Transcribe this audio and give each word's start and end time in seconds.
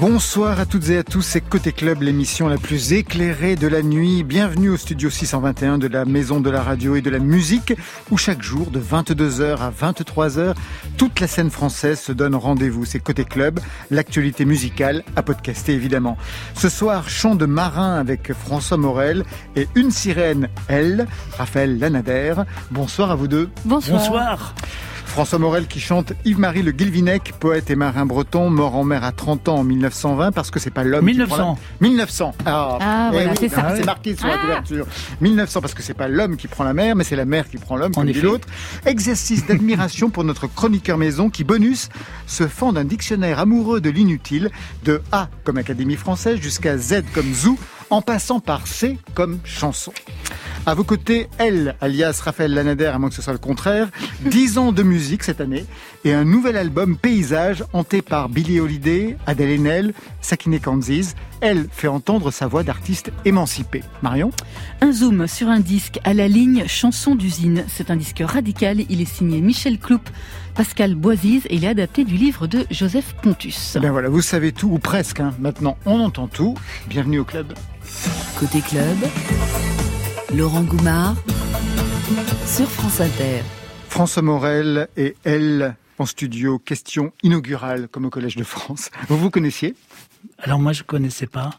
Bonsoir 0.00 0.58
à 0.58 0.66
toutes 0.66 0.88
et 0.88 0.98
à 0.98 1.04
tous, 1.04 1.22
c'est 1.22 1.40
Côté 1.40 1.70
Club, 1.70 2.02
l'émission 2.02 2.48
la 2.48 2.56
plus 2.56 2.92
éclairée 2.92 3.54
de 3.54 3.68
la 3.68 3.80
nuit. 3.80 4.24
Bienvenue 4.24 4.70
au 4.70 4.76
studio 4.76 5.08
621 5.08 5.78
de 5.78 5.86
la 5.86 6.04
Maison 6.04 6.40
de 6.40 6.50
la 6.50 6.62
Radio 6.62 6.96
et 6.96 7.00
de 7.00 7.10
la 7.10 7.20
Musique, 7.20 7.74
où 8.10 8.16
chaque 8.16 8.42
jour, 8.42 8.72
de 8.72 8.80
22h 8.80 9.56
à 9.58 9.70
23h, 9.70 10.54
toute 10.98 11.20
la 11.20 11.28
scène 11.28 11.50
française 11.50 12.00
se 12.00 12.10
donne 12.10 12.34
rendez-vous. 12.34 12.84
C'est 12.84 12.98
Côté 12.98 13.24
Club, 13.24 13.60
l'actualité 13.90 14.44
musicale 14.44 15.04
à 15.14 15.22
podcaster 15.22 15.72
évidemment. 15.72 16.18
Ce 16.54 16.68
soir, 16.68 17.08
chant 17.08 17.36
de 17.36 17.46
marin 17.46 17.94
avec 17.94 18.32
François 18.32 18.76
Morel 18.76 19.24
et 19.54 19.68
une 19.76 19.92
sirène, 19.92 20.48
elle, 20.66 21.06
Raphaël 21.38 21.78
Lanader. 21.78 22.34
Bonsoir 22.72 23.12
à 23.12 23.14
vous 23.14 23.28
deux. 23.28 23.48
Bonsoir. 23.64 24.00
Bonsoir. 24.00 24.54
François 25.14 25.38
Morel 25.38 25.68
qui 25.68 25.78
chante 25.78 26.12
Yves-Marie 26.24 26.62
Le 26.62 26.72
Guilvinec, 26.72 27.34
poète 27.38 27.70
et 27.70 27.76
marin 27.76 28.04
breton, 28.04 28.50
mort 28.50 28.74
en 28.74 28.82
mer 28.82 29.04
à 29.04 29.12
30 29.12 29.48
ans 29.48 29.58
en 29.58 29.62
1920 29.62 30.32
parce 30.32 30.50
que 30.50 30.58
c'est 30.58 30.72
pas 30.72 30.82
l'homme 30.82 31.04
1900. 31.04 31.56
1900. 31.80 32.34
Ah, 32.44 32.78
ah 32.80 33.10
voilà, 33.12 33.36
c'est 33.36 33.48
ça. 33.48 33.76
C'est 33.76 33.86
marqué 33.86 34.16
sur 34.16 34.26
la 34.26 34.34
ah. 34.34 34.38
couverture. 34.38 34.86
1900 35.20 35.60
parce 35.60 35.72
que 35.72 35.84
c'est 35.84 35.94
pas 35.94 36.08
l'homme 36.08 36.36
qui 36.36 36.48
prend 36.48 36.64
la 36.64 36.74
mer, 36.74 36.96
mais 36.96 37.04
c'est 37.04 37.14
la 37.14 37.26
mer 37.26 37.48
qui 37.48 37.58
prend 37.58 37.76
l'homme, 37.76 37.94
comme 37.94 38.10
dit 38.10 38.20
l'autre. 38.20 38.48
Exercice 38.86 39.46
d'admiration 39.46 40.10
pour 40.10 40.24
notre 40.24 40.48
chroniqueur 40.48 40.98
maison 40.98 41.30
qui, 41.30 41.44
bonus, 41.44 41.90
se 42.26 42.48
fend 42.48 42.72
d'un 42.72 42.84
dictionnaire 42.84 43.38
amoureux 43.38 43.80
de 43.80 43.90
l'inutile, 43.90 44.50
de 44.82 45.00
A 45.12 45.28
comme 45.44 45.58
Académie 45.58 45.94
française 45.94 46.40
jusqu'à 46.40 46.76
Z 46.76 47.04
comme 47.14 47.32
Zou, 47.32 47.56
en 47.90 48.02
passant 48.02 48.40
par 48.40 48.66
C 48.66 48.98
comme 49.14 49.38
chanson. 49.44 49.92
À 50.66 50.74
vos 50.74 50.84
côtés, 50.84 51.28
elle, 51.36 51.76
alias 51.82 52.18
Raphaël 52.24 52.54
Lanader, 52.54 52.86
à 52.86 52.98
moins 52.98 53.10
que 53.10 53.14
ce 53.14 53.20
soit 53.20 53.34
le 53.34 53.38
contraire, 53.38 53.88
10 54.24 54.56
ans 54.56 54.72
de 54.72 54.82
musique 54.82 55.22
cette 55.22 55.42
année 55.42 55.66
et 56.04 56.14
un 56.14 56.24
nouvel 56.24 56.56
album 56.56 56.96
Paysage 56.96 57.64
hanté 57.74 58.00
par 58.00 58.30
Billie 58.30 58.60
Holiday, 58.60 59.16
Adèle 59.26 59.50
Haenel, 59.50 59.92
Sakine 60.22 60.58
Kanziz. 60.58 61.14
Elle 61.42 61.68
fait 61.70 61.88
entendre 61.88 62.30
sa 62.30 62.46
voix 62.46 62.62
d'artiste 62.62 63.12
émancipée. 63.26 63.82
Marion? 64.02 64.30
Un 64.80 64.92
zoom 64.92 65.26
sur 65.26 65.48
un 65.48 65.60
disque 65.60 66.00
à 66.04 66.14
la 66.14 66.28
ligne 66.28 66.64
Chanson 66.66 67.14
d'usine. 67.14 67.64
C'est 67.68 67.90
un 67.90 67.96
disque 67.96 68.22
radical. 68.24 68.84
Il 68.88 69.02
est 69.02 69.04
signé 69.04 69.42
Michel 69.42 69.78
Cloup. 69.78 70.00
Pascal 70.54 70.94
Boisise 70.94 71.44
et 71.46 71.56
il 71.56 71.64
est 71.64 71.68
adapté 71.68 72.04
du 72.04 72.14
livre 72.14 72.46
de 72.46 72.64
Joseph 72.70 73.14
Pontus. 73.20 73.76
Ben 73.80 73.90
voilà, 73.90 74.08
vous 74.08 74.22
savez 74.22 74.52
tout 74.52 74.68
ou 74.68 74.78
presque. 74.78 75.20
Hein. 75.20 75.34
Maintenant, 75.38 75.76
on 75.84 76.00
entend 76.00 76.28
tout. 76.28 76.54
Bienvenue 76.88 77.18
au 77.18 77.24
club. 77.24 77.52
Côté 78.38 78.60
club, 78.60 78.96
Laurent 80.34 80.62
Goumard 80.62 81.16
sur 82.46 82.68
France 82.68 83.00
Inter. 83.00 83.42
François 83.88 84.22
Morel 84.22 84.88
et 84.96 85.16
elle 85.24 85.76
en 85.98 86.06
studio, 86.06 86.58
question 86.58 87.12
inaugurale 87.22 87.88
comme 87.88 88.06
au 88.06 88.10
Collège 88.10 88.36
de 88.36 88.44
France. 88.44 88.90
Vous 89.08 89.16
vous 89.16 89.30
connaissiez? 89.30 89.74
Alors 90.38 90.58
moi 90.58 90.72
je 90.72 90.82
ne 90.82 90.86
connaissais 90.86 91.26
pas. 91.26 91.50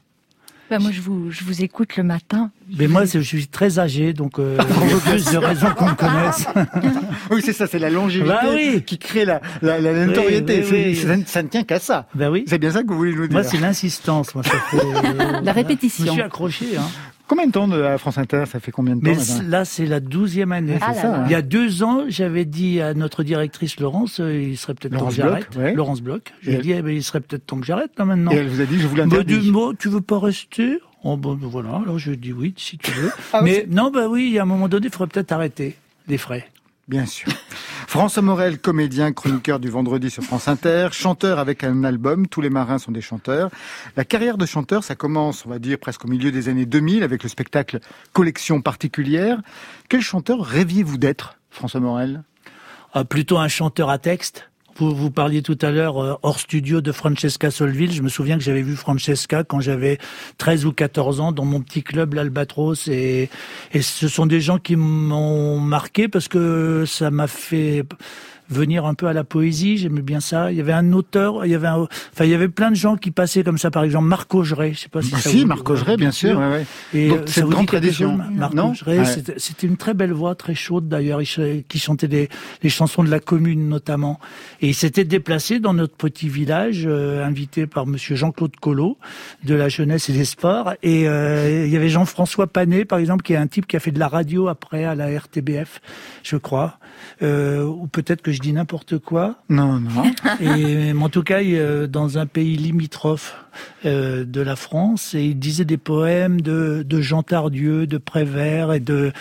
Bah 0.69 0.79
moi 0.79 0.89
je 0.91 0.99
vous, 1.01 1.29
je 1.29 1.43
vous 1.43 1.63
écoute 1.63 1.95
le 1.95 2.03
matin. 2.03 2.49
Mais 2.77 2.87
moi 2.87 3.05
je 3.05 3.19
suis 3.19 3.47
très 3.47 3.77
âgé 3.77 4.13
donc 4.13 4.39
euh, 4.39 4.57
il 4.59 4.89
y 4.89 4.93
a 4.93 4.97
plus 4.97 5.25
de 5.31 5.37
raisons 5.37 5.67
qu'on 5.77 5.89
me 5.89 5.93
connaisse. 5.95 6.47
oui 7.31 7.41
c'est 7.43 7.53
ça, 7.53 7.67
c'est 7.67 7.77
la 7.77 7.91
longévité 7.91 8.33
bah 8.73 8.79
qui 8.83 8.97
crée 8.97 9.25
la, 9.25 9.41
la, 9.61 9.79
la 9.79 10.05
notoriété. 10.05 10.95
ça, 11.27 11.43
ne 11.43 11.47
tient 11.49 11.63
qu'à 11.63 11.79
ça. 11.79 12.07
Ben 12.15 12.29
oui. 12.31 12.45
C'est 12.47 12.57
bien 12.57 12.71
ça 12.71 12.81
que 12.81 12.87
vous 12.87 12.97
voulez 12.97 13.13
nous 13.13 13.27
dire. 13.27 13.33
Moi 13.33 13.43
c'est 13.43 13.59
l'insistance. 13.59 14.33
Moi 14.33 14.43
ça 14.43 14.57
fait, 14.71 15.41
la 15.43 15.51
répétition. 15.51 16.05
Je 16.07 16.11
suis 16.11 16.21
accroché. 16.21 16.65
Hein. 16.77 16.87
Combien 17.27 17.47
de 17.47 17.51
temps 17.51 17.67
de 17.67 17.97
France 17.97 18.17
Inter 18.17 18.43
Ça 18.45 18.59
fait 18.59 18.71
combien 18.71 18.95
de 18.95 19.01
temps 19.01 19.11
Mais 19.11 19.49
là, 19.49 19.65
c'est 19.65 19.85
la 19.85 19.99
douzième 19.99 20.51
année. 20.51 20.77
Ah 20.81 20.93
ça, 20.93 21.23
Il 21.25 21.31
y 21.31 21.35
a 21.35 21.41
deux 21.41 21.83
ans, 21.83 22.05
j'avais 22.07 22.45
dit 22.45 22.81
à 22.81 22.93
notre 22.93 23.23
directrice 23.23 23.79
Laurence, 23.79 24.19
il 24.19 24.57
serait 24.57 24.75
peut-être 24.75 24.97
temps 24.97 25.07
que 25.07 25.13
j'arrête. 25.13 25.47
Laurence 25.75 26.01
Bloch. 26.01 26.33
Je 26.41 26.51
lui 26.51 26.57
ai 26.57 26.61
dit, 26.61 26.71
eh 26.71 26.81
ben, 26.81 26.91
il 26.91 27.03
serait 27.03 27.21
peut-être 27.21 27.45
temps 27.45 27.59
que 27.59 27.65
j'arrête 27.65 27.91
là 27.97 28.05
maintenant. 28.05 28.31
Et 28.31 28.35
elle 28.35 28.47
vous 28.47 28.61
a 28.61 28.65
dit, 28.65 28.79
je 28.79 28.87
vous 28.87 28.95
l'interdis. 28.95 29.39
Du 29.39 29.51
mot, 29.51 29.73
tu 29.73 29.89
veux 29.89 30.01
pas 30.01 30.19
rester? 30.19 30.79
Oh, 31.03 31.17
bon, 31.17 31.37
voilà. 31.39 31.81
Alors 31.83 31.99
je 31.99 32.11
dit 32.11 32.33
oui, 32.33 32.55
si 32.57 32.79
tu 32.79 32.91
veux. 32.91 33.11
ah, 33.33 33.41
Mais 33.43 33.67
non, 33.69 33.91
bah 33.91 34.07
oui, 34.07 34.39
à 34.39 34.41
un 34.41 34.45
moment 34.45 34.67
donné, 34.67 34.87
il 34.87 34.91
faudrait 34.91 35.07
peut-être 35.07 35.31
arrêter 35.31 35.75
les 36.07 36.17
frais. 36.17 36.49
Bien 36.87 37.05
sûr. 37.05 37.31
François 37.87 38.21
Morel, 38.21 38.59
comédien, 38.59 39.13
chroniqueur 39.13 39.59
du 39.59 39.69
vendredi 39.69 40.09
sur 40.09 40.23
France 40.23 40.47
Inter, 40.47 40.89
chanteur 40.91 41.39
avec 41.39 41.63
un 41.63 41.83
album, 41.83 42.27
tous 42.27 42.41
les 42.41 42.49
marins 42.49 42.77
sont 42.77 42.91
des 42.91 43.01
chanteurs. 43.01 43.49
La 43.95 44.03
carrière 44.03 44.37
de 44.37 44.45
chanteur, 44.45 44.83
ça 44.83 44.95
commence, 44.95 45.45
on 45.45 45.49
va 45.49 45.59
dire, 45.59 45.77
presque 45.79 46.03
au 46.03 46.07
milieu 46.07 46.31
des 46.31 46.49
années 46.49 46.65
2000 46.65 47.03
avec 47.03 47.23
le 47.23 47.29
spectacle 47.29 47.79
Collection 48.11 48.61
particulière. 48.61 49.41
Quel 49.87 50.01
chanteur 50.01 50.43
rêviez-vous 50.43 50.97
d'être, 50.97 51.37
François 51.49 51.79
Morel? 51.79 52.23
Ah, 52.93 53.05
Plutôt 53.05 53.37
un 53.37 53.47
chanteur 53.47 53.89
à 53.89 53.97
texte? 53.97 54.49
Vous, 54.77 54.93
vous 54.93 55.09
parliez 55.09 55.41
tout 55.41 55.57
à 55.61 55.71
l'heure 55.71 56.03
euh, 56.03 56.15
hors 56.21 56.39
studio 56.39 56.81
de 56.81 56.91
Francesca 56.91 57.49
Solville. 57.49 57.93
Je 57.93 58.01
me 58.01 58.09
souviens 58.09 58.37
que 58.37 58.43
j'avais 58.43 58.61
vu 58.61 58.75
Francesca 58.75 59.45
quand 59.45 59.61
j'avais 59.61 59.99
13 60.37 60.65
ou 60.65 60.73
14 60.73 61.21
ans 61.21 61.31
dans 61.31 61.45
mon 61.45 61.61
petit 61.61 61.81
club 61.81 62.13
l'Albatros 62.13 62.89
et, 62.89 63.29
et 63.71 63.81
ce 63.81 64.09
sont 64.09 64.25
des 64.25 64.41
gens 64.41 64.59
qui 64.59 64.75
m'ont 64.75 65.59
marqué 65.59 66.09
parce 66.09 66.27
que 66.27 66.83
ça 66.85 67.09
m'a 67.09 67.27
fait 67.27 67.85
venir 68.49 68.85
un 68.85 68.93
peu 68.93 69.07
à 69.07 69.13
la 69.13 69.23
poésie. 69.23 69.77
J'aimais 69.77 70.01
bien 70.01 70.19
ça. 70.19 70.51
Il 70.51 70.57
y 70.57 70.61
avait 70.61 70.73
un 70.73 70.93
auteur, 70.93 71.45
il 71.45 71.51
y 71.51 71.55
avait 71.55 71.67
un, 71.67 71.87
enfin, 72.13 72.25
il 72.25 72.29
y 72.29 72.33
avait 72.33 72.47
plein 72.47 72.71
de 72.71 72.75
gens 72.75 72.95
qui 72.95 73.11
passaient 73.11 73.43
comme 73.43 73.57
ça. 73.57 73.71
Par 73.71 73.83
exemple, 73.83 74.07
Marc 74.07 74.33
Augeret. 74.33 74.73
Je 74.73 74.79
sais 74.81 74.89
pas 74.89 75.01
si 75.01 75.11
bah 75.11 75.17
ça 75.19 75.29
si, 75.29 75.45
Marc 75.45 75.69
Augeret, 75.69 75.97
bien 75.97 76.11
sûr. 76.11 76.37
Ouais, 76.37 76.49
ouais. 76.49 76.65
Et 76.93 77.09
Donc, 77.09 77.29
ça 77.29 77.45
vous 77.45 77.53
dit 77.53 77.65
tradition. 77.65 78.19
Marc 78.33 78.53
Augeret, 78.55 79.03
c'était 79.37 79.67
une 79.67 79.77
très 79.77 79.93
belle 79.93 80.13
voix, 80.13 80.35
très 80.35 80.55
chaude 80.55 80.87
d'ailleurs, 80.87 81.21
qui 81.21 81.79
chantait 81.79 82.07
des, 82.07 82.29
les 82.61 82.69
chansons 82.69 83.03
de 83.03 83.09
la 83.09 83.19
commune 83.19 83.67
notamment. 83.67 84.19
Et 84.61 84.69
il 84.69 84.75
s'était 84.75 85.03
déplacé 85.03 85.59
dans 85.59 85.73
notre 85.73 85.95
petit 85.95 86.29
village, 86.29 86.83
euh, 86.85 87.25
invité 87.25 87.67
par 87.67 87.85
Monsieur 87.85 88.15
Jean-Claude 88.15 88.55
Collot 88.57 88.97
de 89.43 89.55
la 89.55 89.69
jeunesse 89.69 90.09
et 90.09 90.13
des 90.13 90.25
sports. 90.25 90.73
Et 90.83 91.07
euh, 91.07 91.65
il 91.65 91.71
y 91.71 91.75
avait 91.75 91.89
Jean-François 91.89 92.47
Panet, 92.47 92.85
par 92.85 92.99
exemple, 92.99 93.23
qui 93.23 93.33
est 93.33 93.37
un 93.37 93.47
type 93.47 93.67
qui 93.67 93.75
a 93.75 93.79
fait 93.79 93.91
de 93.91 93.99
la 93.99 94.07
radio 94.07 94.47
après 94.47 94.85
à 94.85 94.95
la 94.95 95.07
RTBF, 95.07 95.81
je 96.23 96.37
crois. 96.37 96.77
Euh, 97.21 97.63
ou 97.63 97.87
peut-être 97.87 98.21
que 98.21 98.31
je 98.31 98.39
dis 98.39 98.51
n'importe 98.51 98.97
quoi. 98.97 99.37
Non, 99.49 99.79
non. 99.79 100.03
Et, 100.41 100.91
en 100.93 101.09
tout 101.09 101.23
cas, 101.23 101.39
dans 101.87 102.17
un 102.17 102.25
pays 102.25 102.57
limitrophe 102.57 103.35
euh, 103.85 104.25
de 104.25 104.41
la 104.41 104.55
France, 104.55 105.13
et 105.13 105.23
il 105.23 105.39
disait 105.39 105.65
des 105.65 105.77
poèmes 105.77 106.41
de, 106.41 106.83
de 106.85 107.01
Jean 107.01 107.23
Tardieu, 107.23 107.87
de 107.87 107.97
Prévert 107.97 108.73
et 108.73 108.79
de 108.79 109.11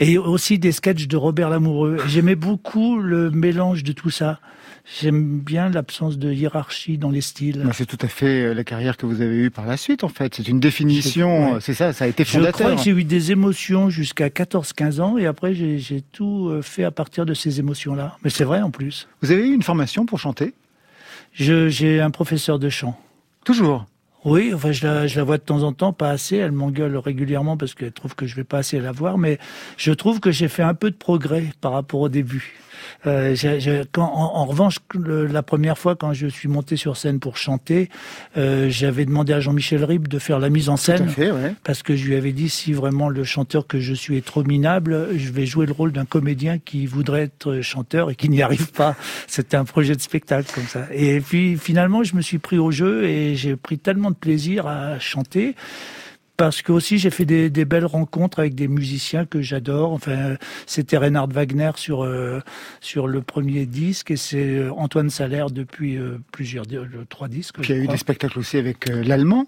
et 0.00 0.18
aussi 0.18 0.58
des 0.58 0.72
sketchs 0.72 1.06
de 1.06 1.16
Robert 1.16 1.48
Lamoureux. 1.48 1.98
J'aimais 2.06 2.34
beaucoup 2.34 2.98
le 2.98 3.30
mélange 3.30 3.84
de 3.84 3.92
tout 3.92 4.10
ça. 4.10 4.40
J'aime 4.84 5.38
bien 5.38 5.70
l'absence 5.70 6.18
de 6.18 6.32
hiérarchie 6.32 6.98
dans 6.98 7.10
les 7.10 7.20
styles. 7.20 7.64
C'est 7.72 7.86
tout 7.86 7.98
à 8.00 8.08
fait 8.08 8.46
euh, 8.46 8.52
la 8.52 8.64
carrière 8.64 8.96
que 8.96 9.06
vous 9.06 9.20
avez 9.20 9.36
eue 9.36 9.50
par 9.50 9.64
la 9.64 9.76
suite, 9.76 10.02
en 10.02 10.08
fait. 10.08 10.34
C'est 10.34 10.48
une 10.48 10.58
définition, 10.58 11.60
c'est 11.60 11.74
ça, 11.74 11.92
ça 11.92 12.04
a 12.04 12.08
été 12.08 12.24
fondateur. 12.24 12.52
Je 12.52 12.62
crois 12.64 12.76
que 12.76 12.82
j'ai 12.82 12.90
eu 12.90 13.04
des 13.04 13.30
émotions 13.30 13.90
jusqu'à 13.90 14.28
14-15 14.28 15.00
ans 15.00 15.18
et 15.18 15.26
après 15.26 15.54
j'ai 15.54 16.02
tout 16.12 16.48
euh, 16.48 16.62
fait 16.62 16.84
à 16.84 16.90
partir 16.90 17.26
de 17.26 17.34
ces 17.34 17.60
émotions-là. 17.60 18.16
Mais 18.24 18.30
c'est 18.30 18.44
vrai 18.44 18.60
en 18.60 18.70
plus. 18.70 19.08
Vous 19.22 19.30
avez 19.30 19.46
eu 19.46 19.54
une 19.54 19.62
formation 19.62 20.04
pour 20.04 20.18
chanter? 20.18 20.52
J'ai 21.32 22.00
un 22.00 22.10
professeur 22.10 22.58
de 22.58 22.68
chant. 22.68 22.98
Toujours? 23.44 23.86
Oui, 24.24 24.52
enfin, 24.54 24.70
je 24.70 24.86
la, 24.86 25.06
je 25.06 25.16
la 25.16 25.24
vois 25.24 25.38
de 25.38 25.42
temps 25.42 25.62
en 25.62 25.72
temps, 25.72 25.92
pas 25.92 26.10
assez. 26.10 26.36
Elle 26.36 26.52
m'engueule 26.52 26.96
régulièrement 26.96 27.56
parce 27.56 27.74
qu'elle 27.74 27.92
trouve 27.92 28.14
que 28.14 28.26
je 28.26 28.36
vais 28.36 28.44
pas 28.44 28.58
assez 28.58 28.78
la 28.78 28.92
voir, 28.92 29.18
mais 29.18 29.38
je 29.76 29.92
trouve 29.92 30.20
que 30.20 30.30
j'ai 30.30 30.48
fait 30.48 30.62
un 30.62 30.74
peu 30.74 30.90
de 30.90 30.96
progrès 30.96 31.46
par 31.60 31.72
rapport 31.72 32.00
au 32.00 32.08
début. 32.08 32.54
Euh, 33.06 33.34
quand, 33.92 34.10
en, 34.12 34.44
revanche, 34.44 34.76
la 34.94 35.42
première 35.42 35.78
fois 35.78 35.96
quand 35.96 36.12
je 36.12 36.26
suis 36.26 36.48
monté 36.48 36.76
sur 36.76 36.96
scène 36.96 37.20
pour 37.20 37.36
chanter, 37.36 37.88
euh, 38.36 38.68
j'avais 38.70 39.04
demandé 39.04 39.32
à 39.32 39.40
Jean-Michel 39.40 39.84
Ribes 39.84 40.08
de 40.08 40.18
faire 40.18 40.38
la 40.38 40.50
mise 40.50 40.68
en 40.68 40.76
scène, 40.76 41.08
parce 41.64 41.82
que 41.82 41.96
je 41.96 42.06
lui 42.06 42.16
avais 42.16 42.32
dit 42.32 42.48
si 42.48 42.72
vraiment 42.72 43.08
le 43.08 43.24
chanteur 43.24 43.66
que 43.66 43.80
je 43.80 43.94
suis 43.94 44.16
est 44.16 44.24
trop 44.24 44.44
minable, 44.44 45.08
je 45.16 45.30
vais 45.30 45.46
jouer 45.46 45.66
le 45.66 45.72
rôle 45.72 45.92
d'un 45.92 46.04
comédien 46.04 46.58
qui 46.58 46.86
voudrait 46.86 47.22
être 47.22 47.60
chanteur 47.60 48.10
et 48.10 48.14
qui 48.14 48.28
n'y 48.28 48.42
arrive 48.42 48.72
pas. 48.72 48.96
C'était 49.26 49.56
un 49.56 49.64
projet 49.64 49.94
de 49.94 50.00
spectacle 50.00 50.50
comme 50.54 50.66
ça. 50.66 50.86
Et 50.92 51.20
puis 51.20 51.56
finalement, 51.56 52.02
je 52.02 52.14
me 52.16 52.22
suis 52.22 52.38
pris 52.38 52.58
au 52.58 52.70
jeu 52.70 53.04
et 53.04 53.36
j'ai 53.36 53.56
pris 53.56 53.78
tellement 53.78 54.10
de 54.10 54.16
plaisir 54.16 54.66
à 54.66 54.98
chanter 54.98 55.54
parce 56.36 56.62
que 56.62 56.72
aussi 56.72 56.98
j'ai 56.98 57.10
fait 57.10 57.24
des, 57.24 57.64
belles 57.64 57.86
rencontres 57.86 58.40
avec 58.40 58.54
des 58.54 58.68
musiciens 58.68 59.26
que 59.26 59.40
j'adore. 59.40 59.92
Enfin, 59.92 60.36
c'était 60.66 60.96
Reinhard 60.96 61.28
Wagner 61.28 61.70
sur 61.76 62.02
euh, 62.02 62.40
sur 62.80 63.06
le 63.06 63.22
premier 63.22 63.66
disque 63.66 64.10
et 64.10 64.16
c'est 64.16 64.56
euh, 64.56 64.72
Antoine 64.72 65.10
Salaire 65.10 65.50
depuis 65.50 65.96
euh, 65.96 66.18
plusieurs 66.32 66.64
trois 67.08 67.28
disques. 67.28 67.56
Puis 67.60 67.72
il 67.72 67.76
y 67.76 67.80
a 67.80 67.84
eu 67.84 67.88
des 67.88 67.96
spectacles 67.96 68.38
aussi 68.38 68.56
avec 68.56 68.88
l'allemand. 68.88 69.46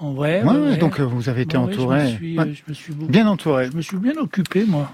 En 0.00 0.12
vrai, 0.12 0.42
donc 0.80 0.98
vous 0.98 1.28
avez 1.28 1.42
été 1.42 1.56
entouré. 1.56 2.18
je 2.20 2.62
me 2.68 2.74
suis, 2.74 2.92
bien 2.92 3.28
entouré. 3.28 3.68
Je 3.70 3.76
me 3.76 3.82
suis 3.82 3.96
bien 3.96 4.16
occupé 4.16 4.64
moi. 4.64 4.90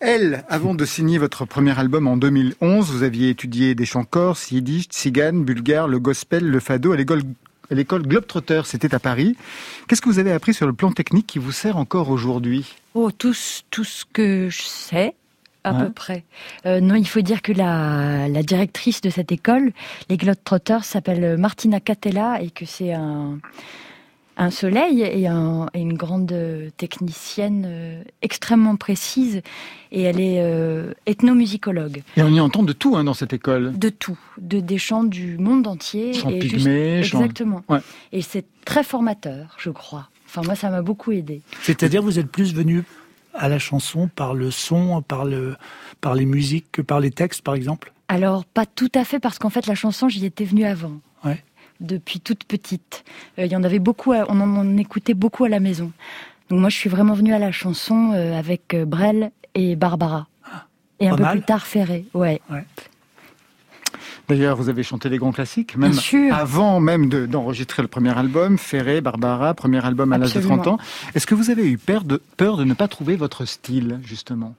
Elle, 0.00 0.44
avant 0.48 0.74
de 0.74 0.84
signer 0.86 1.18
votre 1.18 1.44
premier 1.44 1.78
album 1.78 2.06
en 2.06 2.16
2011, 2.16 2.90
vous 2.90 3.02
aviez 3.02 3.28
étudié 3.28 3.74
des 3.74 3.84
chants 3.84 4.04
corses, 4.04 4.50
yiddish, 4.50 4.86
tzigane, 4.86 5.44
bulgare, 5.44 5.88
le 5.88 5.98
gospel, 5.98 6.48
le 6.48 6.58
fado 6.58 6.92
à 6.92 6.96
l'école 6.96 7.20
l'école 7.70 8.02
Globetrotter, 8.02 8.62
c'était 8.64 8.94
à 8.94 8.98
Paris. 8.98 9.36
Qu'est-ce 9.88 10.00
que 10.00 10.08
vous 10.08 10.18
avez 10.18 10.32
appris 10.32 10.54
sur 10.54 10.66
le 10.66 10.72
plan 10.72 10.92
technique 10.92 11.26
qui 11.26 11.38
vous 11.38 11.52
sert 11.52 11.76
encore 11.76 12.10
aujourd'hui? 12.10 12.74
Oh, 12.94 13.10
tout, 13.10 13.34
tout 13.70 13.84
ce 13.84 14.04
que 14.12 14.48
je 14.50 14.62
sais. 14.62 15.14
à 15.64 15.74
peu 15.74 15.92
près. 15.92 16.24
Euh, 16.66 16.80
non, 16.80 16.94
il 16.94 17.06
faut 17.06 17.20
dire 17.20 17.42
que 17.42 17.52
la, 17.52 18.28
directrice 18.42 19.00
de 19.00 19.10
cette 19.10 19.30
école, 19.32 19.72
les 20.08 20.16
Globetrotters, 20.16 20.84
s'appelle 20.84 21.36
Martina 21.36 21.80
Catella 21.80 22.40
et 22.42 22.50
que 22.50 22.64
c'est 22.64 22.92
un, 22.92 23.38
un 24.40 24.50
soleil 24.50 25.02
et, 25.02 25.26
une 25.26 25.92
grande 25.92 26.34
technicienne 26.78 27.64
euh, 27.66 28.02
extrêmement 28.22 28.76
précise. 28.76 29.42
Et 29.92 30.02
elle 30.02 30.18
est 30.18 30.40
euh, 30.40 30.94
ethnomusicologue. 31.06 32.02
Et 32.16 32.22
on 32.22 32.28
y 32.28 32.40
entend 32.40 32.62
de 32.62 32.72
tout 32.72 32.96
hein, 32.96 33.04
dans 33.04 33.14
cette 33.14 33.34
école. 33.34 33.78
De 33.78 33.90
tout, 33.90 34.18
de, 34.38 34.60
des 34.60 34.78
chants 34.78 35.04
du 35.04 35.36
monde 35.36 35.66
entier. 35.66 36.14
Chants 36.14 36.30
pygmées, 36.30 36.98
Exactement. 36.98 37.62
Et 38.12 38.22
c'est 38.22 38.46
très 38.64 38.82
formateur, 38.82 39.56
je 39.58 39.70
crois. 39.70 40.08
Enfin, 40.26 40.42
moi, 40.42 40.54
ça 40.54 40.70
m'a 40.70 40.80
beaucoup 40.80 41.12
aidé. 41.12 41.42
C'est-à-dire, 41.60 42.02
vous 42.02 42.18
êtes 42.18 42.30
plus 42.30 42.54
venu 42.54 42.84
à 43.34 43.48
la 43.48 43.58
chanson 43.58 44.08
par 44.08 44.34
le 44.34 44.50
son, 44.50 45.02
par, 45.02 45.24
le, 45.24 45.56
par 46.00 46.14
les 46.14 46.24
musiques 46.24 46.66
que 46.72 46.82
par 46.82 47.00
les 47.00 47.10
textes, 47.10 47.42
par 47.42 47.54
exemple? 47.54 47.92
Alors, 48.08 48.44
pas 48.44 48.64
tout 48.64 48.90
à 48.94 49.04
fait, 49.04 49.20
parce 49.20 49.38
qu'en 49.38 49.50
fait, 49.50 49.66
la 49.66 49.74
chanson, 49.74 50.08
j'y 50.08 50.24
étais 50.24 50.44
venue 50.44 50.64
avant. 50.64 51.00
Depuis 51.80 52.20
toute 52.20 52.44
petite. 52.44 53.04
Euh, 53.38 53.46
il 53.46 53.52
y 53.52 53.56
en 53.56 53.64
avait 53.64 53.78
beaucoup, 53.78 54.12
on 54.12 54.40
en, 54.40 54.76
écoutait 54.76 55.14
beaucoup 55.14 55.44
à 55.44 55.48
la 55.48 55.60
maison. 55.60 55.92
Donc 56.48 56.60
moi, 56.60 56.68
je 56.68 56.76
suis 56.76 56.90
vraiment 56.90 57.14
venue 57.14 57.32
à 57.32 57.38
la 57.38 57.52
chanson 57.52 58.12
euh, 58.12 58.38
avec 58.38 58.74
euh, 58.74 58.84
Brel 58.84 59.30
et 59.54 59.76
Barbara. 59.76 60.26
Ah, 60.44 60.66
et 60.98 61.08
un 61.08 61.16
peu 61.16 61.24
plus 61.24 61.42
tard, 61.42 61.66
Ferré. 61.66 62.04
ouais. 62.14 62.40
D'ailleurs, 64.28 64.56
vous 64.56 64.68
avez 64.68 64.84
chanté 64.84 65.10
des 65.10 65.18
grands 65.18 65.32
classiques, 65.32 65.76
même 65.76 65.92
avant 66.30 66.78
même 66.78 67.08
d'enregistrer 67.08 67.82
le 67.82 67.88
premier 67.88 68.16
album, 68.16 68.58
Ferré, 68.58 69.00
Barbara, 69.00 69.54
premier 69.54 69.84
album 69.84 70.12
à 70.12 70.18
l'âge 70.18 70.34
de 70.34 70.40
30 70.40 70.68
ans. 70.68 70.78
Est-ce 71.16 71.26
que 71.26 71.34
vous 71.34 71.50
avez 71.50 71.68
eu 71.68 71.78
peur 71.78 72.04
de, 72.04 72.22
peur 72.36 72.56
de 72.56 72.62
ne 72.62 72.74
pas 72.74 72.86
trouver 72.86 73.16
votre 73.16 73.44
style, 73.44 73.98
justement? 74.04 74.54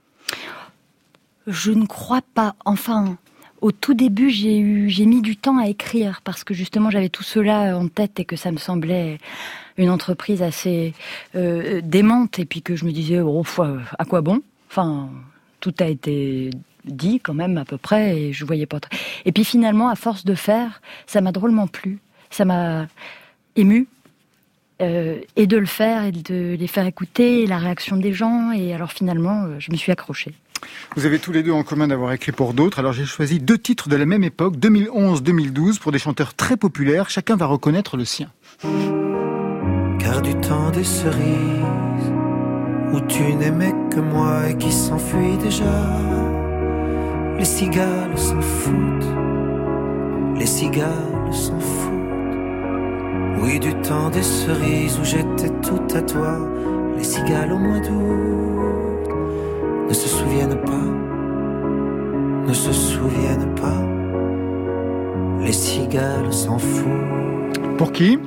Je 1.47 1.71
ne 1.71 1.85
crois 1.85 2.21
pas. 2.33 2.55
Enfin, 2.65 3.17
au 3.61 3.71
tout 3.71 3.93
début, 3.93 4.29
j'ai 4.29 4.59
eu, 4.59 4.89
j'ai 4.89 5.05
mis 5.05 5.21
du 5.21 5.37
temps 5.37 5.57
à 5.57 5.67
écrire 5.67 6.21
parce 6.23 6.43
que 6.43 6.53
justement, 6.53 6.89
j'avais 6.89 7.09
tout 7.09 7.23
cela 7.23 7.77
en 7.77 7.87
tête 7.87 8.19
et 8.19 8.25
que 8.25 8.35
ça 8.35 8.51
me 8.51 8.57
semblait 8.57 9.19
une 9.77 9.89
entreprise 9.89 10.41
assez 10.41 10.93
euh, 11.35 11.81
démente 11.83 12.39
et 12.39 12.45
puis 12.45 12.61
que 12.61 12.75
je 12.75 12.85
me 12.85 12.91
disais, 12.91 13.19
oh, 13.21 13.43
à 13.97 14.05
quoi 14.05 14.21
bon? 14.21 14.41
Enfin, 14.69 15.09
tout 15.59 15.73
a 15.79 15.85
été 15.85 16.49
dit 16.85 17.19
quand 17.19 17.35
même 17.35 17.57
à 17.57 17.65
peu 17.65 17.77
près 17.77 18.17
et 18.17 18.33
je 18.33 18.43
voyais 18.45 18.65
pas. 18.65 18.79
Et 19.25 19.31
puis 19.31 19.45
finalement, 19.45 19.89
à 19.89 19.95
force 19.95 20.25
de 20.25 20.33
faire, 20.33 20.81
ça 21.05 21.21
m'a 21.21 21.31
drôlement 21.31 21.67
plu, 21.67 21.99
ça 22.29 22.45
m'a 22.45 22.87
ému. 23.55 23.87
Euh, 24.81 25.19
et 25.35 25.45
de 25.45 25.57
le 25.57 25.67
faire 25.67 26.05
et 26.05 26.11
de 26.11 26.55
les 26.59 26.65
faire 26.65 26.87
écouter, 26.87 27.45
la 27.45 27.59
réaction 27.59 27.97
des 27.97 28.13
gens. 28.13 28.51
Et 28.51 28.73
alors 28.73 28.91
finalement, 28.91 29.43
euh, 29.43 29.59
je 29.59 29.71
me 29.71 29.77
suis 29.77 29.91
accrochée. 29.91 30.33
Vous 30.95 31.05
avez 31.05 31.19
tous 31.19 31.31
les 31.31 31.43
deux 31.43 31.51
en 31.51 31.63
commun 31.63 31.87
d'avoir 31.87 32.11
écrit 32.13 32.31
pour 32.31 32.53
d'autres. 32.53 32.79
Alors 32.79 32.93
j'ai 32.93 33.05
choisi 33.05 33.39
deux 33.39 33.57
titres 33.57 33.89
de 33.89 33.95
la 33.95 34.05
même 34.05 34.23
époque, 34.23 34.55
2011-2012, 34.57 35.79
pour 35.79 35.91
des 35.91 35.99
chanteurs 35.99 36.33
très 36.33 36.57
populaires. 36.57 37.09
Chacun 37.09 37.35
va 37.35 37.45
reconnaître 37.45 37.97
le 37.97 38.05
sien. 38.05 38.29
Car 39.99 40.21
du 40.21 40.35
temps 40.35 40.71
des 40.71 40.83
cerises, 40.83 42.11
où 42.93 42.99
tu 43.07 43.23
n'aimais 43.35 43.73
que 43.89 43.99
moi 43.99 44.49
et 44.49 44.57
qui 44.57 44.71
s'enfuit 44.71 45.37
déjà 45.37 46.01
les 47.41 47.45
cigales 47.45 48.15
s'en 48.19 48.39
foutent, 48.39 49.15
les 50.37 50.45
cigales 50.45 51.31
s'en 51.31 51.59
foutent. 51.59 51.91
Oui, 53.41 53.59
du 53.59 53.73
temps 53.81 54.11
des 54.11 54.21
cerises 54.21 54.99
où 54.99 55.03
j'étais 55.03 55.49
tout 55.63 55.81
à 55.95 56.03
toi, 56.03 56.37
les 56.95 57.03
cigales 57.03 57.51
au 57.51 57.57
mois 57.57 57.79
d'août 57.79 58.70
ne 59.91 59.95
se 59.95 60.07
souviennent 60.07 60.61
pas, 60.61 60.85
ne 62.47 62.53
se 62.53 62.71
souviennent 62.71 63.53
pas. 63.55 63.77
Les 65.45 65.51
cigales 65.51 66.31
s'en 66.31 66.57
foutent. 66.57 67.77
Pour 67.77 67.91
qui? 67.91 68.17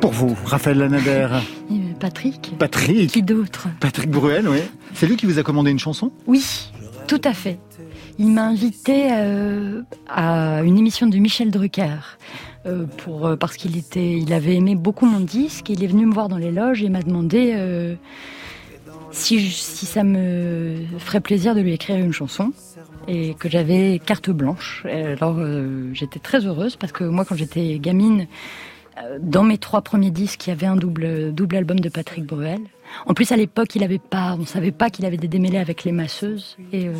Pour 0.00 0.12
vous, 0.12 0.36
Raphaël 0.44 0.78
Lanader. 0.78 1.26
Patrick. 1.98 2.54
Patrick. 2.56 3.10
Qui 3.10 3.22
d'autre? 3.24 3.66
Patrick 3.80 4.10
Bruel, 4.12 4.48
oui. 4.48 4.60
C'est 4.94 5.08
lui 5.08 5.16
qui 5.16 5.26
vous 5.26 5.40
a 5.40 5.42
commandé 5.42 5.72
une 5.72 5.80
chanson? 5.80 6.12
Oui, 6.28 6.70
tout 7.08 7.20
à 7.24 7.32
fait 7.32 7.58
il 8.20 8.28
m'a 8.28 8.44
invité 8.44 9.08
euh, 9.12 9.80
à 10.06 10.60
une 10.62 10.76
émission 10.76 11.06
de 11.06 11.16
Michel 11.16 11.50
Drucker. 11.50 12.18
Euh, 12.66 12.84
pour, 12.98 13.26
euh, 13.26 13.36
parce 13.36 13.56
qu'il 13.56 13.78
était, 13.78 14.18
il 14.18 14.34
avait 14.34 14.56
aimé 14.56 14.74
beaucoup 14.74 15.06
mon 15.06 15.20
disque. 15.20 15.70
Il 15.70 15.82
est 15.82 15.86
venu 15.86 16.04
me 16.04 16.12
voir 16.12 16.28
dans 16.28 16.36
les 16.36 16.50
loges 16.50 16.82
et 16.82 16.90
m'a 16.90 17.00
demandé 17.00 17.96
si, 19.10 19.50
si 19.50 19.86
ça 19.86 20.04
me 20.04 20.76
ferait 20.98 21.20
plaisir 21.20 21.54
de 21.54 21.60
lui 21.60 21.72
écrire 21.72 21.96
une 21.96 22.12
chanson 22.12 22.52
et 23.08 23.34
que 23.34 23.48
j'avais 23.48 24.00
carte 24.04 24.30
blanche. 24.30 24.84
alors 24.86 25.38
j'étais 25.92 26.18
très 26.18 26.46
heureuse 26.46 26.76
parce 26.76 26.92
que 26.92 27.04
moi 27.04 27.24
quand 27.24 27.34
j'étais 27.34 27.78
gamine, 27.78 28.26
dans 29.20 29.42
mes 29.42 29.58
trois 29.58 29.82
premiers 29.82 30.10
disques, 30.10 30.46
il 30.46 30.50
y 30.50 30.52
avait 30.52 30.66
un 30.66 30.76
double, 30.76 31.32
double 31.32 31.56
album 31.56 31.80
de 31.80 31.88
Patrick 31.88 32.24
Bruel. 32.26 32.60
En 33.06 33.14
plus, 33.14 33.32
à 33.32 33.36
l'époque, 33.36 33.74
il 33.76 33.84
avait 33.84 33.98
pas, 33.98 34.36
on 34.38 34.44
savait 34.44 34.72
pas 34.72 34.90
qu'il 34.90 35.04
avait 35.06 35.16
des 35.16 35.28
démêlés 35.28 35.58
avec 35.58 35.84
les 35.84 35.92
masseuses, 35.92 36.56
et 36.72 36.88
euh, 36.88 36.92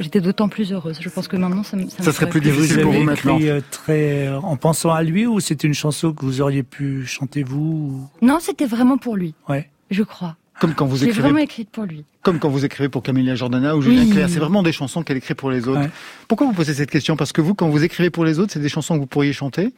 j'étais 0.00 0.20
d'autant 0.20 0.48
plus 0.48 0.72
heureuse. 0.72 0.98
Je 1.00 1.08
pense 1.08 1.28
que 1.28 1.36
maintenant, 1.36 1.62
ça, 1.62 1.76
ça, 1.88 2.04
ça 2.04 2.12
serait 2.12 2.28
plus 2.28 2.40
difficile 2.40 2.80
pour 2.80 2.92
vous 2.92 3.02
maintenant. 3.02 3.38
Euh, 3.40 3.60
très, 3.70 4.28
euh, 4.28 4.40
en 4.40 4.56
pensant 4.56 4.90
à 4.90 5.02
lui, 5.02 5.26
ou 5.26 5.40
c'était 5.40 5.68
une 5.68 5.74
chanson 5.74 6.12
que 6.12 6.24
vous 6.24 6.40
auriez 6.40 6.62
pu 6.62 7.06
chanter 7.06 7.42
vous 7.42 8.08
Non, 8.22 8.38
c'était 8.40 8.66
vraiment 8.66 8.98
pour 8.98 9.16
lui. 9.16 9.34
Ouais. 9.48 9.68
Je 9.90 10.02
crois. 10.02 10.36
Comme 10.60 10.74
quand 10.74 10.84
vous 10.86 11.02
écrivez. 11.02 11.22
vraiment 11.22 11.38
écrite 11.38 11.70
pour 11.70 11.84
lui. 11.84 12.04
Comme 12.22 12.38
quand 12.38 12.50
vous 12.50 12.66
écrivez 12.66 12.90
pour 12.90 13.02
Camélia 13.02 13.34
Jordana 13.34 13.76
ou 13.76 13.82
Julien 13.82 14.08
Clerc. 14.10 14.28
C'est 14.28 14.38
vraiment 14.38 14.62
des 14.62 14.72
chansons 14.72 15.02
qu'elle 15.02 15.16
écrit 15.16 15.34
pour 15.34 15.50
les 15.50 15.66
autres. 15.66 15.88
Pourquoi 16.28 16.46
vous 16.46 16.52
posez 16.52 16.74
cette 16.74 16.90
question? 16.90 17.16
Parce 17.16 17.32
que 17.32 17.40
vous, 17.40 17.54
quand 17.54 17.68
vous 17.68 17.82
écrivez 17.82 18.10
pour 18.10 18.26
les 18.26 18.38
autres, 18.38 18.52
c'est 18.52 18.60
des 18.60 18.68
chansons 18.68 18.94
que 18.94 19.00
vous 19.00 19.06
pourriez 19.06 19.32
chanter? 19.32 19.72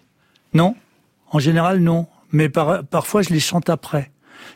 Non. 0.54 0.74
En 1.30 1.38
général, 1.38 1.78
non. 1.78 2.08
Mais 2.32 2.48
parfois, 2.48 3.22
je 3.22 3.30
les 3.30 3.40
chante 3.40 3.70
après. 3.70 4.10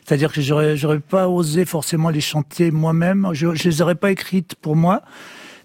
C'est-à-dire 0.05 0.33
que 0.33 0.41
j'aurais, 0.41 0.75
j'aurais 0.75 0.99
pas 0.99 1.29
osé 1.29 1.63
forcément 1.63 2.09
les 2.09 2.19
chanter 2.19 2.71
moi-même. 2.71 3.29
Je, 3.31 3.55
je 3.55 3.63
les 3.63 3.81
aurais 3.81 3.95
pas 3.95 4.11
écrites 4.11 4.55
pour 4.55 4.75
moi. 4.75 5.03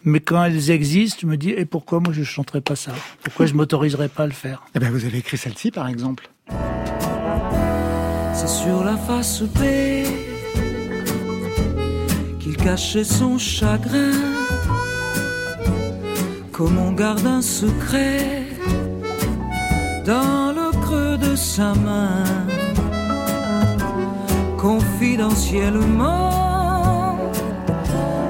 Mais 0.05 0.20
quand 0.20 0.44
elles 0.44 0.70
existent, 0.70 1.19
je 1.23 1.26
me 1.26 1.37
dis, 1.37 1.50
et 1.50 1.65
pourquoi 1.65 1.99
moi 1.99 2.12
je 2.12 2.23
chanterais 2.23 2.61
pas 2.61 2.76
ça? 2.76 2.93
Pourquoi 3.25 3.47
je 3.47 3.55
m'autoriserais 3.55 4.08
pas 4.08 4.25
à 4.25 4.26
le 4.26 4.32
faire? 4.32 4.62
Eh 4.76 4.79
bien, 4.79 4.91
vous 4.91 5.05
avez 5.05 5.19
écrit 5.19 5.38
celle-ci, 5.38 5.73
par 5.73 5.88
exemple. 5.88 6.31
C'est 8.35 8.49
sur 8.49 8.85
la 8.85 8.97
face 8.97 9.43
cachait 12.63 13.05
son 13.05 13.39
chagrin. 13.39 14.13
Comme 16.53 16.79
on 16.79 16.93
garde 16.93 17.27
un 17.27 17.43
secret 17.43 18.47
dans 20.05 20.53
le 20.53 20.71
creux 20.83 21.19
de 21.19 21.37
sa 21.37 21.75
main 21.75 22.25
confidentiellement 24.59 27.19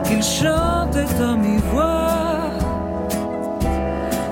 qu'il 0.05 0.23
chantait 0.23 1.21
à 1.21 1.37
mi-voix 1.37 2.09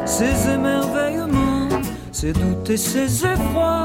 ses 0.07 0.51
émerveillements, 0.51 1.69
ses 2.13 2.33
doutes 2.33 2.71
et 2.71 2.77
ses 2.77 3.27
effrois. 3.27 3.85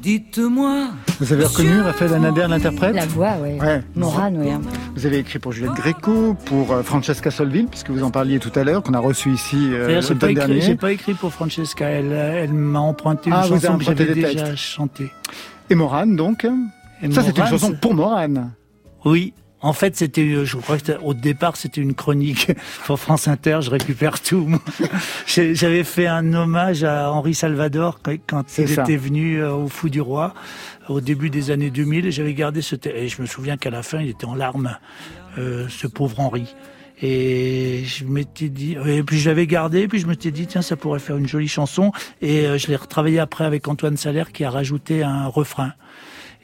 Dites-moi. 0.00 0.88
Vous 1.20 1.32
avez 1.32 1.44
reconnu 1.44 1.80
Raphaël 1.80 2.14
Anader, 2.14 2.46
l'interprète 2.48 2.94
La 2.94 3.06
voix, 3.06 3.34
oui. 3.40 3.58
Ouais. 3.60 3.82
Morane, 3.94 4.36
oui. 4.38 4.48
Vous 4.94 5.06
avez 5.06 5.18
écrit 5.18 5.38
pour 5.38 5.52
Juliette 5.52 5.74
Gréco, 5.74 6.34
pour 6.44 6.72
euh, 6.72 6.82
Francesca 6.82 7.30
Solville, 7.30 7.66
puisque 7.66 7.90
vous 7.90 8.02
en 8.02 8.10
parliez 8.10 8.38
tout 8.38 8.52
à 8.54 8.64
l'heure, 8.64 8.82
qu'on 8.82 8.94
a 8.94 8.98
reçu 8.98 9.30
ici 9.30 9.70
euh, 9.72 10.00
l'automne 10.00 10.34
dernier. 10.34 10.60
J'ai 10.60 10.74
pas 10.74 10.92
écrit 10.92 11.14
pour 11.14 11.32
Francesca, 11.32 11.88
elle, 11.88 12.12
elle 12.12 12.52
m'a 12.52 12.80
emprunté 12.80 13.30
une 13.30 13.36
ah, 13.36 13.46
chanson 13.46 13.78
que 13.78 13.84
j'avais 13.84 14.14
déjà 14.14 14.56
chantée. 14.56 15.10
Et 15.70 15.74
Morane, 15.74 16.16
donc 16.16 16.46
Ça, 17.12 17.22
c'est 17.22 17.38
une 17.38 17.46
chanson 17.46 17.74
pour 17.80 17.94
Morane. 17.94 18.52
Oui, 19.04 19.34
en 19.64 19.72
fait, 19.72 19.96
c'était, 19.96 20.44
je 20.44 20.56
crois 20.58 20.76
que 20.76 20.92
au 21.02 21.14
départ, 21.14 21.56
c'était 21.56 21.80
une 21.80 21.94
chronique 21.94 22.52
pour 22.84 23.00
France 23.00 23.28
Inter. 23.28 23.60
Je 23.62 23.70
récupère 23.70 24.20
tout. 24.20 24.60
J'avais 25.26 25.84
fait 25.84 26.06
un 26.06 26.34
hommage 26.34 26.84
à 26.84 27.10
Henri 27.10 27.34
Salvador 27.34 28.00
quand 28.26 28.58
il 28.58 28.70
était 28.70 28.96
venu 28.96 29.38
euh, 29.38 29.54
au 29.54 29.68
Fou 29.68 29.88
du 29.88 30.02
Roi 30.02 30.34
au 30.90 31.00
début 31.00 31.30
des 31.30 31.50
années 31.50 31.70
2000. 31.70 32.04
Et 32.04 32.12
j'avais 32.12 32.34
gardé 32.34 32.60
ce 32.60 32.76
et 32.84 33.08
je 33.08 33.22
me 33.22 33.26
souviens 33.26 33.56
qu'à 33.56 33.70
la 33.70 33.82
fin, 33.82 34.02
il 34.02 34.10
était 34.10 34.26
en 34.26 34.34
larmes, 34.34 34.76
euh, 35.38 35.66
ce 35.70 35.86
pauvre 35.86 36.20
Henri. 36.20 36.54
Et 37.00 37.84
je 37.86 38.04
m'étais 38.04 38.50
dit, 38.50 38.76
et 38.84 39.02
puis 39.02 39.18
je 39.18 39.30
l'avais 39.30 39.46
gardé, 39.46 39.80
et 39.80 39.88
puis 39.88 39.98
je 39.98 40.06
me 40.06 40.14
suis 40.14 40.30
dit, 40.30 40.46
tiens, 40.46 40.62
ça 40.62 40.76
pourrait 40.76 41.00
faire 41.00 41.16
une 41.16 41.26
jolie 41.26 41.48
chanson. 41.48 41.90
Et 42.20 42.46
euh, 42.46 42.58
je 42.58 42.66
l'ai 42.66 42.76
retravaillé 42.76 43.18
après 43.18 43.44
avec 43.44 43.66
Antoine 43.66 43.96
Salaire 43.96 44.30
qui 44.30 44.44
a 44.44 44.50
rajouté 44.50 45.02
un 45.02 45.26
refrain. 45.26 45.72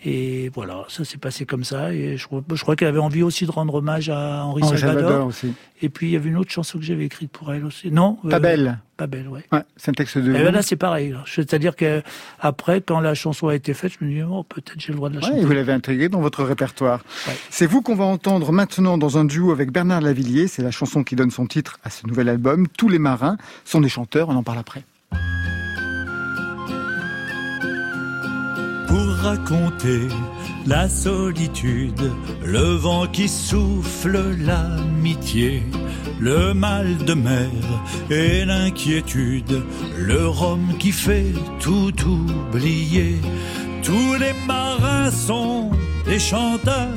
Et 0.02 0.50
voilà, 0.54 0.84
ça 0.88 1.04
s'est 1.04 1.18
passé 1.18 1.44
comme 1.44 1.64
ça. 1.64 1.92
Et 1.92 2.16
je, 2.16 2.26
je 2.54 2.62
crois 2.62 2.74
qu'elle 2.74 2.88
avait 2.88 2.98
envie 2.98 3.22
aussi 3.22 3.44
de 3.44 3.50
rendre 3.50 3.74
hommage 3.74 4.08
à 4.08 4.44
Henri, 4.44 4.62
Salvador. 4.62 5.26
aussi. 5.26 5.52
Et 5.82 5.88
puis 5.88 6.08
il 6.08 6.12
y 6.12 6.16
avait 6.16 6.30
une 6.30 6.36
autre 6.38 6.50
chanson 6.50 6.78
que 6.78 6.84
j'avais 6.84 7.04
écrite 7.04 7.30
pour 7.30 7.52
elle 7.52 7.64
aussi. 7.64 7.90
Non 7.90 8.18
Pas 8.28 8.38
belle. 8.38 8.78
Pas 8.96 9.06
belle, 9.06 9.28
ouais. 9.28 9.44
ouais 9.52 9.62
c'est 9.76 9.90
un 9.90 9.94
texte 9.94 10.18
de. 10.18 10.30
Et 10.34 10.42
ben 10.42 10.52
là, 10.52 10.62
c'est 10.62 10.76
pareil. 10.76 11.14
C'est-à-dire 11.26 11.76
que 11.76 12.02
après, 12.38 12.80
quand 12.80 13.00
la 13.00 13.14
chanson 13.14 13.48
a 13.48 13.54
été 13.54 13.74
faite, 13.74 13.92
je 13.98 14.04
me 14.04 14.10
dis 14.10 14.22
oh 14.22 14.42
peut-être 14.42 14.78
j'ai 14.78 14.88
le 14.92 14.96
droit 14.96 15.10
de 15.10 15.16
la 15.16 15.20
chanter. 15.20 15.44
vous 15.44 15.52
l'avez 15.52 15.72
intégrée 15.72 16.08
dans 16.08 16.20
votre 16.20 16.44
répertoire. 16.44 17.02
C'est 17.50 17.66
vous 17.66 17.82
qu'on 17.82 17.94
va 17.94 18.04
entendre 18.04 18.52
maintenant 18.52 18.96
dans 18.98 19.18
un 19.18 19.24
duo 19.24 19.52
avec 19.52 19.70
Bernard 19.70 20.00
Lavillier. 20.00 20.48
C'est 20.48 20.62
la 20.62 20.70
chanson 20.70 21.04
qui 21.04 21.16
donne 21.16 21.30
son 21.30 21.46
titre 21.46 21.78
à 21.84 21.90
ce 21.90 22.06
nouvel 22.06 22.28
album. 22.28 22.68
Tous 22.68 22.88
les 22.88 22.98
marins 22.98 23.36
sont 23.64 23.80
des 23.80 23.88
chanteurs. 23.88 24.28
On 24.30 24.36
en 24.36 24.42
parle 24.42 24.58
après. 24.58 24.84
Pour 28.90 29.08
raconter 29.22 30.08
la 30.66 30.88
solitude, 30.88 32.10
le 32.44 32.74
vent 32.74 33.06
qui 33.06 33.28
souffle 33.28 34.20
l'amitié, 34.44 35.62
le 36.18 36.52
mal 36.54 36.96
de 36.98 37.14
mer 37.14 37.50
et 38.10 38.44
l'inquiétude, 38.44 39.62
le 39.96 40.26
rhum 40.26 40.76
qui 40.80 40.90
fait 40.90 41.32
tout 41.60 41.94
oublier. 42.04 43.14
Tous 43.84 44.14
les 44.14 44.34
marins 44.48 45.12
sont 45.12 45.70
des 46.04 46.18
chanteurs. 46.18 46.88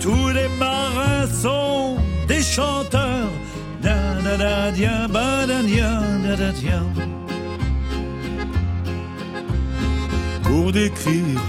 Tous 0.00 0.28
les 0.28 0.48
marins 0.58 1.26
sont 1.42 1.96
des 2.28 2.42
chanteurs. 2.42 3.30
Pour 10.54 10.70
décrire 10.70 11.40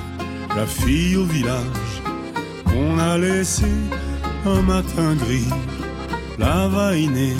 la 0.55 0.65
fille 0.65 1.15
au 1.15 1.25
village 1.25 1.93
qu'on 2.65 2.97
a 2.97 3.19
laissé 3.19 3.71
un 4.47 4.61
matin 4.63 5.13
gris. 5.23 5.53
La 6.39 6.67
vainée 6.67 7.37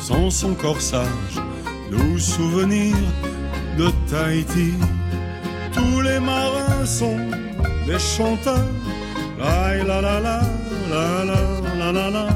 sans 0.00 0.30
son 0.30 0.54
corsage, 0.54 1.34
nous 1.90 2.20
souvenir 2.20 2.94
de 3.76 3.88
Tahiti. 4.08 4.74
Tous 5.72 6.00
les 6.02 6.20
marins 6.20 6.86
sont 6.86 7.22
des 7.88 7.98
chanteurs. 7.98 8.72
La 9.40 9.82
la 9.90 10.00
la 10.00 10.20
la 10.20 10.40
la 10.92 11.06
la 11.80 11.92
la 11.96 12.10
la 12.16 12.26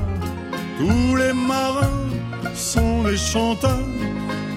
Tous 0.79 1.17
les 1.23 1.33
marins 1.33 2.09
sont 2.55 3.05
des 3.05 3.17
chanteurs. 3.17 3.89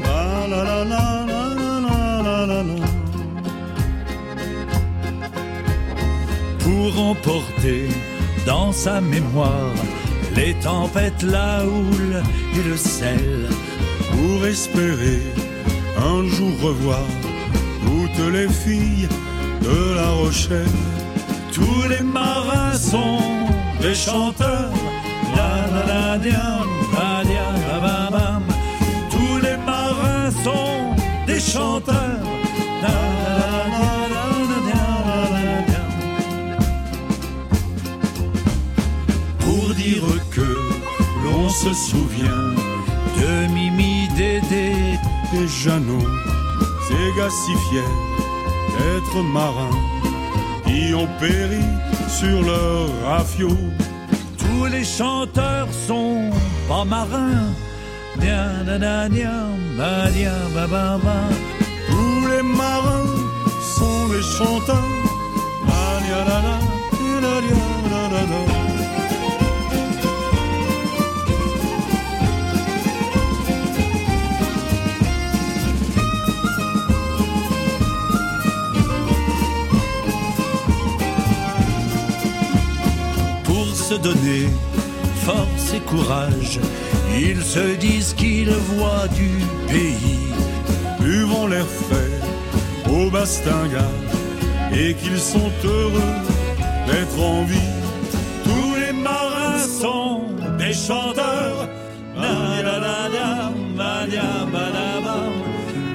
La 0.03 0.47
la 0.51 0.63
la 0.69 0.83
la 0.83 1.25
la 1.27 2.21
la 2.25 2.45
la 2.47 2.63
la. 2.63 2.83
Pour 6.84 7.00
emporter 7.00 7.88
dans 8.46 8.74
sa 8.74 9.00
mémoire. 9.00 9.75
Les 10.36 10.54
tempêtes, 10.56 11.24
la 11.24 11.63
houle 11.63 12.22
et 12.58 12.63
le 12.70 12.75
sel, 12.75 13.48
pour 14.12 14.46
espérer 14.46 15.22
un 16.12 16.28
jour 16.28 16.54
revoir 16.62 17.08
toutes 17.86 18.25
les 18.34 18.50
filles 18.50 19.08
de 19.62 19.96
La 19.96 20.10
Rochelle. 20.22 20.80
Tous 21.54 21.84
les 21.88 22.04
marins 22.04 22.78
sont 22.92 23.22
des 23.80 23.96
chanteurs, 23.96 24.74
Tous 29.13 29.38
les 29.46 29.58
marins 29.72 30.32
sont 30.44 30.96
des 31.28 31.40
chanteurs, 31.40 32.24
se 41.63 41.74
souvient 41.74 42.53
de 43.20 43.48
Mimi, 43.53 44.10
Dédé 44.17 44.74
et 45.34 45.48
Jeannot, 45.48 46.05
ces 46.88 47.05
gars 47.17 47.29
d'être 48.75 49.24
marins, 49.24 49.77
qui 50.65 50.93
ont 50.93 51.08
péri 51.22 51.63
sur 52.10 52.41
leur 52.41 52.89
rafio. 53.05 53.50
Tous 54.38 54.65
les 54.65 54.84
chanteurs 54.84 55.70
sont 55.88 56.32
pas 56.67 56.84
marins. 56.84 57.48
Tous 61.89 62.27
les 62.27 62.43
marins 62.43 63.10
sont 63.77 64.08
des 64.10 64.24
chanteurs. 64.38 65.03
Donner 83.97 84.47
force 85.25 85.73
et 85.73 85.79
courage. 85.79 86.59
Ils 87.15 87.43
se 87.43 87.75
disent 87.75 88.13
qu'ils 88.13 88.50
voient 88.50 89.07
du 89.09 89.29
pays, 89.67 90.19
buvons 91.00 91.47
l'air 91.47 91.67
frais 91.67 92.19
au 92.89 93.09
bastingage 93.09 93.81
et 94.71 94.93
qu'ils 94.95 95.19
sont 95.19 95.51
heureux 95.63 96.15
d'être 96.88 97.19
en 97.21 97.43
vie. 97.43 97.71
Tous 98.43 98.75
les 98.75 98.93
marins 98.93 99.59
sont 99.81 100.21
des 100.57 100.73
chanteurs. 100.73 101.69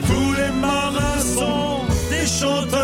Tous 0.07 0.33
les 0.33 0.53
marins 0.61 1.21
sont 1.21 1.81
des 2.11 2.27
chanteurs. 2.27 2.78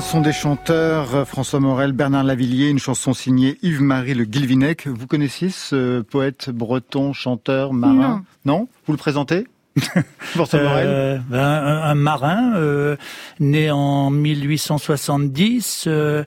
Sont 0.00 0.20
des 0.20 0.32
chanteurs. 0.32 1.26
François 1.26 1.60
Morel, 1.60 1.92
Bernard 1.92 2.24
Lavillier, 2.24 2.68
une 2.68 2.78
chanson 2.78 3.14
signée 3.14 3.58
Yves-Marie 3.62 4.14
Le 4.14 4.24
Guilvinec. 4.24 4.86
Vous 4.86 5.06
connaissiez 5.06 5.48
ce 5.48 6.00
poète 6.02 6.50
breton, 6.50 7.12
chanteur, 7.12 7.72
marin? 7.72 8.24
Non? 8.44 8.68
Vous 8.86 8.92
le 8.92 8.98
présentez? 8.98 9.46
euh, 10.54 11.18
ben, 11.28 11.38
un, 11.38 11.94
marin 11.94 12.54
euh, 12.56 12.96
né 13.40 13.70
en 13.70 14.10
1870, 14.10 15.84
euh, 15.86 16.24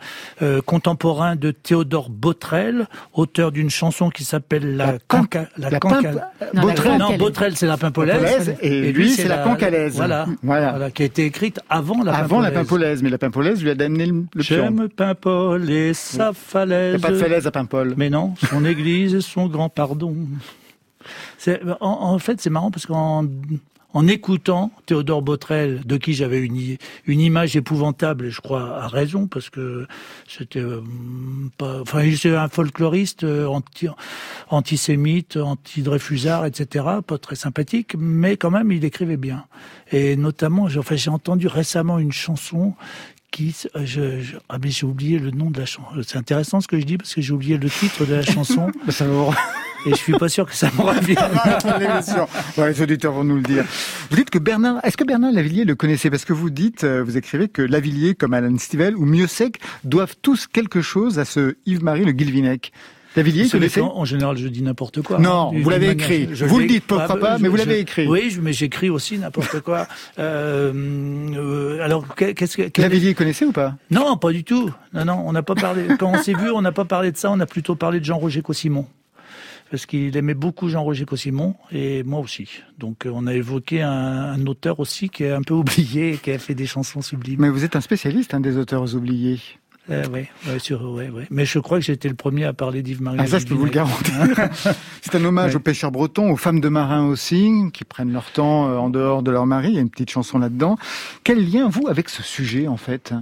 contemporain 0.66 1.36
de 1.36 1.52
Théodore 1.52 2.10
Botrel, 2.10 2.88
auteur 3.14 3.52
d'une 3.52 3.70
chanson 3.70 4.10
qui 4.10 4.24
s'appelle 4.24 4.78
la, 4.78 4.98
la, 5.58 5.70
la, 5.70 5.80
non, 6.54 7.18
Botrel 7.18 7.56
c'est 7.56 7.66
la 7.66 7.78
pimpolaise 7.78 8.56
et, 8.62 8.92
lui 8.92 9.10
c'est 9.10 9.28
la, 9.28 9.40
cancalaise. 9.40 9.96
Voilà, 9.96 10.28
voilà. 10.44 10.92
qui 10.92 11.04
a 11.04 11.06
été 11.06 11.26
écrite 11.26 11.60
avant 11.70 12.04
la 12.04 12.14
avant 12.16 12.42
la 12.42 12.52
pimpolaise, 12.52 13.02
mais 13.02 13.10
la 13.10 13.18
pimpolaise 13.18 13.64
lui 13.64 13.72
a 13.72 13.76
donné 13.76 14.06
le, 14.06 14.26
le 14.34 14.44
J'aime 14.44 14.90
Paimpol 14.90 15.70
et 15.70 15.94
sa 15.94 16.34
falaise. 16.34 16.96
Il 16.96 17.00
n'y 17.00 17.06
a 17.06 17.08
pas 17.08 17.14
de 17.14 17.20
falaise 17.20 17.48
à 17.48 17.52
Paimpol. 17.52 17.94
Mais 17.98 18.10
non, 18.10 18.36
son 18.50 18.64
église 18.66 19.16
et 19.16 19.22
son 19.22 19.48
grand 19.48 19.70
pardon. 19.70 20.16
En, 21.80 22.20
fait, 22.20 22.42
c'est 22.42 22.50
marrant 22.50 22.72
parce 22.72 22.86
qu'en 22.86 23.26
en 23.94 24.08
écoutant 24.08 24.72
Théodore 24.86 25.22
Botrel, 25.22 25.82
de 25.84 25.98
qui 25.98 26.14
j'avais 26.14 26.40
une, 26.42 26.78
image 27.08 27.56
épouvantable, 27.56 28.30
je 28.30 28.40
crois 28.40 28.78
à 28.78 28.88
raison, 28.88 29.26
parce 29.28 29.50
que 29.50 29.88
c'était 30.28 30.60
euh, 30.60 30.82
enfin, 31.60 32.04
c'est 32.16 32.36
un 32.36 32.50
folkloriste 32.50 33.24
euh, 33.24 33.48
anti, 33.48 33.88
antisémite, 34.50 35.38
anti-dreyfusard, 35.38 36.46
etc., 36.46 36.86
pas 37.06 37.18
très 37.18 37.36
sympathique, 37.36 37.96
mais 37.98 38.38
quand 38.38 38.52
même, 38.52 38.72
il 38.72 38.86
écrivait 38.86 39.18
bien. 39.18 39.46
Et 39.92 40.16
notamment, 40.16 40.68
enfin, 40.78 40.96
j'ai 40.96 41.10
entendu 41.10 41.48
récemment 41.48 41.98
une 41.98 42.12
chanson 42.12 42.76
qui, 43.32 43.56
euh, 43.76 43.86
je, 43.86 44.22
je, 44.22 44.36
ah 44.50 44.58
mais 44.62 44.70
j'ai 44.70 44.86
oublié 44.86 45.20
le 45.20 45.32
nom 45.32 45.50
de 45.52 45.60
la 45.60 45.66
chanson. 45.66 46.02
C'est 46.06 46.18
intéressant 46.18 46.62
ce 46.62 46.68
que 46.68 46.80
je 46.80 46.86
dis 46.86 46.98
parce 46.98 47.14
que 47.14 47.22
j'ai 47.22 47.34
oublié 47.34 47.58
le 47.58 47.70
titre 47.70 48.06
de 48.06 48.16
la 48.16 48.22
chanson. 48.22 48.72
ça 48.90 49.06
et 49.86 49.92
je 49.92 49.96
suis 49.96 50.14
pas 50.14 50.30
sûr 50.30 50.46
que 50.46 50.56
ça 50.56 50.70
me 50.78 50.82
revienne. 50.82 51.18
les 52.58 52.82
auditeurs 52.82 53.14
vont 53.14 53.24
nous 53.24 53.36
le 53.36 53.44
dire. 53.44 53.66
Vous 54.10 54.16
dites 54.16 54.30
que 54.30 54.40
Bernard, 54.40 54.80
est-ce 54.84 54.98
que 54.98 55.04
Bernard 55.04 55.32
Lavillier 55.32 55.66
le 55.66 55.76
connaissait? 55.76 56.10
Parce 56.10 56.26
que 56.26 56.34
vous 56.34 56.50
dites, 56.50 56.84
euh, 56.84 57.04
vous 57.04 57.18
écrivez 57.18 57.48
que 57.48 57.62
Lavillier, 57.62 58.16
comme 58.16 58.34
Alan 58.34 58.58
Stivell 58.58 58.96
ou 58.96 59.06
Mieux 59.06 59.28
Sec, 59.28 59.60
doivent 59.84 60.16
tous 60.22 60.48
quelque 60.48 60.82
chose 60.82 61.20
à 61.20 61.26
ce 61.26 61.56
Yves-Marie 61.66 62.06
Le 62.06 62.12
Guilvinec. 62.12 62.72
Lavillier, 63.16 63.50
connaissez 63.50 63.82
En 63.82 64.06
général, 64.06 64.38
je 64.38 64.48
dis 64.48 64.62
n'importe 64.62 65.02
quoi. 65.02 65.20
Non, 65.20 65.52
vous 65.52 65.70
l'avez 65.70 65.92
écrit. 65.92 66.26
vous 66.26 66.60
le 66.60 66.68
dites 66.68 66.86
pourquoi 66.86 67.20
pas, 67.20 67.38
mais 67.40 67.48
vous 67.48 67.56
l'avez 67.56 67.80
écrit. 67.80 68.08
Oui, 68.08 68.38
mais 68.42 68.54
j'écris 68.54 68.90
aussi 68.90 69.18
n'importe 69.18 69.62
quoi. 69.62 69.88
euh, 70.20 70.72
euh, 71.36 71.84
alors, 71.84 72.16
qu'est-ce 72.16 72.58
que... 72.58 72.82
Lavillier, 72.82 73.14
connaissez 73.14 73.46
ou 73.46 73.52
pas? 73.52 73.76
Non, 73.90 74.18
pas 74.18 74.32
du 74.32 74.44
tout. 74.44 74.72
Non, 74.94 75.06
non, 75.06 75.24
on 75.26 75.32
n'a 75.32 75.44
pas 75.44 75.56
parlé. 75.56 75.88
Quand 76.00 76.12
on 76.12 76.22
s'est 76.22 76.34
vu, 76.34 76.52
on 76.52 76.62
n'a 76.62 76.72
pas 76.72 76.86
parlé 76.86 77.12
de 77.12 77.18
ça. 77.18 77.32
On 77.32 77.40
a 77.40 77.46
plutôt 77.46 77.76
parlé 77.76 78.00
de 78.00 78.06
Jean-Roger 78.06 78.42
Cossimon 78.42 78.86
parce 79.72 79.86
qu'il 79.86 80.18
aimait 80.18 80.34
beaucoup 80.34 80.68
Jean-Roger 80.68 81.06
Cossimon 81.06 81.54
et 81.72 82.02
moi 82.02 82.20
aussi. 82.20 82.50
Donc 82.80 83.06
on 83.06 83.28
a 83.28 83.36
évoqué 83.36 83.84
un, 83.84 83.92
un, 83.92 84.48
auteur 84.48 84.80
aussi 84.80 85.10
qui 85.10 85.26
est 85.26 85.32
un 85.32 85.44
peu 85.44 85.54
oublié 85.56 86.14
et 86.14 86.18
qui 86.18 86.32
a 86.32 86.40
fait 86.40 86.56
des 86.56 86.66
chansons 86.66 87.04
sublimes. 87.04 87.42
Mais 87.42 87.50
vous 87.50 87.64
êtes 87.64 87.76
un 87.76 87.82
spécialiste 87.82 88.34
hein, 88.34 88.40
des 88.40 88.58
auteurs 88.58 88.96
oubliés. 88.96 89.40
Euh, 89.92 90.06
oui, 90.14 90.26
ouais, 90.48 90.60
sur, 90.60 90.82
ouais, 90.92 91.10
ouais. 91.10 91.26
Mais 91.32 91.46
je 91.46 91.60
crois 91.60 91.80
que 91.80 91.86
j'étais 91.86 92.10
le 92.10 92.16
premier 92.16 92.46
à 92.46 92.54
parler 92.54 92.84
d'Yves-Marie. 92.84 93.18
Ah, 93.20 93.28
ça, 93.28 93.40
je 93.40 93.46
peux 93.46 93.56
vous 93.56 93.66
le 93.66 93.72
garantir. 93.72 94.14
C'est 95.02 95.16
un 95.16 95.26
hommage 95.26 95.56
aux 95.56 95.60
pêcheurs 95.60 95.92
bretons, 95.92 96.32
aux 96.32 96.36
femmes 96.36 96.60
de 96.60 96.70
marins 96.70 97.06
aussi, 97.06 97.52
qui 97.74 97.86
prennent 97.86 98.14
leur 98.14 98.32
temps 98.32 98.70
euh, 98.70 98.78
en 98.78 98.90
dehors 98.90 99.24
de 99.24 99.32
leur 99.32 99.46
mari. 99.46 99.70
Il 99.70 99.76
y 99.76 99.78
a 99.78 99.82
une 99.82 99.90
petite 99.90 100.12
chanson 100.12 100.38
là-dedans. 100.38 100.78
Quel 101.24 101.50
lien, 101.50 101.68
vous, 101.70 101.88
avec 101.88 102.10
ce 102.10 102.22
sujet, 102.22 102.68
en 102.68 102.78
fait? 102.78 103.14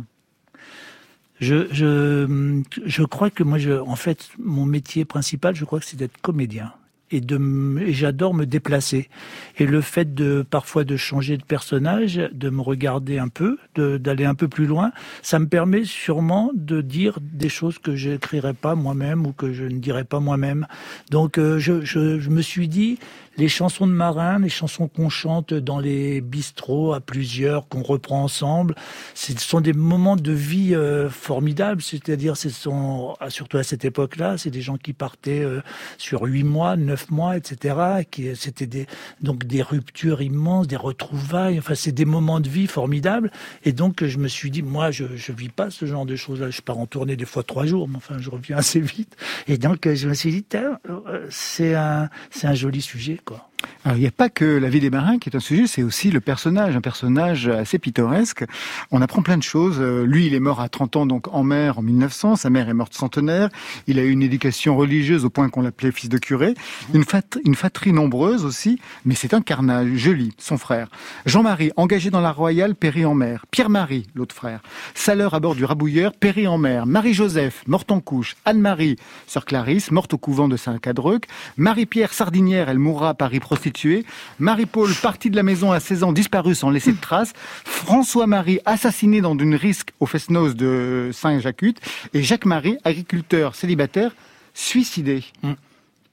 Je, 1.39 1.67
je, 1.71 2.61
je 2.85 3.03
crois 3.03 3.29
que 3.29 3.43
moi, 3.43 3.59
je, 3.59 3.71
en 3.71 3.95
fait, 3.95 4.29
mon 4.39 4.65
métier 4.65 5.05
principal, 5.05 5.55
je 5.55 5.65
crois 5.65 5.79
que 5.79 5.85
c'est 5.85 5.97
d'être 5.97 6.19
comédien 6.21 6.73
et 7.11 7.21
et 7.21 7.93
j'adore 7.93 8.33
me 8.33 8.45
déplacer. 8.45 9.09
Et 9.57 9.65
le 9.65 9.81
fait 9.81 10.13
de 10.13 10.45
parfois 10.47 10.83
de 10.83 10.97
changer 10.97 11.37
de 11.37 11.43
personnage 11.43 12.21
de 12.31 12.49
me 12.49 12.61
regarder 12.61 13.17
un 13.17 13.27
peu 13.27 13.57
d'aller 13.75 14.25
un 14.25 14.35
peu 14.35 14.47
plus 14.47 14.65
loin 14.65 14.91
ça 15.21 15.39
me 15.39 15.47
permet 15.47 15.83
sûrement 15.83 16.51
de 16.53 16.81
dire 16.81 17.19
des 17.21 17.49
choses 17.49 17.79
que 17.79 17.95
j'écrirais 17.95 18.53
pas 18.53 18.75
moi-même 18.75 19.25
ou 19.25 19.33
que 19.33 19.53
je 19.53 19.65
ne 19.65 19.79
dirais 19.79 20.03
pas 20.03 20.19
moi-même. 20.19 20.67
Donc 21.11 21.37
euh, 21.37 21.59
je, 21.59 21.83
je, 21.83 22.19
je 22.19 22.29
me 22.29 22.41
suis 22.41 22.67
dit 22.67 22.99
les 23.37 23.47
chansons 23.47 23.85
de 23.87 23.91
marins, 23.91 24.39
les 24.39 24.49
chansons 24.49 24.87
qu'on 24.87 25.09
chante 25.09 25.53
dans 25.53 25.79
les 25.79 26.21
bistrots 26.21 26.93
à 26.93 26.99
plusieurs, 26.99 27.67
qu'on 27.67 27.83
reprend 27.83 28.23
ensemble, 28.23 28.75
ce 29.13 29.33
sont 29.37 29.61
des 29.61 29.73
moments 29.73 30.15
de 30.15 30.31
vie 30.31 30.73
euh, 30.73 31.09
formidables. 31.09 31.81
C'est-à-dire, 31.81 32.35
ce 32.35 32.49
sont 32.49 33.15
surtout 33.29 33.57
à 33.57 33.63
cette 33.63 33.85
époque-là, 33.85 34.37
c'est 34.37 34.49
des 34.49 34.61
gens 34.61 34.77
qui 34.77 34.93
partaient 34.93 35.43
euh, 35.43 35.61
sur 35.97 36.23
huit 36.23 36.43
mois, 36.43 36.75
neuf 36.77 37.11
mois, 37.11 37.37
etc. 37.37 38.05
Qui 38.09 38.35
c'était 38.35 38.65
des 38.65 38.87
donc 39.21 39.45
des 39.45 39.61
ruptures 39.61 40.21
immenses, 40.21 40.67
des 40.67 40.75
retrouvailles. 40.75 41.59
Enfin, 41.59 41.75
c'est 41.75 41.91
des 41.91 42.05
moments 42.05 42.39
de 42.39 42.49
vie 42.49 42.67
formidables. 42.67 43.31
Et 43.63 43.71
donc, 43.71 44.03
je 44.03 44.17
me 44.17 44.27
suis 44.27 44.49
dit, 44.49 44.63
moi, 44.63 44.89
je 44.89 45.05
je 45.15 45.31
vis 45.31 45.49
pas 45.49 45.69
ce 45.69 45.85
genre 45.85 46.05
de 46.05 46.15
choses-là. 46.15 46.49
Je 46.49 46.61
pars 46.61 46.79
en 46.79 46.87
tournée 46.87 47.15
des 47.15 47.25
fois 47.25 47.43
trois 47.43 47.65
jours, 47.65 47.87
mais 47.87 47.97
enfin, 47.97 48.17
je 48.19 48.29
reviens 48.29 48.57
assez 48.67 48.79
vite. 48.79 49.15
Et 49.47 49.57
donc, 49.57 49.87
je 49.87 50.09
me 50.09 50.13
suis 50.15 50.31
dit, 50.31 50.45
euh, 50.55 51.27
c'est 51.29 51.75
un 51.75 52.09
c'est 52.31 52.47
un 52.47 52.55
joli 52.55 52.81
sujet. 52.81 53.19
거. 53.27 53.56
Alors, 53.85 53.97
il 53.97 54.01
n'y 54.01 54.07
a 54.07 54.11
pas 54.11 54.29
que 54.29 54.43
la 54.43 54.69
vie 54.69 54.79
des 54.79 54.89
marins 54.89 55.17
qui 55.17 55.29
est 55.29 55.35
un 55.35 55.39
sujet, 55.39 55.65
c'est 55.65 55.83
aussi 55.83 56.11
le 56.11 56.19
personnage, 56.19 56.75
un 56.75 56.81
personnage 56.81 57.47
assez 57.47 57.79
pittoresque. 57.79 58.43
On 58.91 59.01
apprend 59.01 59.21
plein 59.21 59.37
de 59.37 59.43
choses. 59.43 59.77
Euh, 59.79 60.05
lui, 60.05 60.27
il 60.27 60.33
est 60.33 60.39
mort 60.39 60.59
à 60.59 60.67
30 60.67 60.95
ans, 60.97 61.05
donc 61.05 61.33
en 61.33 61.43
mer, 61.43 61.79
en 61.79 61.81
1900. 61.81 62.35
Sa 62.35 62.49
mère 62.49 62.67
est 62.69 62.73
morte 62.73 62.93
centenaire. 62.93 63.49
Il 63.87 63.97
a 63.97 64.03
eu 64.03 64.11
une 64.11 64.23
éducation 64.23 64.75
religieuse 64.75 65.25
au 65.25 65.29
point 65.29 65.49
qu'on 65.49 65.61
l'appelait 65.61 65.91
fils 65.91 66.09
de 66.09 66.17
curé. 66.17 66.53
Une, 66.93 67.05
une 67.45 67.55
fatrie 67.55 67.93
nombreuse 67.93 68.45
aussi, 68.45 68.79
mais 69.05 69.15
c'est 69.15 69.33
un 69.33 69.41
carnage. 69.41 69.89
Joli, 69.95 70.33
son 70.37 70.57
frère. 70.57 70.89
Jean-Marie, 71.25 71.71
engagé 71.77 72.09
dans 72.09 72.21
la 72.21 72.31
Royale, 72.31 72.75
périt 72.75 73.05
en 73.05 73.15
mer. 73.15 73.45
Pierre-Marie, 73.51 74.07
l'autre 74.15 74.35
frère. 74.35 74.61
Saleur 74.95 75.33
à 75.33 75.39
bord 75.39 75.55
du 75.55 75.63
Rabouilleur, 75.65 76.13
périt 76.13 76.47
en 76.47 76.57
mer. 76.57 76.85
Marie-Joseph, 76.85 77.63
morte 77.67 77.91
en 77.91 78.01
couche. 78.01 78.35
Anne-Marie, 78.45 78.97
sœur 79.27 79.45
Clarisse, 79.45 79.91
morte 79.91 80.13
au 80.13 80.17
couvent 80.17 80.47
de 80.47 80.57
Saint-Cadreuc. 80.57 81.25
Marie-Pierre 81.55 82.13
Sardinière, 82.13 82.69
elle 82.69 82.79
mourra 82.79 83.09
à 83.09 83.13
Paris 83.13 83.39
prostituée. 83.47 84.05
Marie-Paul, 84.39 84.93
partie 85.01 85.29
de 85.29 85.37
la 85.37 85.43
maison 85.43 85.71
à 85.71 85.79
16 85.79 86.03
ans, 86.03 86.11
disparue 86.11 86.53
sans 86.53 86.69
laisser 86.69 86.91
de 86.91 86.99
traces. 86.99 87.31
François-Marie, 87.63 88.59
assassiné 88.65 89.21
dans 89.21 89.37
une 89.37 89.55
risque 89.55 89.91
au 90.01 90.05
Fesnos 90.05 90.53
de 90.53 91.11
Saint-Jacques. 91.13 91.79
Et 92.13 92.23
Jacques-Marie, 92.23 92.77
agriculteur 92.83 93.55
célibataire, 93.55 94.11
suicidé. 94.53 95.23
Mm. 95.43 95.53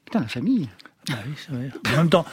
Putain, 0.04 0.20
la 0.20 0.28
famille. 0.28 0.68
Ah 1.10 1.14
oui, 1.26 1.32
c'est 1.36 1.52
vrai. 1.52 1.70
En 1.92 1.96
même 1.98 2.08
temps, 2.08 2.24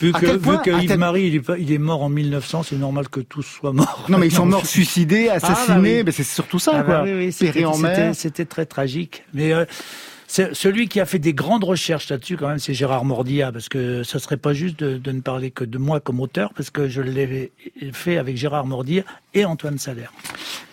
vu 0.00 0.12
que, 0.12 0.26
vu 0.26 0.58
que 0.64 0.82
Yves-Marie, 0.82 1.26
il, 1.26 1.36
est, 1.36 1.42
il 1.58 1.70
est 1.70 1.78
mort 1.78 2.02
en 2.02 2.08
1900, 2.08 2.62
c'est 2.64 2.76
normal 2.76 3.08
que 3.10 3.20
tous 3.20 3.42
soient 3.42 3.72
morts. 3.72 4.06
Non, 4.08 4.16
mais 4.16 4.28
ils 4.28 4.34
sont 4.34 4.46
morts 4.54 4.66
suicidés, 4.66 5.28
assassinés, 5.28 5.66
ah, 5.68 5.74
bah 5.74 5.80
oui. 5.82 6.02
mais 6.06 6.12
c'est 6.12 6.24
surtout 6.24 6.58
ça, 6.58 6.72
ah, 6.74 6.82
quoi. 6.82 6.94
Bah 6.98 7.04
oui, 7.04 7.32
oui, 7.32 8.14
C'était 8.14 8.44
très 8.46 8.64
tragique. 8.64 9.24
Mais 9.34 9.52
euh, 9.52 9.66
celui 10.28 10.88
qui 10.88 11.00
a 11.00 11.06
fait 11.06 11.18
des 11.18 11.32
grandes 11.32 11.64
recherches 11.64 12.10
là-dessus, 12.10 12.36
quand 12.36 12.48
même, 12.48 12.58
c'est 12.58 12.74
Gérard 12.74 13.04
Mordia, 13.04 13.50
parce 13.50 13.68
que 13.68 14.02
ça 14.02 14.18
serait 14.18 14.36
pas 14.36 14.52
juste 14.52 14.78
de, 14.78 14.98
de, 14.98 15.12
ne 15.12 15.20
parler 15.20 15.50
que 15.50 15.64
de 15.64 15.78
moi 15.78 16.00
comme 16.00 16.20
auteur, 16.20 16.52
parce 16.54 16.70
que 16.70 16.88
je 16.88 17.00
l'ai 17.00 17.52
fait 17.92 18.18
avec 18.18 18.36
Gérard 18.36 18.66
Mordia 18.66 19.04
et 19.34 19.44
Antoine 19.44 19.78
Salaire. 19.78 20.12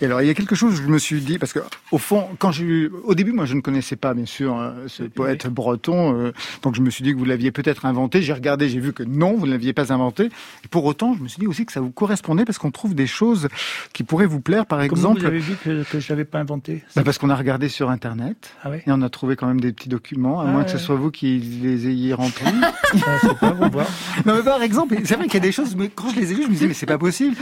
Et 0.01 0.05
alors, 0.05 0.21
il 0.21 0.27
y 0.27 0.29
a 0.29 0.33
quelque 0.33 0.55
chose, 0.55 0.75
je 0.75 0.87
me 0.87 0.97
suis 0.97 1.21
dit, 1.21 1.37
parce 1.39 1.53
que 1.53 1.59
au 1.91 1.97
fond, 1.97 2.27
quand 2.37 2.51
j'ai 2.51 2.89
au 3.05 3.15
début, 3.15 3.31
moi, 3.31 3.45
je 3.45 3.53
ne 3.53 3.61
connaissais 3.61 3.95
pas, 3.95 4.13
bien 4.13 4.25
sûr, 4.25 4.53
hein, 4.55 4.75
ce 4.87 5.03
poète 5.03 5.47
breton, 5.47 6.19
euh, 6.19 6.33
donc 6.61 6.75
je 6.75 6.81
me 6.81 6.89
suis 6.89 7.03
dit 7.03 7.13
que 7.13 7.17
vous 7.17 7.25
l'aviez 7.25 7.51
peut-être 7.51 7.85
inventé. 7.85 8.21
J'ai 8.21 8.33
regardé, 8.33 8.67
j'ai 8.67 8.79
vu 8.79 8.91
que 8.91 9.03
non, 9.03 9.35
vous 9.35 9.45
ne 9.45 9.51
l'aviez 9.51 9.71
pas 9.71 9.93
inventé. 9.93 10.25
Et 10.25 10.67
pour 10.69 10.83
autant, 10.85 11.13
je 11.13 11.23
me 11.23 11.29
suis 11.29 11.39
dit 11.39 11.47
aussi 11.47 11.65
que 11.65 11.71
ça 11.71 11.79
vous 11.79 11.91
correspondait, 11.91 12.43
parce 12.43 12.57
qu'on 12.57 12.71
trouve 12.71 12.93
des 12.93 13.07
choses 13.07 13.47
qui 13.93 14.03
pourraient 14.03 14.25
vous 14.25 14.41
plaire, 14.41 14.65
par 14.65 14.79
Comment 14.79 14.91
exemple. 14.91 15.19
Vous 15.21 15.27
avez 15.27 15.39
vu 15.39 15.55
que, 15.63 15.83
que 15.83 15.99
je 15.99 16.09
l'avais 16.09 16.25
pas 16.25 16.39
inventé? 16.39 16.83
Bah 16.95 17.03
Parce 17.05 17.17
qu'on 17.17 17.29
a 17.29 17.35
regardé 17.35 17.69
sur 17.69 17.89
Internet, 17.89 18.51
ah 18.63 18.69
oui 18.71 18.79
et 18.85 18.91
on 18.91 19.01
a 19.01 19.09
trouvé 19.09 19.35
quand 19.45 19.49
même 19.49 19.62
des 19.62 19.73
petits 19.73 19.89
documents, 19.89 20.41
à 20.41 20.45
ah 20.45 20.47
moins 20.47 20.60
ouais. 20.62 20.65
que 20.65 20.71
ce 20.71 20.79
soit 20.79 20.95
vous 20.95 21.12
qui 21.12 21.38
les 21.38 21.88
ayez 21.88 22.15
remplis. 22.15 22.45
pas, 23.39 23.51
voir. 23.51 23.86
Non, 24.25 24.36
mais 24.36 24.41
par 24.41 24.63
exemple, 24.63 24.95
c'est 25.05 25.15
vrai 25.15 25.25
qu'il 25.25 25.36
y 25.36 25.38
a 25.38 25.41
des 25.41 25.51
choses, 25.51 25.75
mais 25.75 25.89
quand 25.89 26.10
je 26.10 26.19
les 26.19 26.31
ai 26.31 26.34
vues, 26.34 26.43
je 26.43 26.47
me 26.47 26.53
disais, 26.53 26.67
mais 26.67 26.73
c'est 26.73 26.88
pas 26.88 26.97
possible. 26.97 27.36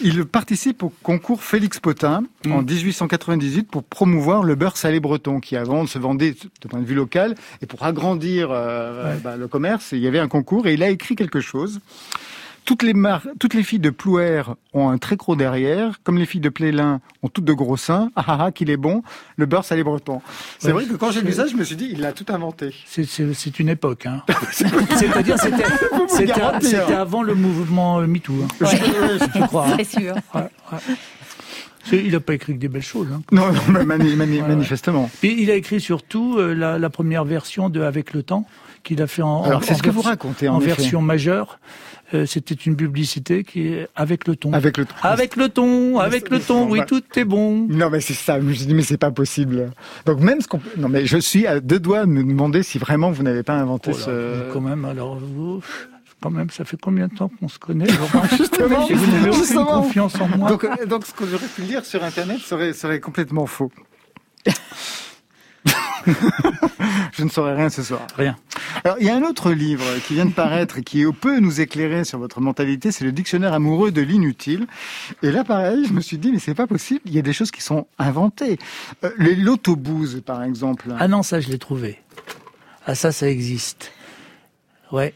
Il 0.00 0.24
participe 0.26 0.84
au 0.84 0.92
concours 1.02 1.42
Félix 1.42 1.80
Potin 1.80 2.22
mm. 2.46 2.52
en 2.52 2.62
1898 2.62 3.68
pour 3.68 3.82
promouvoir 3.82 4.44
le 4.44 4.54
beurre 4.54 4.76
salé 4.76 5.00
breton 5.00 5.40
qui 5.40 5.56
avant 5.56 5.88
se 5.88 5.98
vendait 5.98 6.36
de 6.62 6.68
point 6.68 6.78
de 6.78 6.86
vue 6.86 6.94
local 6.94 7.34
et 7.62 7.66
pour 7.66 7.82
agrandir 7.82 8.50
euh, 8.52 9.14
ouais. 9.14 9.20
bah, 9.20 9.36
le 9.36 9.48
commerce, 9.48 9.90
il 9.90 9.98
y 9.98 10.06
avait 10.06 10.20
un 10.20 10.28
concours 10.28 10.68
et 10.68 10.74
il 10.74 10.84
a 10.84 10.88
écrit 10.88 11.16
quelque 11.16 11.40
chose. 11.40 11.80
Toutes 12.64 12.82
les, 12.82 12.94
mar... 12.94 13.22
toutes 13.38 13.54
les 13.54 13.62
filles 13.62 13.80
de 13.80 13.90
Plouer 13.90 14.42
ont 14.72 14.88
un 14.90 14.98
très 14.98 15.16
gros 15.16 15.36
derrière, 15.36 16.00
comme 16.04 16.18
les 16.18 16.26
filles 16.26 16.40
de 16.40 16.48
Plélin 16.48 17.00
ont 17.22 17.28
toutes 17.28 17.44
de 17.44 17.52
gros 17.52 17.76
seins. 17.76 18.10
Ah 18.16 18.24
ah 18.26 18.38
ah, 18.40 18.52
qu'il 18.52 18.70
est 18.70 18.76
bon, 18.76 19.02
le 19.36 19.46
beurre 19.46 19.64
salé 19.64 19.82
breton. 19.82 20.20
C'est 20.58 20.68
ouais, 20.68 20.72
vrai 20.72 20.84
que 20.86 20.94
quand 20.94 21.10
j'ai 21.10 21.22
lu 21.22 21.32
ça, 21.32 21.46
je 21.46 21.56
me 21.56 21.64
suis 21.64 21.76
dit, 21.76 21.88
il 21.92 22.00
l'a 22.00 22.12
tout 22.12 22.26
inventé. 22.28 22.74
C'est 22.86 23.58
une 23.58 23.68
époque. 23.68 24.06
Hein. 24.06 24.22
C'est-à-dire, 24.52 25.36
c'était 25.38 26.92
avant 26.92 27.22
le 27.22 27.34
mouvement 27.34 28.00
MeToo. 28.00 28.34
Hein. 28.44 28.64
Ouais. 28.64 28.78
je 29.34 29.46
crois. 29.46 29.66
Hein. 29.68 29.76
C'est 29.78 30.00
sûr. 30.00 30.14
Il 31.92 32.12
n'a 32.12 32.20
pas 32.20 32.34
écrit 32.34 32.54
que 32.54 32.58
des 32.58 32.68
belles 32.68 32.82
choses. 32.82 33.08
Hein. 33.12 33.22
Non, 33.32 33.52
non 33.52 33.84
mani 33.84 34.14
mani 34.14 34.40
manifestement. 34.42 35.10
Et 35.22 35.28
il 35.28 35.50
a 35.50 35.54
écrit 35.54 35.80
surtout 35.80 36.36
euh, 36.38 36.54
la, 36.54 36.78
la, 36.78 36.90
première 36.90 37.24
version 37.24 37.68
de 37.68 37.80
Avec 37.80 38.12
le 38.12 38.22
temps 38.22 38.46
qu'il 38.82 39.02
a 39.02 39.06
fait 39.06 39.22
en, 39.22 39.42
Alors, 39.42 39.64
c'est 39.64 39.74
ce 39.74 39.82
que 39.82 39.90
vous 39.90 40.02
racontez 40.02 40.48
en, 40.48 40.56
en 40.56 40.58
version 40.58 41.02
majeure. 41.02 41.58
Euh, 42.12 42.26
C'était 42.26 42.54
une 42.54 42.76
publicité 42.76 43.44
qui 43.44 43.68
est 43.68 43.88
avec 43.94 44.26
le 44.26 44.36
ton. 44.36 44.52
Avec 44.52 44.76
le 44.76 44.84
ton. 44.84 44.94
Avec 45.02 45.36
le 45.36 45.48
ton, 45.48 45.98
avec 45.98 46.30
le 46.30 46.40
ton. 46.40 46.68
Oui, 46.68 46.80
tout 46.86 47.02
est 47.16 47.24
bon. 47.24 47.66
Non, 47.68 47.90
mais 47.90 48.00
c'est 48.00 48.14
ça. 48.14 48.40
Je 48.40 48.44
me 48.44 48.52
dis, 48.52 48.74
mais 48.74 48.82
c'est 48.82 48.98
pas 48.98 49.10
possible. 49.10 49.70
Donc 50.06 50.20
même 50.20 50.40
ce 50.40 50.48
qu'on. 50.48 50.60
Non, 50.76 50.88
mais 50.88 51.06
je 51.06 51.18
suis 51.18 51.46
à 51.46 51.60
deux 51.60 51.78
doigts 51.78 52.00
de 52.00 52.10
me 52.10 52.24
demander 52.24 52.62
si 52.62 52.78
vraiment 52.78 53.10
vous 53.10 53.22
n'avez 53.22 53.42
pas 53.42 53.54
inventé 53.54 53.92
oh 53.94 53.98
là, 53.98 54.04
ce. 54.04 54.52
Quand 54.52 54.60
même. 54.60 54.84
Alors 54.84 55.16
vous 55.16 55.62
quand 56.20 56.30
même, 56.30 56.50
ça 56.50 56.66
fait 56.66 56.76
combien 56.78 57.08
de 57.08 57.14
temps 57.14 57.30
qu'on 57.40 57.48
se 57.48 57.58
connaît 57.58 57.86
Justement, 58.36 58.86
si 58.86 58.92
vous 58.92 59.06
n'avez 59.06 59.30
aucune 59.30 59.64
confiance 59.64 60.20
en 60.20 60.28
moi. 60.28 60.50
Donc, 60.50 60.64
euh, 60.64 60.84
donc 60.84 61.06
ce 61.06 61.14
que 61.14 61.24
j'aurais 61.26 61.46
pu 61.46 61.62
lire 61.62 61.84
sur 61.86 62.04
Internet 62.04 62.40
serait, 62.40 62.74
serait 62.74 63.00
complètement 63.00 63.46
faux. 63.46 63.72
je 67.12 67.24
ne 67.24 67.28
saurais 67.28 67.54
rien 67.54 67.70
ce 67.70 67.82
soir. 67.82 68.06
Rien. 68.16 68.36
Alors, 68.84 68.96
il 69.00 69.06
y 69.06 69.10
a 69.10 69.16
un 69.16 69.22
autre 69.22 69.52
livre 69.52 69.84
qui 70.06 70.14
vient 70.14 70.26
de 70.26 70.32
paraître 70.32 70.78
et 70.78 70.82
qui 70.82 71.04
peut 71.20 71.38
nous 71.38 71.60
éclairer 71.60 72.04
sur 72.04 72.18
votre 72.18 72.40
mentalité, 72.40 72.92
c'est 72.92 73.04
le 73.04 73.12
dictionnaire 73.12 73.52
amoureux 73.52 73.90
de 73.90 74.00
l'inutile. 74.00 74.66
Et 75.22 75.30
là, 75.30 75.44
pareil, 75.44 75.84
je 75.86 75.92
me 75.92 76.00
suis 76.00 76.18
dit, 76.18 76.32
mais 76.32 76.38
c'est 76.38 76.54
pas 76.54 76.66
possible, 76.66 77.00
il 77.04 77.14
y 77.14 77.18
a 77.18 77.22
des 77.22 77.32
choses 77.32 77.50
qui 77.50 77.62
sont 77.62 77.86
inventées. 77.98 78.58
Euh, 79.04 79.10
par 80.24 80.42
exemple. 80.42 80.94
Ah 80.98 81.08
non, 81.08 81.22
ça, 81.22 81.40
je 81.40 81.48
l'ai 81.48 81.58
trouvé. 81.58 81.98
Ah 82.86 82.94
ça, 82.94 83.12
ça 83.12 83.28
existe. 83.28 83.92
Ouais, 84.92 85.14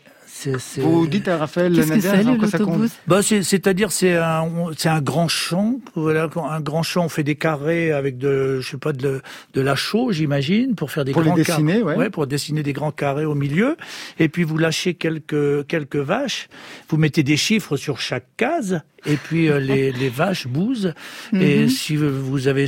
Vous 0.78 1.06
dites 1.06 1.28
à 1.28 1.38
Raphaël 1.38 1.72
Qu'est-ce 1.72 1.92
que 1.92 2.00
c'est 2.00 2.22
l'autobus 2.22 2.90
bah, 3.06 3.20
C'est-à-dire 3.22 3.92
c'est 3.92 4.16
un, 4.16 4.48
c'est 4.76 4.88
un 4.88 5.00
grand 5.00 5.28
champ. 5.28 5.80
Voilà, 5.94 6.28
un 6.36 6.60
grand 6.60 6.82
champ, 6.82 7.04
on 7.04 7.08
fait 7.08 7.22
des 7.22 7.36
carrés 7.36 7.92
avec 7.92 8.18
de, 8.18 8.60
je 8.60 8.70
sais 8.70 8.76
pas, 8.76 8.92
de, 8.92 9.22
de 9.54 9.60
la 9.60 9.74
chaux, 9.74 10.12
j'imagine, 10.12 10.74
pour 10.74 10.90
faire 10.90 11.04
des 11.04 11.12
pour 11.12 11.22
grands 11.22 11.34
les 11.34 11.44
dessiner, 11.44 11.80
carrés. 11.80 11.96
Ouais. 11.96 12.10
pour 12.10 12.26
dessiner 12.26 12.62
des 12.62 12.72
grands 12.72 12.92
carrés 12.92 13.24
au 13.24 13.34
milieu. 13.34 13.76
Et 14.18 14.28
puis 14.28 14.42
vous 14.44 14.58
lâchez 14.58 14.94
quelques 14.94 15.66
quelques 15.66 15.96
vaches. 15.96 16.48
Vous 16.88 16.96
mettez 16.96 17.22
des 17.22 17.36
chiffres 17.36 17.76
sur 17.76 18.00
chaque 18.00 18.26
case. 18.36 18.80
Et 19.06 19.16
puis 19.16 19.48
euh, 19.48 19.60
les, 19.60 19.92
les 20.00 20.08
vaches 20.08 20.46
bousent. 20.46 20.94
Et 21.32 21.62
mhm. 21.62 21.68
si 21.68 21.96
vous 21.96 22.48
avez 22.48 22.66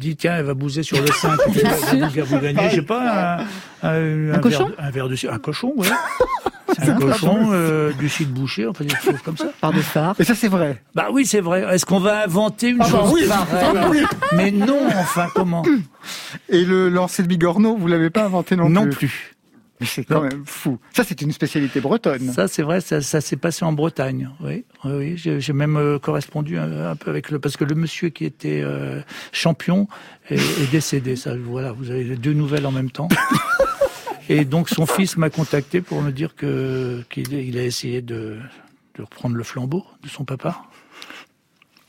dit 0.00 0.16
tiens, 0.16 0.36
elle 0.38 0.44
va 0.44 0.54
bouser 0.54 0.82
sur 0.82 1.00
le 1.00 1.06
5, 1.06 1.38
vous, 2.24 2.38
gagnez, 2.38 2.70
je 2.70 2.76
sais 2.76 2.82
pas, 2.82 3.38
un, 3.82 3.88
un, 3.88 4.34
un, 4.34 4.38
cochon 4.38 4.66
verre, 4.66 4.74
un 4.78 4.90
verre 4.90 5.08
de 5.08 5.28
un 5.28 5.38
cochon, 5.38 5.72
ouais. 5.76 5.88
C'est 6.74 6.90
un 6.90 6.96
cochon 6.96 7.48
euh, 7.52 7.92
du 7.92 8.08
site 8.08 8.32
boucher, 8.32 8.66
enfin 8.66 8.84
des 8.84 8.94
choses 8.94 9.22
comme 9.24 9.36
ça. 9.36 9.52
Par 9.60 9.72
des 9.72 9.82
phares. 9.82 10.14
Et 10.18 10.24
ça 10.24 10.34
c'est 10.34 10.48
vrai. 10.48 10.82
Bah 10.94 11.08
oui, 11.12 11.26
c'est 11.26 11.40
vrai. 11.40 11.62
Est-ce 11.74 11.86
qu'on 11.86 12.00
va 12.00 12.24
inventer 12.24 12.70
une 12.70 12.78
ah 12.80 12.84
bah 12.84 12.90
chose 12.90 13.12
oui, 13.12 13.26
pareille 13.28 14.06
Mais 14.32 14.50
non, 14.50 14.86
enfin 14.96 15.28
comment 15.34 15.62
Et 16.48 16.64
le 16.64 16.88
lancer 16.88 17.22
de 17.22 17.28
bigorneau, 17.28 17.76
vous 17.76 17.86
l'avez 17.86 18.10
pas 18.10 18.24
inventé 18.24 18.56
non, 18.56 18.68
non 18.68 18.82
plus. 18.82 18.90
Non 18.90 18.96
plus. 18.96 19.36
Mais 19.80 19.86
c'est 19.86 20.04
quand 20.04 20.22
même 20.22 20.44
fou. 20.46 20.78
Ça, 20.94 21.04
c'est 21.04 21.20
une 21.20 21.32
spécialité 21.32 21.80
bretonne. 21.80 22.32
Ça, 22.32 22.48
c'est 22.48 22.62
vrai, 22.62 22.80
ça, 22.80 23.02
ça 23.02 23.20
s'est 23.20 23.36
passé 23.36 23.64
en 23.64 23.72
Bretagne. 23.72 24.30
Oui, 24.40 24.64
oui, 24.84 25.16
oui. 25.24 25.40
J'ai 25.40 25.52
même 25.52 25.76
euh, 25.76 25.98
correspondu 25.98 26.56
un, 26.56 26.96
peu 26.96 27.10
avec 27.10 27.30
le, 27.30 27.38
parce 27.38 27.56
que 27.56 27.64
le 27.64 27.74
monsieur 27.74 28.08
qui 28.08 28.24
était 28.24 28.62
euh, 28.62 29.02
champion 29.32 29.86
est, 30.30 30.36
est, 30.36 30.70
décédé. 30.70 31.14
Ça, 31.14 31.34
voilà, 31.36 31.72
vous 31.72 31.90
avez 31.90 32.16
deux 32.16 32.32
nouvelles 32.32 32.66
en 32.66 32.72
même 32.72 32.90
temps. 32.90 33.08
Et 34.28 34.44
donc 34.44 34.68
son 34.68 34.86
fils 34.86 35.16
m'a 35.16 35.30
contacté 35.30 35.80
pour 35.80 36.02
me 36.02 36.10
dire 36.10 36.34
que 36.34 37.04
qu'il 37.10 37.58
a 37.58 37.62
essayé 37.62 38.02
de, 38.02 38.38
de, 38.96 39.02
reprendre 39.02 39.36
le 39.36 39.44
flambeau 39.44 39.84
de 40.02 40.08
son 40.08 40.24
papa. 40.24 40.62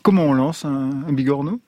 Comment 0.04 0.26
on 0.26 0.34
lance 0.34 0.64
un, 0.64 0.90
bigorneau? 1.12 1.60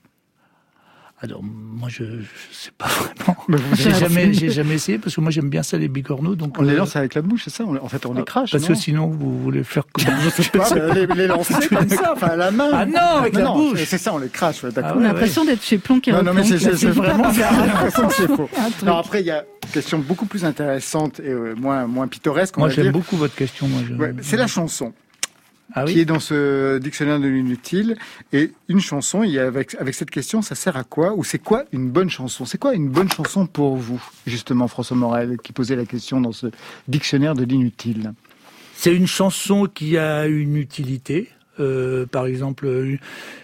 Alors 1.22 1.42
moi 1.44 1.90
je, 1.90 2.04
ne 2.04 2.22
sais 2.52 2.72
pas 2.78 2.88
vraiment. 3.20 3.68
J'ai 3.74 3.94
jamais 3.94 4.34
jamais 4.34 4.76
essayé 4.76 4.98
parce 4.98 5.16
que 5.16 5.22
moi 5.22 5.32
j'aime 5.32 5.50
bien 5.50 5.64
ça 5.64 5.78
les 5.78 5.88
bigorneaux 5.88 6.36
donc 6.36 6.58
on 6.60 6.62
les 6.62 6.74
euh, 6.74 6.78
lance 6.78 6.96
avec 6.96 7.14
la 7.16 7.22
bouche 7.22 7.44
c'est 7.46 7.50
ça 7.50 7.66
En 7.66 7.90
fait 7.90 8.06
on 8.06 8.14
les 8.14 8.24
crache. 8.24 8.52
Parce 8.52 8.66
que 8.66 8.76
sinon 8.76 9.08
vous 9.08 9.40
voulez 9.40 9.64
faire 9.64 9.84
comment 9.92 10.18
Je 10.38 10.42
sais 10.42 10.50
pas 10.50 10.94
les, 10.94 11.08
les, 11.08 11.28
lancer 11.28 11.54
comme 11.70 11.90
ça 11.90 12.14
enfin 12.14 12.28
à 12.28 12.36
la 12.36 12.52
main. 12.52 12.70
Ah 12.74 12.86
non 12.86 13.18
avec 13.20 13.36
la 13.36 13.52
bouche. 13.52 13.84
C'est 13.86 13.98
ça 13.98 14.14
on 14.14 14.20
les 14.20 14.30
crache 14.30 14.64
d'accord. 14.66 14.94
on 14.96 15.02
a 15.02 15.08
l'impression 15.08 15.46
d'être 15.46 15.64
chez 15.64 15.78
Plon 15.78 16.00
qui 16.00 16.12
Non 16.12 16.24
non 16.24 16.34
mais 16.34 16.44
c'est 16.44 16.58
vraiment 16.86 17.26
l'impression 17.28 18.08
que 18.08 18.14
c'est 18.14 18.28
faux. 18.28 18.50
Alors 18.82 19.00
après 19.00 19.22
il 19.22 19.28
y 19.28 19.32
a 19.32 19.44
question 19.70 20.00
beaucoup 20.00 20.26
plus 20.26 20.46
intéressante 20.46 21.20
et 21.20 21.30
euh, 21.30 21.56
moins, 21.56 21.88
moins 21.88 22.08
pittoresque. 22.08 22.58
Moi, 22.58 22.70
j'aime 22.70 22.92
beaucoup 22.92 23.16
votre 23.16 23.36
question. 23.36 23.68
Moi, 23.68 24.10
c'est 24.22 24.38
la 24.38 24.48
chanson. 24.48 24.94
Ah 25.74 25.86
qui 25.86 26.00
est 26.00 26.06
dans 26.06 26.20
ce 26.20 26.80
dictionnaire 26.80 27.20
de 27.20 27.28
l'inutile. 27.28 27.98
Et 28.34 28.52
une 28.68 28.80
chanson, 28.80 29.24
il 29.24 29.32
y 29.32 29.40
a 29.40 29.46
avec, 29.46 29.76
avec 29.76 29.94
cette 29.94 30.10
question, 30.10 30.42
ça 30.42 30.56
sert 30.56 30.78
à 30.78 30.84
quoi 30.84 31.14
Ou 31.14 31.24
c'est 31.24 31.40
quoi 31.40 31.66
une 31.72 31.90
bonne 31.90 32.10
chanson? 32.10 32.46
C'est 32.46 32.58
quoi 32.58 32.74
une 32.74 32.90
bonne 32.90 33.12
chanson 33.12 33.46
pour 33.46 33.76
vous, 33.76 34.02
justement, 34.26 34.68
François 34.68 34.98
Morel, 34.98 35.38
qui 35.44 35.54
posait 35.54 35.76
la 35.76 35.86
question 35.86 36.22
dans 36.22 36.32
ce 36.32 36.48
dictionnaire 36.88 37.36
de 37.36 37.44
l'inutile? 37.44 38.14
C'est 38.76 38.96
une 38.96 39.08
chanson 39.08 39.66
qui 39.66 39.98
a 39.98 40.26
une 40.26 40.56
utilité. 40.56 41.30
Euh, 41.60 42.06
par 42.06 42.26
exemple, 42.26 42.98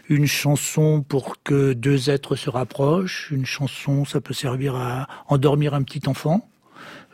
une, 0.10 0.26
chanson 0.26 1.04
pour 1.08 1.44
que 1.44 1.74
deux 1.74 2.10
êtres 2.10 2.36
se 2.36 2.50
rapprochent. 2.50 3.30
Une 3.32 3.46
chanson, 3.46 4.06
ça 4.06 4.22
peut 4.22 4.34
servir 4.34 4.76
à 4.76 5.08
endormir 5.28 5.74
un 5.74 5.84
petit 5.84 6.08
enfant. 6.08 6.50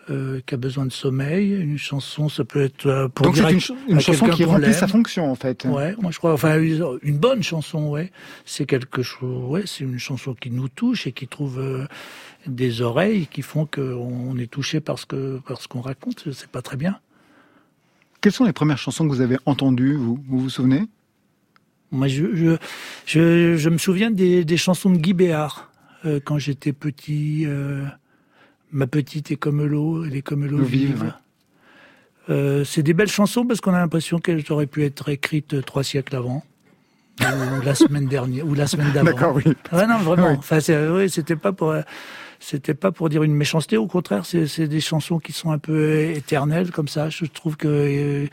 Euh, 0.10 0.42
qui 0.46 0.56
a 0.56 0.58
besoin 0.58 0.88
de 0.88 0.92
sommeil. 0.92 1.54
Une 1.54 1.78
chanson, 1.78 2.28
ça 2.28 2.44
peut 2.44 2.64
être 2.64 2.88
euh, 2.88 3.08
pour 3.08 3.28
Donc 3.28 3.38
c'est 3.38 3.52
une, 3.52 4.00
chanson 4.00 4.30
qui 4.30 4.44
remplit 4.44 4.74
sa 4.74 4.88
fonction 4.88 5.32
en 5.32 5.36
fait. 5.36 5.64
Ouais, 5.66 5.96
moi 6.02 6.10
je 6.10 6.18
crois. 6.18 6.34
Enfin, 6.34 6.60
une 6.60 7.18
bonne 7.18 7.44
chanson, 7.44 7.90
ouais, 7.90 8.12
c'est 8.44 8.66
quelque 8.66 9.04
chose. 9.04 9.46
Ouais, 9.48 9.64
c'est 9.66 9.84
une 9.84 10.00
chanson 10.00 10.34
qui 10.34 10.50
nous 10.50 10.70
touche 10.70 11.06
et 11.06 11.12
qui 11.12 11.28
trouve 11.28 11.88
des 12.48 12.82
oreilles 12.82 13.28
qui 13.28 13.44
font 13.44 13.68
qu'on 13.68 14.36
est 14.38 14.50
touché 14.50 14.80
parce 14.80 15.06
que 15.06 15.40
parce 15.48 15.68
qu'on 15.68 15.82
raconte. 15.82 16.32
C'est 16.34 16.50
pas 16.50 16.64
très 16.64 16.78
bien. 16.78 16.98
Quelles 18.22 18.34
sont 18.34 18.46
les 18.46 18.54
premières 18.54 18.80
chansons 18.80 19.06
que 19.08 19.14
vous 19.14 19.22
avez 19.22 19.38
entendues, 19.46 19.96
vous? 19.96 20.20
Vous 20.28 20.40
vous 20.40 20.50
souvenez? 20.50 20.84
Moi, 21.92 22.08
je, 22.08 22.58
je, 23.06 23.58
je, 23.58 23.70
me 23.70 23.78
souviens 23.78 24.12
des, 24.12 24.46
des, 24.46 24.58
chansons 24.58 24.90
de 24.90 24.98
Guy 24.98 25.14
Béard 25.14 25.72
euh, 26.06 26.20
quand 26.24 26.38
j'étais 26.38 26.72
petit. 26.72 27.44
Euh, 27.46 27.86
ma 28.72 28.88
petite 28.88 29.32
est 29.32 29.36
comme 29.36 29.66
l'eau, 29.66 30.06
elle 30.06 30.16
est 30.16 30.22
comme 30.22 30.46
l'eau 30.46 30.64
vive. 30.64 31.14
Euh, 32.30 32.64
c'est 32.64 32.84
des 32.84 32.94
belles 32.94 33.10
chansons 33.10 33.46
parce 33.46 33.62
qu'on 33.62 33.74
a 33.74 33.80
l'impression 33.80 34.20
qu'elles 34.20 34.44
auraient 34.50 34.68
pu 34.68 34.86
être 34.86 35.10
écrites 35.10 35.66
trois 35.66 35.84
siècles 35.84 36.16
avant. 36.16 36.44
ou 37.22 37.66
la 37.66 37.76
semaine 37.76 38.08
dernière, 38.08 38.48
ou 38.48 38.54
la 38.54 38.68
semaine 38.68 38.92
d'avant. 38.92 39.12
D'accord, 39.12 39.36
oui. 39.36 39.44
Ah 39.72 39.86
non, 39.86 39.98
vraiment. 39.98 40.32
Enfin, 40.32 40.60
oui, 40.92 41.10
c'était 41.10 41.36
pas 41.36 41.52
pour 41.52 41.74
c'était 42.42 42.74
pas 42.74 42.92
pour 42.92 43.08
dire 43.10 43.22
une 43.22 43.36
méchanceté, 43.36 43.78
au 43.78 43.86
contraire, 43.86 44.26
c'est 44.26 44.68
des 44.68 44.82
chansons 44.82 45.20
qui 45.20 45.32
sont 45.32 45.52
un 45.52 45.60
peu 45.60 46.02
éternelles 46.06 46.72
comme 46.72 46.88
ça. 46.88 47.08
Je 47.10 47.26
trouve 47.26 47.56
que 47.56 47.68
euh, 47.68 48.28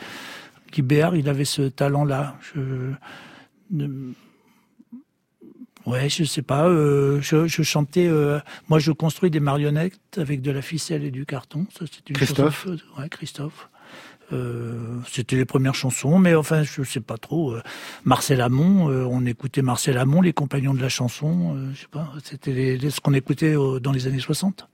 Guy 0.72 0.80
Béard, 0.80 1.14
il 1.14 1.28
avait 1.28 1.44
ce 1.44 1.62
talent-là. 1.62 2.36
Je, 2.40 2.92
ouais, 5.88 6.08
je 6.08 6.24
sais 6.24 6.42
pas. 6.42 6.66
Euh, 6.66 7.20
je, 7.20 7.46
je, 7.46 7.62
chantais. 7.62 8.06
Euh, 8.06 8.38
moi, 8.68 8.78
je 8.78 8.92
construis 8.92 9.30
des 9.30 9.40
marionnettes 9.40 10.18
avec 10.18 10.42
de 10.42 10.50
la 10.50 10.62
ficelle 10.62 11.04
et 11.04 11.10
du 11.10 11.26
carton. 11.26 11.66
Ça, 11.76 11.84
une 12.08 12.16
Christophe. 12.16 12.66
ouais, 12.98 13.08
Christophe. 13.08 13.68
Euh, 14.32 14.98
c'était 15.10 15.36
les 15.36 15.44
premières 15.44 15.74
chansons, 15.74 16.18
mais 16.18 16.34
enfin, 16.34 16.62
je 16.62 16.82
sais 16.82 17.00
pas 17.00 17.16
trop. 17.16 17.52
Euh, 17.52 17.62
Marcel 18.04 18.40
Amont, 18.40 18.90
euh, 18.90 19.06
on 19.10 19.24
écoutait 19.24 19.62
Marcel 19.62 19.96
Amont, 19.96 20.20
les 20.20 20.32
compagnons 20.32 20.74
de 20.74 20.82
la 20.82 20.90
chanson. 20.90 21.56
je 21.72 21.80
sais 21.80 21.86
pas, 21.90 22.12
c'était 22.22 22.78
ce 22.90 23.00
qu'on 23.00 23.14
écoutait 23.14 23.54
dans 23.80 23.92
les 23.92 24.06
années 24.06 24.18
60. 24.18 24.68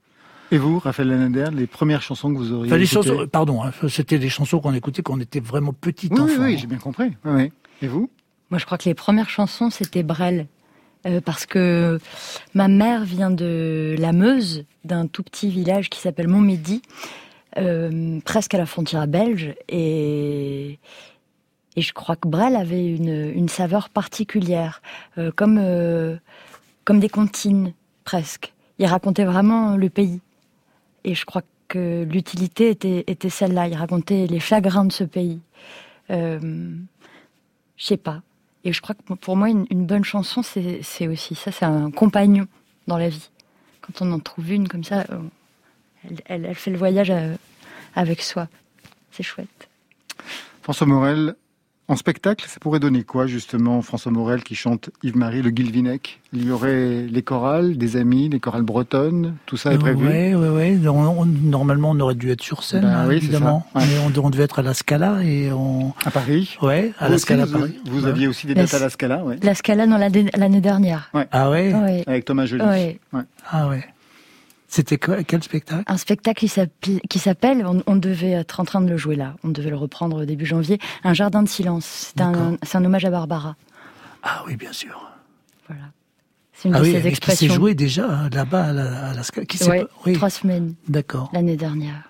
Et 0.51 0.57
vous, 0.57 0.77
Raphaël 0.77 1.09
Lanader, 1.09 1.55
les 1.55 1.67
premières 1.67 2.01
chansons 2.01 2.31
que 2.31 2.37
vous 2.37 2.51
auriez 2.51 2.71
enfin, 2.71 2.77
les 2.77 2.85
chansons, 2.85 3.27
Pardon, 3.27 3.63
hein, 3.63 3.71
c'était 3.89 4.19
des 4.19 4.29
chansons 4.29 4.59
qu'on 4.59 4.73
écoutait 4.73 5.01
quand 5.01 5.15
on 5.15 5.19
était 5.19 5.39
vraiment 5.39 5.73
petit 5.73 6.07
oui, 6.11 6.19
enfant. 6.19 6.33
Oui, 6.37 6.53
oui, 6.53 6.57
j'ai 6.57 6.67
bien 6.67 6.77
compris. 6.77 7.13
Oui. 7.23 7.51
Et 7.81 7.87
vous? 7.87 8.11
Moi, 8.51 8.59
je 8.59 8.65
crois 8.65 8.77
que 8.77 8.87
les 8.87 8.93
premières 8.93 9.29
chansons, 9.29 9.71
c'était 9.71 10.03
Brel. 10.03 10.47
Parce 11.23 11.45
que 11.45 11.99
ma 12.53 12.67
mère 12.67 13.03
vient 13.03 13.31
de 13.31 13.95
la 13.99 14.11
Meuse, 14.11 14.65
d'un 14.83 15.07
tout 15.07 15.23
petit 15.23 15.49
village 15.49 15.89
qui 15.89 15.99
s'appelle 15.99 16.27
Montmédy. 16.27 16.81
Euh, 17.57 18.19
presque 18.25 18.53
à 18.53 18.57
la 18.57 18.65
frontière 18.65 19.07
belge 19.07 19.55
et 19.69 20.77
et 21.77 21.81
je 21.81 21.93
crois 21.93 22.17
que 22.17 22.27
Brel 22.27 22.55
avait 22.55 22.85
une, 22.85 23.31
une 23.33 23.47
saveur 23.47 23.89
particulière, 23.89 24.81
euh, 25.17 25.31
comme 25.33 25.57
euh, 25.61 26.17
comme 26.83 26.99
des 26.99 27.07
comptines 27.07 27.73
presque. 28.03 28.53
Il 28.77 28.85
racontait 28.87 29.23
vraiment 29.23 29.77
le 29.77 29.89
pays 29.89 30.19
et 31.05 31.15
je 31.15 31.25
crois 31.25 31.43
que 31.69 32.03
l'utilité 32.03 32.69
était 32.69 33.05
était 33.07 33.29
celle-là. 33.29 33.69
Il 33.69 33.75
racontait 33.75 34.27
les 34.27 34.41
chagrins 34.41 34.85
de 34.85 34.91
ce 34.91 35.05
pays. 35.05 35.39
je 36.09 36.77
sais 37.77 37.97
pas. 37.97 38.21
Et 38.65 38.73
je 38.73 38.81
crois 38.81 38.95
que 38.95 39.13
pour 39.13 39.37
moi, 39.37 39.49
une, 39.49 39.85
bonne 39.85 40.03
chanson, 40.03 40.41
c'est 40.41 41.07
aussi 41.07 41.35
ça. 41.35 41.51
C'est 41.51 41.65
un 41.65 41.91
compagnon 41.91 42.47
dans 42.87 42.97
la 42.97 43.09
vie. 43.09 43.29
Quand 43.81 44.01
on 44.01 44.11
en 44.11 44.19
trouve 44.19 44.51
une 44.51 44.67
comme 44.67 44.83
ça, 44.83 45.05
elle, 46.25 46.55
fait 46.55 46.71
le 46.71 46.77
voyage 46.77 47.11
euh, 47.11 47.35
avec 47.93 48.23
soi. 48.23 48.47
C'est 49.11 49.21
chouette. 49.21 49.69
François 50.63 50.87
Morel, 50.87 51.35
en 51.87 51.95
spectacle, 51.95 52.45
ça 52.47 52.59
pourrait 52.59 52.79
donner 52.79 53.03
quoi 53.03 53.27
justement, 53.27 53.81
François 53.81 54.11
Morel 54.11 54.43
qui 54.43 54.55
chante 54.55 54.89
Yves-Marie 55.03 55.41
Le 55.41 55.51
Guilvinec? 55.51 56.19
Il 56.33 56.45
y 56.45 56.51
aurait 56.51 57.05
les 57.07 57.21
chorales, 57.21 57.77
des 57.77 57.95
amis, 57.95 58.27
les 58.29 58.39
chorales 58.39 58.63
bretonnes, 58.63 59.35
tout 59.45 59.57
ça 59.57 59.73
est 59.73 59.77
prévu? 59.77 60.07
Oui, 60.07 60.33
oui, 60.33 60.47
oui. 60.47 61.29
Normalement, 61.43 61.91
on 61.91 61.99
aurait 61.99 62.15
dû 62.15 62.31
être 62.31 62.41
sur 62.41 62.63
scène, 62.63 62.81
bah 62.81 63.13
évidemment. 63.13 63.65
Mais 63.75 64.19
on, 64.23 64.29
devait 64.29 64.43
être 64.43 64.59
à 64.59 64.63
la 64.63 64.73
Scala 64.73 65.23
et 65.23 65.51
on... 65.51 65.93
À 66.05 66.11
Paris? 66.11 66.57
Oui, 66.61 66.91
à 66.99 67.09
la 67.09 67.17
Scala 67.17 67.45
Paris. 67.45 67.79
Vous 67.85 68.05
aviez 68.05 68.27
aussi 68.27 68.47
des 68.47 68.55
dates 68.55 68.73
à 68.73 68.79
la 68.79 68.89
Scala 68.89 69.23
ouais. 69.23 69.37
La 69.43 69.53
Scala 69.53 69.85
l'année 69.85 70.61
dernière. 70.61 71.11
Ah 71.31 71.51
oui 71.51 71.71
Avec 72.07 72.25
Thomas 72.25 72.45
Joly. 72.45 72.99
Ah 73.51 73.67
oui. 73.69 73.77
C'était 74.67 74.97
quel 74.97 75.43
spectacle? 75.43 75.83
Un 75.87 75.97
spectacle 75.97 76.45
qui 77.09 77.19
s'appelle, 77.19 77.65
on, 77.85 77.95
devait 77.95 78.31
être 78.31 78.59
en 78.59 78.65
train 78.65 78.81
de 78.81 78.89
le 78.89 78.97
jouer 78.97 79.15
là, 79.15 79.35
on 79.43 79.49
devait 79.49 79.69
le 79.69 79.75
reprendre 79.75 80.25
début 80.25 80.45
janvier, 80.45 80.79
Un 81.03 81.13
jardin 81.13 81.43
de 81.43 81.49
silence. 81.49 82.13
C'est 82.15 82.21
un, 82.21 82.85
hommage 82.85 83.05
à 83.05 83.09
Barbara. 83.09 83.55
Ah 84.23 84.43
oui, 84.47 84.55
bien 84.55 84.73
sûr. 84.73 85.11
Voilà. 85.67 85.83
C'est 86.53 86.69
une 86.69 86.75
ah 86.75 86.79
de 86.79 86.83
oui, 86.83 86.91
ses 86.93 87.07
expressions. 87.07 87.47
Qui 87.47 87.53
s'est 87.53 87.55
joué 87.55 87.75
déjà 87.75 88.09
hein, 88.09 88.29
là-bas 88.31 88.65
à 88.65 88.73
la, 88.73 89.09
à 89.09 89.13
la 89.13 89.23
qui 89.23 89.59
oui, 90.05 90.13
trois 90.13 90.29
semaines. 90.29 90.73
D'accord. 90.87 91.29
L'année 91.33 91.57
dernière. 91.57 92.01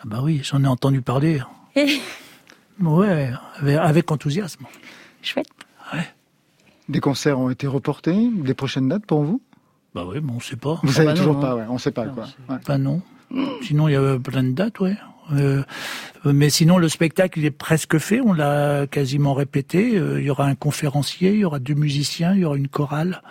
Ah 0.00 0.04
bah 0.06 0.20
oui, 0.22 0.40
j'en 0.42 0.62
ai 0.64 0.66
entendu 0.66 1.00
parler. 1.00 1.40
Et... 1.76 2.00
Ouais, 2.80 3.30
avec, 3.78 4.10
enthousiasme. 4.10 4.66
Chouette. 5.22 5.46
Ouais. 5.92 6.08
Des 6.88 7.00
concerts 7.00 7.38
ont 7.38 7.50
été 7.50 7.66
reportés, 7.66 8.30
des 8.32 8.54
prochaines 8.54 8.88
dates 8.88 9.06
pour 9.06 9.22
vous? 9.22 9.40
Bah 9.94 10.04
oui, 10.06 10.18
mais 10.22 10.32
on 10.34 10.40
sait 10.40 10.56
pas. 10.56 10.80
Vous 10.82 10.92
savez 10.92 11.08
ah 11.08 11.12
bah 11.12 11.18
toujours 11.18 11.40
pas, 11.40 11.52
hein. 11.52 11.56
ouais, 11.56 11.64
on 11.68 11.78
sait 11.78 11.92
pas 11.92 12.06
quoi. 12.06 12.26
Bah 12.66 12.78
non. 12.78 13.00
Sinon, 13.62 13.88
il 13.88 13.92
y 13.92 13.96
avait 13.96 14.18
plein 14.18 14.44
de 14.44 14.52
dates, 14.52 14.80
ouais. 14.80 14.96
mais 16.24 16.50
sinon, 16.50 16.78
le 16.78 16.88
spectacle, 16.88 17.38
il 17.38 17.44
est 17.44 17.50
presque 17.50 17.98
fait. 17.98 18.20
On 18.20 18.32
l'a 18.32 18.86
quasiment 18.86 19.34
répété. 19.34 19.94
il 19.94 20.22
y 20.22 20.30
aura 20.30 20.46
un 20.46 20.54
conférencier, 20.54 21.32
il 21.32 21.38
y 21.38 21.44
aura 21.44 21.58
deux 21.58 21.74
musiciens, 21.74 22.34
il 22.34 22.40
y 22.40 22.44
aura 22.44 22.56
une 22.56 22.68
chorale. 22.68 23.22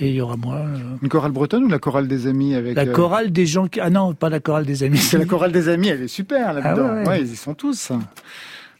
Et 0.00 0.08
il 0.08 0.14
y 0.14 0.20
aura 0.20 0.36
moi. 0.36 0.62
Une 1.02 1.08
chorale 1.08 1.32
bretonne 1.32 1.64
ou 1.64 1.68
la 1.68 1.78
chorale 1.78 2.08
des 2.08 2.26
amis 2.26 2.54
avec 2.54 2.74
La 2.74 2.86
chorale 2.86 3.30
des 3.30 3.46
gens 3.46 3.68
qui... 3.68 3.78
Ah 3.78 3.90
non, 3.90 4.14
pas 4.14 4.30
la 4.30 4.40
chorale 4.40 4.64
des 4.64 4.82
amis. 4.82 4.98
C'est 4.98 5.18
la 5.18 5.26
chorale 5.26 5.52
des 5.52 5.68
amis, 5.68 5.88
elle 5.88 6.02
est 6.02 6.08
super 6.08 6.54
là-dedans. 6.54 7.02
Ah 7.04 7.08
ouais, 7.08 7.20
ils 7.20 7.32
y 7.32 7.36
sont 7.36 7.54
tous. 7.54 7.92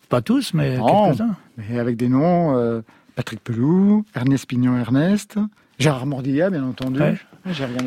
Pas 0.09 0.23
tous, 0.23 0.55
mais 0.55 0.77
quelques-uns. 0.77 1.37
Mais 1.59 1.79
avec 1.79 1.97
des 1.97 2.09
noms, 2.09 2.57
euh, 2.57 2.81
Patrick 3.15 3.43
Pelou, 3.45 4.05
Ernest 4.15 4.47
Pignon-Ernest, 4.47 5.39
Gérard 5.83 6.07
Mordilla, 6.07 6.51
bien 6.51 6.65
entendu. 6.65 7.01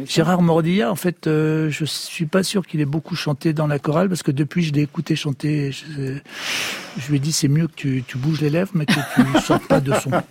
Gérard 0.05 0.41
Mordilla, 0.41 0.91
en 0.91 0.95
fait, 0.95 1.27
euh, 1.27 1.69
je 1.69 1.86
suis 1.86 2.25
pas 2.25 2.43
sûr 2.43 2.67
qu'il 2.67 2.81
ait 2.81 2.86
beaucoup 2.86 3.15
chanté 3.15 3.53
dans 3.53 3.67
la 3.67 3.79
chorale 3.79 4.10
parce 4.10 4.21
que 4.21 4.31
depuis 4.31 4.63
je 4.63 4.73
l'ai 4.73 4.81
écouté 4.81 5.15
chanter, 5.15 5.71
je, 5.71 6.19
lui 7.10 7.15
ai 7.15 7.19
dit 7.19 7.31
c'est 7.31 7.47
mieux 7.47 7.67
que 7.67 7.75
tu, 7.75 8.03
tu, 8.05 8.17
bouges 8.17 8.41
les 8.41 8.49
lèvres 8.49 8.71
mais 8.73 8.86
que 8.86 8.93
tu 8.93 9.21
ne 9.21 9.39
sortes 9.39 9.67
pas 9.67 9.79
de 9.79 9.93
son. 9.93 10.12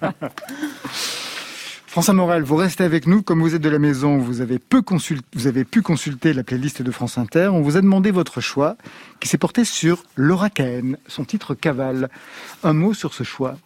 François 1.87 2.13
Morel, 2.13 2.43
vous 2.43 2.57
restez 2.57 2.83
avec 2.83 3.07
nous. 3.07 3.23
Comme 3.23 3.41
vous 3.41 3.55
êtes 3.55 3.63
de 3.63 3.69
la 3.69 3.79
maison, 3.79 4.19
vous 4.19 4.41
avez, 4.41 4.59
peu 4.59 4.83
vous 5.35 5.47
avez 5.47 5.65
pu 5.65 5.81
consulter 5.81 6.33
la 6.33 6.43
playlist 6.43 6.83
de 6.83 6.91
France 6.91 7.19
Inter. 7.19 7.51
On 7.53 7.63
vous 7.63 7.77
a 7.77 7.81
demandé 7.81 8.11
votre 8.11 8.41
choix, 8.41 8.77
qui 9.21 9.29
s'est 9.29 9.39
porté 9.39 9.65
sur 9.65 10.03
Laura 10.17 10.51
Cahen, 10.51 10.97
son 11.07 11.25
titre 11.25 11.55
Cavale. 11.55 12.11
Un 12.65 12.73
mot 12.73 12.95
sur 12.95 13.15
ce 13.15 13.23
choix? 13.23 13.57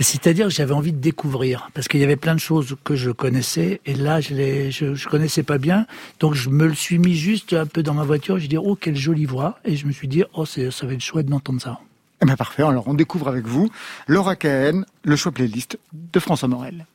C'est-à-dire 0.00 0.46
que 0.46 0.52
j'avais 0.52 0.74
envie 0.74 0.92
de 0.92 0.98
découvrir, 0.98 1.70
parce 1.74 1.88
qu'il 1.88 2.00
y 2.00 2.04
avait 2.04 2.16
plein 2.16 2.34
de 2.34 2.40
choses 2.40 2.76
que 2.84 2.94
je 2.94 3.10
connaissais, 3.10 3.80
et 3.86 3.94
là, 3.94 4.20
je 4.20 4.34
ne 4.34 4.94
je, 4.94 5.08
connaissais 5.08 5.42
pas 5.42 5.58
bien. 5.58 5.86
Donc, 6.20 6.34
je 6.34 6.50
me 6.50 6.66
le 6.66 6.74
suis 6.74 6.98
mis 6.98 7.14
juste 7.14 7.52
un 7.52 7.66
peu 7.66 7.82
dans 7.82 7.94
ma 7.94 8.04
voiture. 8.04 8.38
J'ai 8.38 8.48
dit, 8.48 8.56
oh, 8.56 8.76
quelle 8.76 8.96
jolie 8.96 9.26
voix. 9.26 9.58
Et 9.64 9.76
je 9.76 9.86
me 9.86 9.92
suis 9.92 10.08
dit, 10.08 10.24
oh, 10.34 10.44
ça 10.44 10.86
va 10.86 10.92
être 10.92 11.00
chouette 11.00 11.26
d'entendre 11.26 11.60
ça. 11.60 11.80
Eh 12.22 12.26
bien, 12.26 12.36
parfait. 12.36 12.62
Alors, 12.62 12.88
on 12.88 12.94
découvre 12.94 13.28
avec 13.28 13.46
vous 13.46 13.70
Laura 14.06 14.36
Cahen, 14.36 14.84
le 15.02 15.16
choix 15.16 15.32
playlist 15.32 15.78
de 15.92 16.20
François 16.20 16.48
Morel. 16.48 16.86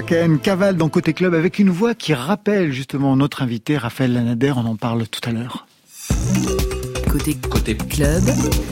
Laura 0.00 0.38
cavale 0.38 0.76
dans 0.76 0.88
Côté 0.88 1.12
Club 1.12 1.34
avec 1.34 1.58
une 1.58 1.68
voix 1.68 1.94
qui 1.94 2.14
rappelle 2.14 2.72
justement 2.72 3.16
notre 3.16 3.42
invité 3.42 3.76
Raphaël 3.76 4.14
Lanader, 4.14 4.52
on 4.56 4.64
en 4.64 4.76
parle 4.76 5.06
tout 5.06 5.20
à 5.28 5.32
l'heure. 5.32 5.66
Côté, 7.10 7.36
côté 7.50 7.76
club. 7.76 8.22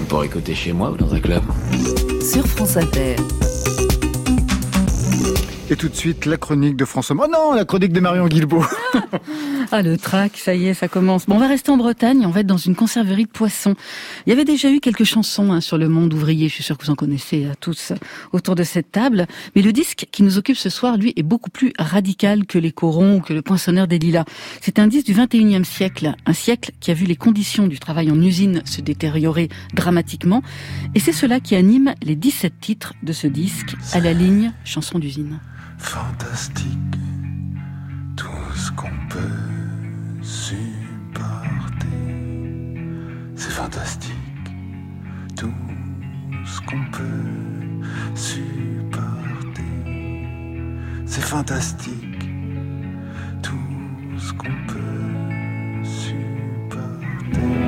On 0.01 0.05
pourrait 0.05 0.27
écouter 0.27 0.55
chez 0.55 0.73
moi 0.73 0.91
ou 0.91 0.97
dans 0.97 1.13
un 1.13 1.21
club. 1.21 1.43
Sur 2.23 2.47
France 2.47 2.77
Inter. 2.79 3.17
Et 5.71 5.77
tout 5.77 5.89
de 5.89 5.95
suite, 5.95 6.25
la 6.25 6.39
chronique 6.39 6.77
de 6.77 6.87
François. 6.87 7.15
Oh 7.19 7.27
non, 7.31 7.53
la 7.53 7.67
chronique 7.67 7.93
de 7.93 8.01
Marion 8.01 8.27
Guilbault. 8.27 8.65
Ah, 9.71 9.83
le 9.83 9.99
trac, 9.99 10.39
ça 10.39 10.55
y 10.55 10.67
est, 10.67 10.73
ça 10.73 10.89
commence. 10.89 11.27
Bon, 11.27 11.37
on 11.37 11.39
va 11.39 11.47
rester 11.47 11.71
en 11.71 11.77
Bretagne, 11.77 12.25
on 12.25 12.31
va 12.31 12.41
être 12.41 12.47
dans 12.47 12.57
une 12.57 12.75
conserverie 12.75 13.27
de 13.27 13.31
poissons. 13.31 13.75
Il 14.27 14.31
y 14.31 14.33
avait 14.33 14.47
déjà 14.47 14.71
eu 14.71 14.81
quelques 14.81 15.05
chansons 15.05 15.53
hein, 15.53 15.61
sur 15.61 15.77
le 15.77 15.91
monde 15.91 16.15
ouvrier, 16.15 16.49
je 16.49 16.55
suis 16.55 16.65
sûr 16.65 16.79
que 16.79 16.87
vous 16.87 16.91
en 16.91 16.95
connaissez 16.95 17.45
euh, 17.45 17.53
tous 17.61 17.91
euh, 17.91 17.97
autour 18.33 18.55
de 18.55 18.63
cette 18.63 18.91
table. 18.91 19.27
Mais 19.55 19.61
le 19.61 19.73
disque 19.73 20.07
qui 20.11 20.23
nous 20.23 20.39
occupe 20.39 20.57
ce 20.57 20.71
soir, 20.71 20.97
lui, 20.97 21.13
est 21.17 21.23
beaucoup 21.23 21.51
plus 21.51 21.75
radical 21.79 22.47
que 22.47 22.59
les 22.59 22.73
corons 22.73 23.17
ou 23.17 23.21
que 23.21 23.35
le 23.35 23.43
poinçonneur 23.43 23.87
des 23.87 23.99
lilas. 23.99 24.25
C'est 24.63 24.79
un 24.79 24.87
disque 24.87 25.07
du 25.07 25.15
21e 25.15 25.65
siècle, 25.65 26.15
un 26.25 26.33
siècle 26.33 26.71
qui 26.81 26.91
a 26.91 26.95
vu 26.95 27.05
les 27.05 27.17
conditions 27.17 27.67
du 27.67 27.79
travail 27.79 28.11
en 28.11 28.21
usine 28.23 28.63
se 28.65 28.81
détériorer 28.81 29.51
dramatiquement. 29.75 30.43
Et 30.95 31.01
c'est 31.01 31.13
cela 31.13 31.41
qui 31.41 31.55
anime 31.55 31.95
les 32.03 32.17
17 32.17 32.55
titres 32.59 32.95
de 33.03 33.13
ce 33.13 33.27
disque, 33.27 33.77
à 33.93 34.01
la 34.01 34.15
ligne 34.15 34.53
chanson 34.65 34.99
d'usine. 34.99 35.41
Fantastique, 35.79 36.67
ce 38.69 38.73
qu'on 38.73 38.91
peut 39.09 39.49
c'est 43.35 43.51
fantastique, 43.51 44.13
tout 45.37 45.55
ce 46.45 46.61
qu'on 46.61 46.85
peut 46.97 47.87
supporter. 48.15 49.63
C'est 51.07 51.23
fantastique, 51.23 52.29
tout 53.43 54.19
ce 54.19 54.33
qu'on 54.35 54.57
peut 54.67 55.85
supporter. 55.85 57.68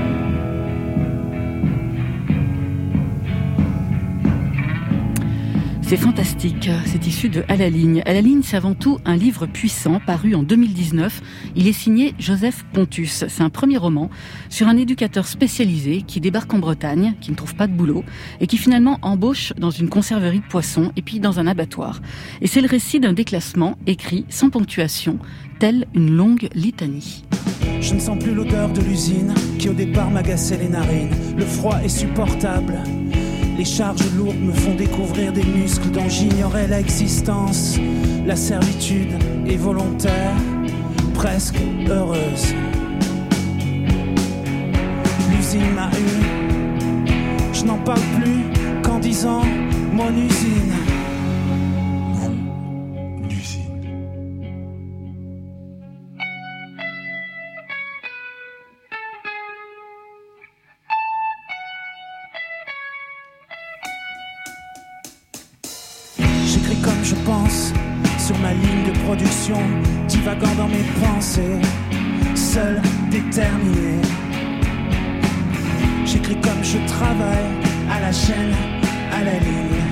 C'est 5.90 5.96
fantastique, 5.96 6.70
c'est 6.86 7.04
issu 7.08 7.28
de 7.28 7.42
À 7.48 7.56
la 7.56 7.68
ligne. 7.68 8.00
À 8.06 8.12
la 8.12 8.20
ligne, 8.20 8.42
c'est 8.44 8.56
avant 8.56 8.74
tout 8.74 9.00
un 9.04 9.16
livre 9.16 9.46
puissant 9.46 9.98
paru 9.98 10.36
en 10.36 10.44
2019. 10.44 11.20
Il 11.56 11.66
est 11.66 11.72
signé 11.72 12.14
Joseph 12.20 12.64
Pontus. 12.72 13.24
C'est 13.26 13.42
un 13.42 13.50
premier 13.50 13.76
roman 13.76 14.08
sur 14.50 14.68
un 14.68 14.76
éducateur 14.76 15.26
spécialisé 15.26 16.02
qui 16.02 16.20
débarque 16.20 16.54
en 16.54 16.60
Bretagne, 16.60 17.14
qui 17.20 17.32
ne 17.32 17.36
trouve 17.36 17.56
pas 17.56 17.66
de 17.66 17.72
boulot 17.72 18.04
et 18.40 18.46
qui 18.46 18.56
finalement 18.56 19.00
embauche 19.02 19.52
dans 19.58 19.70
une 19.70 19.88
conserverie 19.88 20.38
de 20.38 20.44
poissons 20.44 20.92
et 20.94 21.02
puis 21.02 21.18
dans 21.18 21.40
un 21.40 21.48
abattoir. 21.48 22.00
Et 22.40 22.46
c'est 22.46 22.60
le 22.60 22.68
récit 22.68 23.00
d'un 23.00 23.12
déclassement 23.12 23.76
écrit 23.88 24.26
sans 24.28 24.48
ponctuation, 24.48 25.18
tel 25.58 25.88
une 25.96 26.14
longue 26.14 26.50
litanie. 26.54 27.24
Je 27.80 27.94
ne 27.94 27.98
sens 27.98 28.16
plus 28.16 28.32
l'odeur 28.32 28.72
de 28.72 28.80
l'usine 28.80 29.34
qui 29.58 29.68
au 29.68 29.74
départ 29.74 30.12
m'agaçait 30.12 30.58
les 30.58 30.68
narines. 30.68 31.16
Le 31.36 31.44
froid 31.44 31.80
est 31.82 31.88
supportable. 31.88 32.78
Les 33.60 33.66
charges 33.66 34.10
lourdes 34.16 34.40
me 34.40 34.52
font 34.52 34.74
découvrir 34.74 35.34
des 35.34 35.44
muscles 35.44 35.90
dont 35.90 36.08
j'ignorais 36.08 36.66
l'existence. 36.66 37.78
La 38.24 38.34
servitude 38.34 39.12
est 39.46 39.58
volontaire, 39.58 40.34
presque 41.12 41.60
heureuse. 41.86 42.54
L'usine 45.30 45.74
m'a 45.74 45.90
eu, 45.90 47.12
je 47.52 47.64
n'en 47.66 47.76
parle 47.76 48.00
plus 48.22 48.80
qu'en 48.82 48.98
disant 48.98 49.42
mon 49.92 50.08
usine. 50.08 50.89
Divagant 70.08 70.54
dans 70.56 70.68
mes 70.68 70.84
pensées, 71.00 71.58
seul, 72.34 72.80
déterminé. 73.10 74.00
J'écris 76.04 76.40
comme 76.40 76.62
je 76.62 76.78
travaille, 76.86 77.50
à 77.90 78.00
la 78.00 78.12
chaîne, 78.12 78.54
à 79.12 79.24
la 79.24 79.32
ligne. 79.32 79.82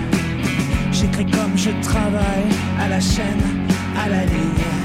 J'écris 0.92 1.27
comme 1.27 1.57
je 1.57 1.71
travaille, 1.83 2.51
à 2.81 2.88
la 2.88 3.01
chaîne, 3.01 3.42
à 3.97 4.09
la 4.09 4.25
ligne. 4.25 4.78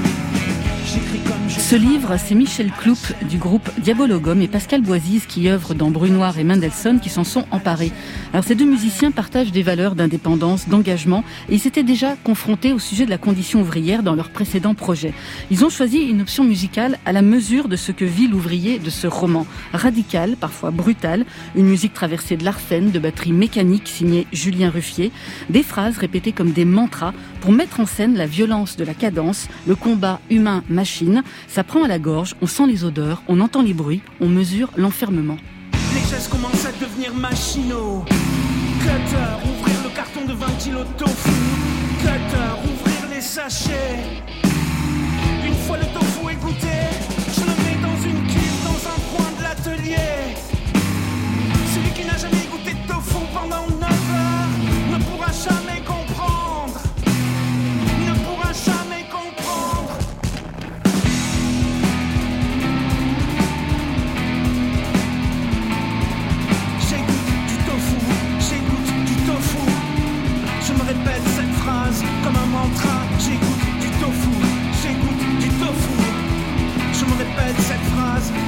Ce 1.64 1.76
livre, 1.76 2.18
c'est 2.18 2.34
Michel 2.34 2.70
Cloup 2.70 2.98
du 3.26 3.38
groupe 3.38 3.70
Diabologum 3.78 4.42
et 4.42 4.48
Pascal 4.48 4.82
Boisise 4.82 5.24
qui 5.24 5.48
œuvre 5.48 5.72
dans 5.72 5.90
Brunoir 5.90 6.38
et 6.38 6.44
Mendelssohn 6.44 7.00
qui 7.00 7.08
s'en 7.08 7.24
sont 7.24 7.46
emparés. 7.50 7.90
Alors 8.34 8.44
ces 8.44 8.54
deux 8.54 8.66
musiciens 8.66 9.10
partagent 9.10 9.50
des 9.50 9.62
valeurs 9.62 9.94
d'indépendance, 9.94 10.68
d'engagement 10.68 11.24
et 11.48 11.54
ils 11.54 11.58
s'étaient 11.58 11.82
déjà 11.82 12.16
confrontés 12.22 12.74
au 12.74 12.78
sujet 12.78 13.06
de 13.06 13.10
la 13.10 13.16
condition 13.16 13.62
ouvrière 13.62 14.02
dans 14.02 14.14
leurs 14.14 14.28
précédents 14.28 14.74
projets. 14.74 15.14
Ils 15.50 15.64
ont 15.64 15.70
choisi 15.70 16.00
une 16.00 16.20
option 16.20 16.44
musicale 16.44 16.98
à 17.06 17.12
la 17.12 17.22
mesure 17.22 17.68
de 17.68 17.76
ce 17.76 17.92
que 17.92 18.04
vit 18.04 18.28
l'ouvrier 18.28 18.78
de 18.78 18.90
ce 18.90 19.06
roman. 19.06 19.46
Radical, 19.72 20.36
parfois 20.36 20.70
brutal, 20.70 21.24
une 21.56 21.66
musique 21.66 21.94
traversée 21.94 22.36
de 22.36 22.44
l'arsène, 22.44 22.90
de 22.90 22.98
batteries 22.98 23.32
mécaniques 23.32 23.88
signée 23.88 24.26
Julien 24.34 24.68
Ruffier, 24.68 25.12
des 25.48 25.62
phrases 25.62 25.96
répétées 25.96 26.32
comme 26.32 26.52
des 26.52 26.66
mantras 26.66 27.14
pour 27.40 27.52
mettre 27.52 27.80
en 27.80 27.86
scène 27.86 28.16
la 28.16 28.26
violence 28.26 28.76
de 28.76 28.84
la 28.84 28.92
cadence, 28.92 29.48
le 29.66 29.76
combat 29.76 30.20
humain-machine. 30.28 31.22
Ça 31.54 31.62
prend 31.62 31.84
à 31.84 31.86
la 31.86 32.00
gorge, 32.00 32.34
on 32.42 32.48
sent 32.48 32.66
les 32.66 32.82
odeurs, 32.82 33.22
on 33.28 33.38
entend 33.38 33.62
les 33.62 33.74
bruits, 33.74 34.02
on 34.20 34.26
mesure 34.26 34.70
l'enfermement. 34.76 35.36
Les 35.94 36.00
gestes 36.00 36.28
commencent 36.28 36.66
à 36.66 36.72
devenir 36.72 37.14
machinaux. 37.14 38.04
Cutter, 38.80 39.30
ouvrir 39.44 39.76
le 39.84 39.90
carton 39.94 40.24
de 40.26 40.32
20 40.32 40.46
kilos 40.58 40.84
de 40.84 40.92
tofu. 41.04 41.30
Cutter, 42.00 42.50
ouvrir 42.64 43.14
les 43.14 43.20
sachets. 43.20 44.02
Une 45.46 45.54
fois 45.54 45.76
le 45.76 45.84
tofu 45.96 46.32
écouté, 46.32 46.74
je 47.36 47.42
le 47.42 47.54
mets 47.62 47.80
dans 47.80 48.02
une 48.02 48.26
cuve 48.26 48.64
dans 48.64 48.88
un 48.90 48.98
coin 49.14 49.30
de 49.38 49.42
l'atelier. 49.44 50.34
Celui 51.72 51.90
qui 51.90 52.04
n'a 52.04 52.16
jamais 52.16 52.48
goûté 52.50 52.72
de 52.72 52.88
tofu 52.88 53.18
pendant 53.32 53.83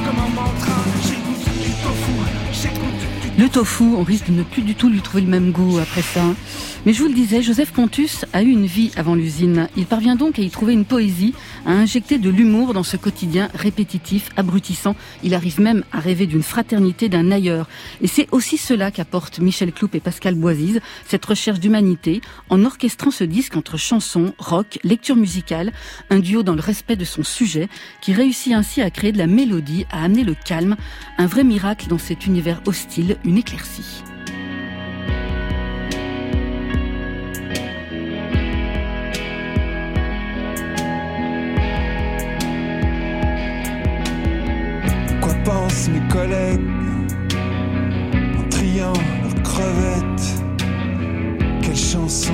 comme 0.05 0.19
un 0.19 0.29
mantra. 0.35 0.79
J'écoute 1.07 1.45
du 1.63 1.71
tofu, 1.83 2.16
Le 3.39 3.51
tofu, 3.51 3.85
on 3.85 4.03
risque 4.03 4.29
de 4.29 4.33
ne 4.33 4.43
plus 4.43 4.63
du 4.63 4.75
tout 4.75 4.89
lui 4.89 5.03
trouver 5.03 5.23
le 5.23 5.29
même 5.29 5.53
goût 5.53 5.79
après 5.79 6.01
ça. 6.01 6.25
Mais 6.87 6.95
je 6.95 7.03
vous 7.03 7.09
le 7.09 7.15
disais, 7.15 7.43
Joseph 7.43 7.71
Pontus 7.73 8.25
a 8.33 8.43
eu 8.43 8.49
une 8.49 8.65
vie 8.65 8.93
avant 8.97 9.15
l'usine. 9.15 9.69
Il 9.77 9.85
parvient 9.85 10.17
donc 10.17 10.39
à 10.39 10.43
y 10.43 10.49
trouver 10.49 10.73
une 10.73 10.87
poésie, 10.87 11.35
à 11.67 11.73
injecter 11.73 12.17
de 12.17 12.31
l'humour 12.31 12.73
dans 12.73 12.85
ce 12.85 12.97
quotidien 12.97 13.51
répétitif, 13.55 14.31
abrutissant. 14.37 14.97
Il 15.23 15.35
arrive 15.35 15.61
même 15.61 15.85
à 15.93 16.01
rêver 16.01 16.27
d'une 16.27 16.45
fraternité, 16.45 17.11
d'un 17.11 17.31
ailleurs. 17.31 17.69
Et 18.01 18.07
c'est 18.07 18.29
aussi 18.31 18.57
cela 18.57 18.91
qu'apportent 18.91 19.41
Michel 19.41 19.73
Cloup 19.73 19.91
et 19.93 20.01
Pascal 20.01 20.35
Boisise, 20.37 20.81
cette 21.07 21.27
recherche 21.27 21.61
d'humanité, 21.61 22.23
en 22.49 22.65
orchestrant 22.65 23.11
ce 23.11 23.25
disque 23.25 23.57
entre 23.57 23.77
chansons, 23.77 24.33
rock, 24.39 24.79
lecture 24.83 25.17
musicale, 25.17 25.73
un 26.09 26.21
duo 26.21 26.43
dans 26.43 26.55
le 26.55 26.61
respect 26.63 26.97
de 26.97 27.05
son 27.05 27.25
sujet, 27.25 27.69
qui 28.01 28.15
réussit 28.15 28.55
ainsi 28.55 28.81
à 28.81 28.91
créer 28.91 29.13
de 29.13 29.19
la 29.19 29.27
mélodie, 29.27 29.85
à 29.91 30.05
amener 30.05 30.25
le 30.25 30.35
calme, 30.35 30.77
un 31.19 31.27
vrai 31.27 31.45
miracle 31.45 31.89
dans 31.89 31.99
cet 31.99 32.27
univers 32.27 32.63
hostile, 32.65 33.19
une 33.27 33.39
éclaircie. 33.39 34.03
pensent 45.45 45.89
mes 45.91 46.09
collègues 46.09 46.61
en 48.37 48.49
triant 48.49 48.93
leurs 49.23 49.43
crevettes? 49.45 50.43
Quelle 51.63 51.77
chanson 51.77 52.33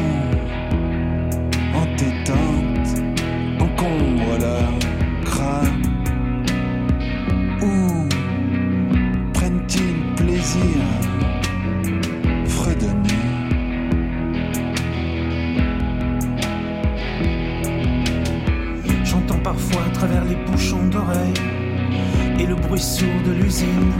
de 23.26 23.32
l'usine, 23.32 23.92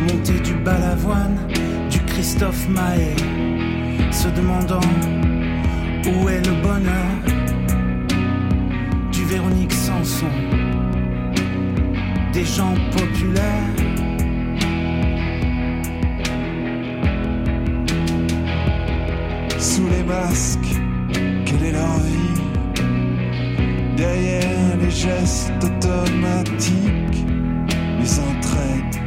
monté 0.00 0.40
du 0.40 0.54
balavoine, 0.54 1.38
du 1.90 1.98
Christophe 2.00 2.68
Maé, 2.68 3.14
se 4.10 4.28
demandant 4.28 4.80
où 6.06 6.28
est 6.28 6.44
le 6.46 6.54
bonheur 6.62 7.10
du 9.12 9.24
Véronique 9.24 9.72
Sanson. 9.72 10.26
des 12.32 12.44
gens 12.44 12.74
populaires. 12.92 13.74
Sous 19.58 19.88
les 19.88 20.02
masques, 20.02 20.72
quelle 21.46 21.64
est 21.68 21.72
leur 21.72 21.98
vie? 22.00 22.42
Derrière 23.96 24.76
les 24.82 24.90
gestes 24.90 25.52
automatiques, 25.62 27.15
les 28.06 28.20
entraides 28.20 29.05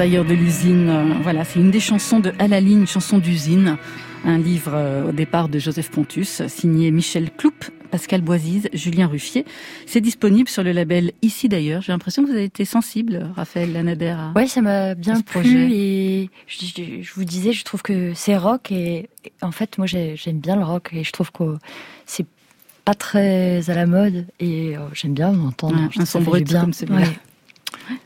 Travailleurs 0.00 0.24
de 0.24 0.32
l'usine, 0.32 0.88
euh, 0.88 1.04
voilà, 1.22 1.44
c'est 1.44 1.58
une 1.60 1.70
des 1.70 1.78
chansons 1.78 2.20
de 2.20 2.32
À 2.38 2.48
la 2.48 2.58
ligne, 2.58 2.86
chanson 2.86 3.18
d'usine, 3.18 3.76
un 4.24 4.38
livre 4.38 4.72
euh, 4.74 5.10
au 5.10 5.12
départ 5.12 5.50
de 5.50 5.58
Joseph 5.58 5.90
Pontus, 5.90 6.40
signé 6.48 6.90
Michel 6.90 7.30
Cloup, 7.30 7.52
Pascal 7.90 8.22
Boisise, 8.22 8.70
Julien 8.72 9.08
Ruffier. 9.08 9.44
C'est 9.84 10.00
disponible 10.00 10.48
sur 10.48 10.62
le 10.62 10.72
label 10.72 11.12
Ici 11.20 11.50
d'ailleurs. 11.50 11.82
J'ai 11.82 11.92
l'impression 11.92 12.22
que 12.22 12.28
vous 12.30 12.34
avez 12.34 12.44
été 12.44 12.64
sensible, 12.64 13.28
Raphaël 13.36 13.74
Lanader. 13.74 14.14
à- 14.18 14.32
Ouais, 14.34 14.46
ça 14.46 14.62
m'a 14.62 14.94
bien 14.94 15.20
plu 15.20 15.68
et 15.70 16.30
je, 16.46 16.64
je- 16.64 17.02
je 17.02 17.12
vous 17.14 17.24
disais, 17.24 17.52
je 17.52 17.62
trouve 17.62 17.82
que 17.82 18.12
c'est 18.14 18.38
rock 18.38 18.72
et, 18.72 19.10
et 19.26 19.32
en 19.42 19.52
fait, 19.52 19.76
moi 19.76 19.86
j'ai- 19.86 20.16
j'aime 20.16 20.38
bien 20.38 20.56
le 20.56 20.64
rock 20.64 20.88
et 20.94 21.04
je 21.04 21.12
trouve 21.12 21.30
que 21.30 21.58
c'est 22.06 22.24
pas 22.86 22.94
très 22.94 23.68
à 23.68 23.74
la 23.74 23.84
mode 23.84 24.24
et 24.40 24.78
euh, 24.78 24.80
j'aime 24.94 25.12
bien 25.12 25.30
m'entendre. 25.32 25.76
Ouais, 25.76 25.88
un 26.00 26.06
son 26.06 26.22
brut 26.22 26.48
bien. 26.48 26.62
comme 26.62 26.72
celui-là. 26.72 27.00
Ouais. 27.02 27.18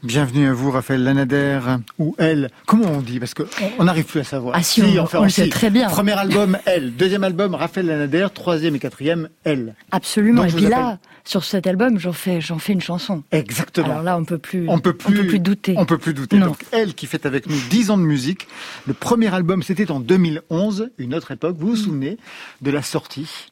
Bienvenue 0.03 0.49
à 0.49 0.53
vous, 0.53 0.71
Raphaël 0.71 1.03
Lanader, 1.03 1.61
ou 1.99 2.15
elle. 2.19 2.51
Comment 2.67 2.87
on 2.87 3.01
dit? 3.01 3.19
Parce 3.19 3.35
qu'on 3.35 3.45
on 3.79 3.85
n'arrive 3.85 4.05
plus 4.05 4.21
à 4.21 4.25
savoir. 4.25 4.55
Ah 4.57 4.63
si, 4.63 4.83
on, 4.83 5.03
enfin, 5.03 5.21
on 5.21 5.25
le 5.25 5.29
si. 5.29 5.43
sait 5.43 5.49
très 5.49 5.71
bien. 5.71 5.89
Premier 5.89 6.13
album, 6.13 6.59
elle. 6.67 6.95
Deuxième 6.95 7.25
album, 7.25 7.55
Raphaël 7.55 7.87
Lanader. 7.87 8.29
Troisième 8.35 8.77
et 8.77 8.79
quatrième, 8.79 9.29
elle. 9.45 9.75
Absolument. 9.91 10.43
Donc, 10.43 10.53
et 10.53 10.57
puis 10.57 10.67
là, 10.67 10.99
sur 11.25 11.45
cet 11.45 11.67
album, 11.67 11.99
j'en 11.99 12.13
fais, 12.13 12.41
j'en 12.41 12.59
fais 12.59 12.73
une 12.73 12.81
chanson. 12.81 13.23
Exactement. 13.33 13.91
Alors 13.91 14.03
là, 14.03 14.19
on 14.19 14.25
peut 14.25 14.39
plus, 14.39 14.67
on 14.69 14.79
peut 14.79 14.93
plus, 14.93 15.19
on 15.19 15.23
peut 15.23 15.29
plus 15.29 15.41
douter. 15.41 15.75
On 15.77 15.87
peut 15.87 15.99
plus 15.99 16.15
douter. 16.15 16.37
Non. 16.37 16.47
Donc 16.49 16.65
elle 16.73 16.95
qui 16.95 17.07
fait 17.07 17.27
avec 17.27 17.47
nous 17.47 17.57
10 17.71 17.91
ans 17.91 17.99
de 17.99 18.03
musique. 18.03 18.47
Le 18.87 18.95
premier 18.95 19.33
album, 19.35 19.63
c'était 19.63 19.91
en 19.91 20.01
2011, 20.01 20.91
une 20.99 21.15
autre 21.15 21.31
époque. 21.31 21.57
Vous 21.59 21.69
vous 21.69 21.77
souvenez 21.77 22.19
de 22.63 22.71
la 22.71 22.83
sortie? 22.83 23.51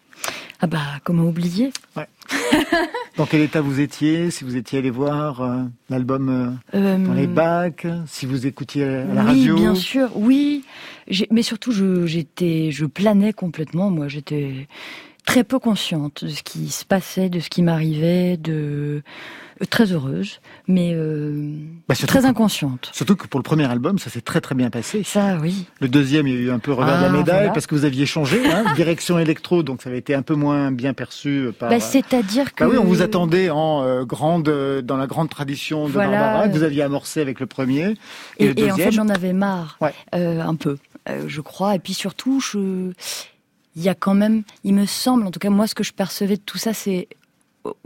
Ah 0.61 0.66
bah, 0.66 0.79
comment 1.05 1.25
oublier 1.25 1.73
Dans 3.16 3.27
quel 3.27 3.41
état 3.43 3.61
vous 3.61 3.81
étiez 3.81 4.31
Si 4.31 4.45
vous 4.45 4.57
étiez 4.57 4.79
allé 4.79 4.91
voir 4.91 5.43
euh, 5.43 5.62
l'album 5.91 6.29
euh, 6.73 6.79
Euh, 6.79 6.99
dans 6.99 7.14
les 7.14 7.27
bacs 7.27 7.87
Si 8.07 8.27
vous 8.27 8.47
écoutiez 8.47 8.85
à 8.85 9.05
la 9.05 9.23
oui, 9.25 9.29
radio 9.29 9.57
bien 9.57 9.75
sûr, 9.75 10.11
oui. 10.16 10.64
Mais 11.31 11.43
surtout, 11.43 11.73
je, 11.73 12.07
j'étais, 12.07 12.70
je 12.70 12.87
planais 12.87 13.33
complètement. 13.33 13.91
Moi, 13.91 14.09
j'étais 14.09 14.68
très 15.25 15.45
peu 15.45 15.59
consciente 15.59 16.25
de 16.25 16.31
ce 16.31 16.43
qui 16.43 16.68
se 16.70 16.85
passait, 16.85 17.29
de 17.29 17.41
ce 17.41 17.49
qui 17.49 17.62
m'arrivait, 17.62 18.37
de 18.37 19.03
euh, 19.61 19.64
très 19.70 19.93
heureuse, 19.93 20.41
mais 20.66 20.93
euh, 20.95 21.55
Bah, 21.89 21.95
très 21.95 22.20
que- 22.20 22.27
inconsciente. 22.27 22.91
Surtout 22.93 23.14
que 23.14 23.27
pour 23.29 23.39
le 23.39 23.45
premier 23.45 23.64
album, 23.70 23.99
ça 23.99 24.11
s'est 24.11 24.20
très 24.20 24.41
très 24.41 24.55
bien 24.57 24.68
passé. 24.70 25.03
Ça, 25.05 25.39
oui. 25.41 25.66
Le 25.81 25.87
deuxième, 25.89 26.27
il 26.27 26.35
y 26.35 26.37
a 26.37 26.41
eu 26.41 26.51
un 26.51 26.59
peu 26.59 26.73
revers 26.73 26.97
de 26.99 27.03
la 27.03 27.09
Ah, 27.09 27.12
médaille 27.12 27.25
voilà. 27.37 27.51
parce 27.53 27.66
que 27.68 27.75
vous 27.77 27.85
aviez 27.85 28.05
changé, 28.05 28.41
hein, 28.51 28.64
direction 28.77 29.18
électro, 29.18 29.62
donc 29.62 29.83
ça 29.83 29.91
avait 29.91 29.99
été 29.99 30.14
un 30.14 30.23
peu 30.23 30.35
moins 30.35 30.73
bien 30.73 30.93
perçu 30.93 31.51
par. 31.59 31.70
Bah, 31.70 31.79
c'est-à-dire 31.81 32.55
que. 32.55 32.64
Bah 32.64 32.70
oui, 32.70 32.79
on 32.79 32.85
vous 32.85 33.03
attendait 33.03 33.51
en 33.51 33.83
euh, 33.85 34.05
grande, 34.05 34.49
euh, 34.49 34.83
dans 34.83 34.97
la 34.97 35.07
grande 35.07 35.29
tradition 35.31 35.87
de 35.87 35.93
Voilà. 35.93 36.18
Barbara 36.18 36.49
que 36.49 36.55
vous 36.55 36.64
aviez 36.64 36.83
amorcé 36.83 37.20
avec 37.20 37.39
le 37.39 37.47
premier 37.47 37.95
et, 38.39 38.47
Et, 38.47 38.49
le 38.49 38.59
et 38.59 38.64
en 38.64 38.68
deuxième. 38.75 38.77
fait, 38.91 38.93
j'en 38.93 39.09
avais 39.09 39.33
marre, 39.33 39.77
Ouais. 39.81 39.95
euh, 40.16 40.41
un 40.41 40.57
peu, 40.57 40.79
euh, 41.09 41.25
je 41.29 41.41
crois. 41.41 41.77
Et 41.77 41.79
puis 41.79 41.95
surtout, 41.95 42.41
je, 42.41 42.91
il 43.77 43.83
y 43.83 43.89
a 43.89 43.95
quand 43.95 44.14
même, 44.14 44.43
il 44.64 44.75
me 44.75 44.87
semble, 44.87 45.27
en 45.27 45.31
tout 45.31 45.41
cas 45.41 45.51
moi, 45.51 45.66
ce 45.66 45.75
que 45.75 45.85
je 45.85 45.93
percevais 45.93 46.37
de 46.37 46.43
tout 46.43 46.59
ça, 46.59 46.75
c'est 46.75 47.09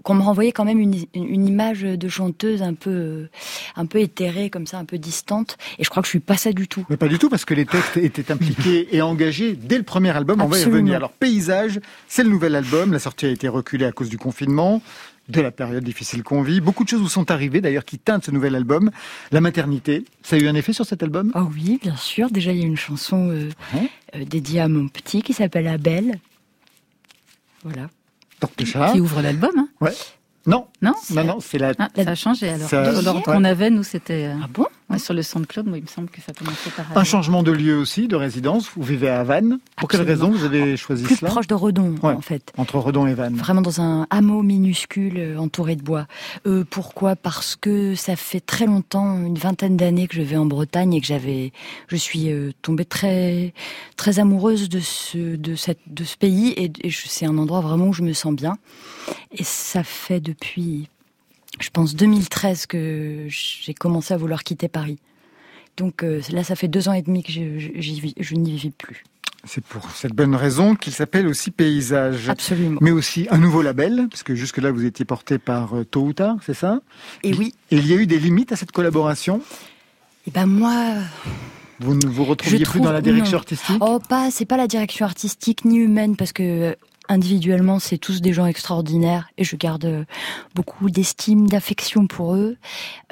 qu'on 0.03 0.14
me 0.14 0.22
renvoyait 0.22 0.53
quand 0.53 0.64
même 0.64 0.80
une, 0.80 0.95
une 1.14 1.47
image 1.47 1.82
de 1.82 2.09
chanteuse 2.09 2.62
un 2.62 2.72
peu, 2.72 2.91
euh, 2.91 3.30
un 3.76 3.84
peu 3.84 4.01
éthérée, 4.01 4.49
comme 4.49 4.66
ça, 4.66 4.78
un 4.78 4.87
peu 4.87 4.97
distante. 4.97 5.59
Et 5.78 5.84
je 5.84 5.91
crois 5.91 6.03
que 6.03 6.07
je 6.07 6.11
suis 6.11 6.18
pas 6.20 6.39
ça 6.39 6.53
du 6.53 6.66
tout. 6.66 6.87
Mais 6.89 6.97
pas 6.97 7.09
du 7.09 7.18
tout, 7.18 7.28
parce 7.28 7.45
que 7.45 7.53
les 7.53 7.66
textes 7.66 7.99
étaient 7.99 8.32
impliqués 8.32 8.89
et 8.97 9.03
engagés 9.03 9.55
dès 9.55 9.76
le 9.76 9.84
premier 9.84 10.16
album. 10.16 10.41
On 10.41 10.47
va 10.47 10.59
y 10.59 10.64
revenir. 10.64 10.97
Alors, 10.97 11.12
Paysage, 11.12 11.80
c'est 12.09 12.24
le 12.24 12.30
nouvel 12.30 12.55
album. 12.55 12.93
La 12.93 12.99
sortie 12.99 13.26
a 13.26 13.28
été 13.28 13.49
reculée 13.49 13.84
à 13.84 13.93
cause 13.93 14.09
du 14.09 14.16
confinement, 14.16 14.80
de 15.28 15.41
la 15.43 15.51
période 15.51 15.84
difficile 15.84 16.22
qu'on 16.22 16.41
vit. 16.41 16.61
Beaucoup 16.62 16.84
de 16.84 16.89
choses 16.89 17.01
vous 17.01 17.09
sont 17.09 17.30
arrivées, 17.30 17.61
d'ailleurs, 17.61 17.84
qui 17.84 17.99
teintent 17.99 18.24
ce 18.24 18.30
nouvel 18.30 18.55
album. 18.55 18.91
La 19.30 19.43
maternité, 19.43 20.05
ça 20.22 20.37
a 20.37 20.39
eu 20.39 20.49
un 20.49 20.55
effet 20.55 20.72
sur 20.72 20.87
cet 20.87 21.03
album? 21.03 21.32
Oh 21.34 21.49
oui, 21.53 21.78
bien 21.82 21.97
sûr. 21.97 22.30
Déjà, 22.30 22.53
il 22.53 22.61
y 22.61 22.62
a 22.62 22.66
une 22.66 22.76
chanson 22.78 23.28
euh, 23.30 23.51
Ouais. 23.74 23.91
Euh, 24.16 24.24
dédiée 24.24 24.60
à 24.60 24.68
mon 24.68 24.88
petit 24.88 25.22
qui 25.22 25.32
s'appelle 25.32 25.68
Abel. 25.68 26.18
Voilà. 27.64 27.88
Donc, 28.40 28.50
déjà, 28.56 28.92
Qui 28.92 29.00
ouvre 29.00 29.22
l'album, 29.22 29.50
hein 29.56 29.68
ouais. 29.80 29.92
Non, 30.46 30.66
Non 30.82 30.94
non, 31.10 31.24
non, 31.24 31.40
c'est 31.40 31.58
la... 31.58 31.72
Ah, 31.78 31.88
ça 31.96 32.10
a 32.10 32.14
changé 32.14 32.48
alors. 32.50 32.68
Ça- 32.68 32.92
L'ordre 33.02 33.22
qu'on 33.22 33.42
avait, 33.44 33.70
nous, 33.70 33.82
c'était. 33.82 34.26
euh, 34.26 34.34
Ah 34.42 34.46
bon? 34.52 34.66
Ouais, 34.91 34.99
sur 34.99 35.14
le 35.14 35.22
SoundCloud, 35.22 35.66
moi, 35.66 35.78
il 35.78 35.82
me 35.82 35.89
semble 35.89 36.09
que 36.09 36.20
ça 36.20 36.32
commençait 36.32 36.70
par. 36.70 36.97
un 36.97 37.05
changement 37.05 37.43
de 37.43 37.53
lieu 37.53 37.76
aussi, 37.78 38.09
de 38.09 38.16
résidence. 38.16 38.70
Vous 38.76 38.82
vivez 38.82 39.09
à 39.09 39.22
Vannes. 39.24 39.59
Pour 39.76 39.89
quelle 39.89 40.03
raison 40.03 40.30
vous 40.30 40.45
avez 40.45 40.76
choisi 40.76 41.05
Plus 41.05 41.16
cela 41.16 41.30
proche 41.30 41.47
de 41.47 41.55
Redon, 41.55 41.95
Ouais. 42.03 42.12
en 42.14 42.20
fait. 42.20 42.53
Entre 42.57 42.76
Redon 42.78 43.07
et 43.07 43.14
Vannes. 43.14 43.34
Vraiment 43.37 43.62
dans 43.62 43.80
un 43.80 44.07
hameau 44.11 44.43
minuscule 44.43 45.14
euh, 45.18 45.39
entouré 45.39 45.76
de 45.76 45.82
bois. 45.82 46.07
Euh, 46.47 46.64
pourquoi? 46.68 47.16
Parce 47.16 47.57
que 47.57 47.95
ça 47.95 48.16
fait 48.16 48.41
très 48.41 48.66
longtemps, 48.66 49.16
une 49.24 49.39
vingtaine 49.39 49.76
d'années 49.76 50.07
que 50.09 50.14
je 50.16 50.22
vais 50.22 50.37
en 50.37 50.47
Bretagne 50.47 50.95
et 50.95 51.01
que 51.01 51.07
j'avais, 51.07 51.53
je 51.89 51.97
suis 51.97 52.30
euh, 52.30 52.53
tombée 52.62 52.84
très, 52.84 53.53
très 53.97 54.18
amoureuse 54.18 54.68
de 54.68 54.80
ce, 54.80 55.37
de 55.37 55.55
cette, 55.55 55.80
de 55.87 56.05
ce 56.05 56.16
pays 56.16 56.49
et, 56.57 56.70
et 56.82 56.91
je- 56.91 57.07
c'est 57.09 57.26
un 57.26 57.39
endroit 57.39 57.61
vraiment 57.61 57.89
où 57.89 57.93
je 57.93 58.03
me 58.03 58.12
sens 58.12 58.34
bien. 58.34 58.57
Et 59.32 59.45
ça 59.45 59.82
fait 59.82 60.20
depuis, 60.20 60.89
je 61.61 61.70
pense 61.70 61.94
2013 61.94 62.66
que 62.66 63.26
j'ai 63.28 63.74
commencé 63.74 64.12
à 64.14 64.16
vouloir 64.16 64.44
quitter 64.44 64.68
Paris. 64.68 64.98
Donc 65.76 66.02
euh, 66.02 66.20
là, 66.30 66.44
ça 66.44 66.57
fait 66.57 66.68
deux 66.68 66.88
ans 66.88 66.92
et 66.92 67.02
demi 67.02 67.22
que 67.22 67.32
je, 67.32 68.34
n'y 68.34 68.57
vis 68.57 68.70
plus. 68.70 69.04
C'est 69.44 69.62
pour 69.64 69.90
cette 69.90 70.12
bonne 70.12 70.34
raison 70.34 70.74
qu'il 70.74 70.92
s'appelle 70.92 71.28
aussi 71.28 71.50
Paysage. 71.50 72.28
Absolument. 72.28 72.78
Mais 72.80 72.90
aussi 72.90 73.28
un 73.30 73.38
nouveau 73.38 73.62
label, 73.62 74.09
parce 74.11 74.22
que 74.22 74.34
jusque-là 74.34 74.72
vous 74.72 74.84
étiez 74.84 75.04
porté 75.04 75.38
par 75.38 75.76
euh, 75.76 75.84
Tôt 75.84 76.02
ou 76.02 76.12
Tard, 76.12 76.36
c'est 76.44 76.54
ça? 76.54 76.80
Et 77.22 77.32
oui, 77.34 77.54
Et 77.70 77.76
il 77.76 77.86
y 77.86 77.92
a 77.92 77.96
eu 77.96 78.07
des 78.07 78.18
limites 78.18 78.52
à 78.52 78.57
cette 78.57 78.72
collaboration? 78.72 79.40
Et 80.26 80.30
ben 80.32 80.46
moi, 80.46 80.94
Vous 81.78 81.94
ne 81.94 82.07
vous 82.07 82.24
retrouviez 82.24 82.64
plus 82.64 82.80
dans 82.80 82.90
la 82.90 83.02
direction 83.02 83.38
artistique? 83.38 83.76
Oh, 83.80 84.00
pas, 84.00 84.30
c'est 84.30 84.46
pas 84.46 84.57
la 84.57 84.66
direction 84.66 85.04
artistique 85.04 85.64
ni 85.64 85.76
humaine, 85.76 86.16
parce 86.16 86.32
que 86.32 86.76
individuellement, 87.09 87.78
c'est 87.78 87.98
tous 87.98 88.20
des 88.20 88.32
gens 88.32 88.46
extraordinaires 88.46 89.28
et 89.38 89.44
je 89.44 89.57
garde 89.57 90.07
beaucoup 90.54 90.90
d'estime, 90.90 91.48
d'affection 91.48 92.07
pour 92.07 92.34
eux. 92.34 92.57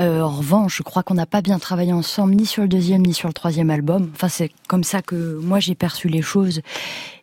Euh, 0.01 0.21
en 0.21 0.31
revanche, 0.31 0.79
je 0.79 0.83
crois 0.83 1.03
qu'on 1.03 1.15
n'a 1.15 1.27
pas 1.27 1.43
bien 1.43 1.59
travaillé 1.59 1.93
ensemble, 1.93 2.35
ni 2.35 2.47
sur 2.47 2.63
le 2.63 2.69
deuxième, 2.69 3.03
ni 3.03 3.15
sur 3.15 3.29
le 3.29 3.35
troisième 3.35 3.71
album. 3.71 4.11
Enfin, 4.15 4.29
c'est 4.29 4.51
comme 4.69 4.85
ça 4.85 5.03
que 5.03 5.39
moi 5.39 5.61
j'ai 5.61 5.75
perçu 5.75 6.09
les 6.09 6.23
choses 6.23 6.61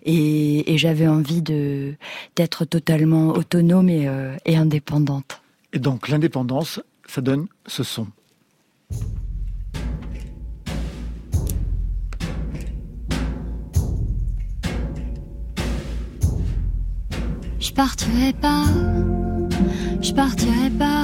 et, 0.04 0.78
j'avais 0.78 1.08
envie 1.08 1.44
d'être 1.44 2.66
totalement 2.66 3.30
autonome 3.30 3.90
euh, 3.90 4.36
et 4.46 4.58
indépendante. 4.58 5.42
Et 5.74 5.80
donc 5.80 6.08
l'indépendance, 6.08 6.82
ça 7.08 7.22
donne 7.22 7.48
ce 7.68 7.84
son. 7.84 8.08
Je 17.62 17.72
partirai 17.74 18.34
pas, 18.34 18.64
je 20.02 20.12
partirai 20.14 20.72
pas, 20.80 21.04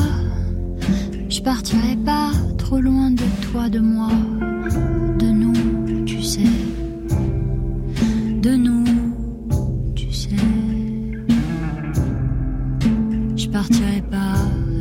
je 1.30 1.40
partirai 1.40 1.96
pas 2.04 2.32
trop 2.58 2.80
loin 2.80 3.12
de 3.12 3.24
toi, 3.44 3.70
de 3.70 3.78
moi, 3.80 4.10
de 5.20 5.28
nous, 5.28 6.04
tu 6.04 6.24
sais, 6.24 6.50
de 8.42 8.56
nous, 8.56 8.86
tu 9.96 10.12
sais. 10.12 10.30
Je 13.36 13.48
partirai 13.50 14.02
pas 14.10 14.34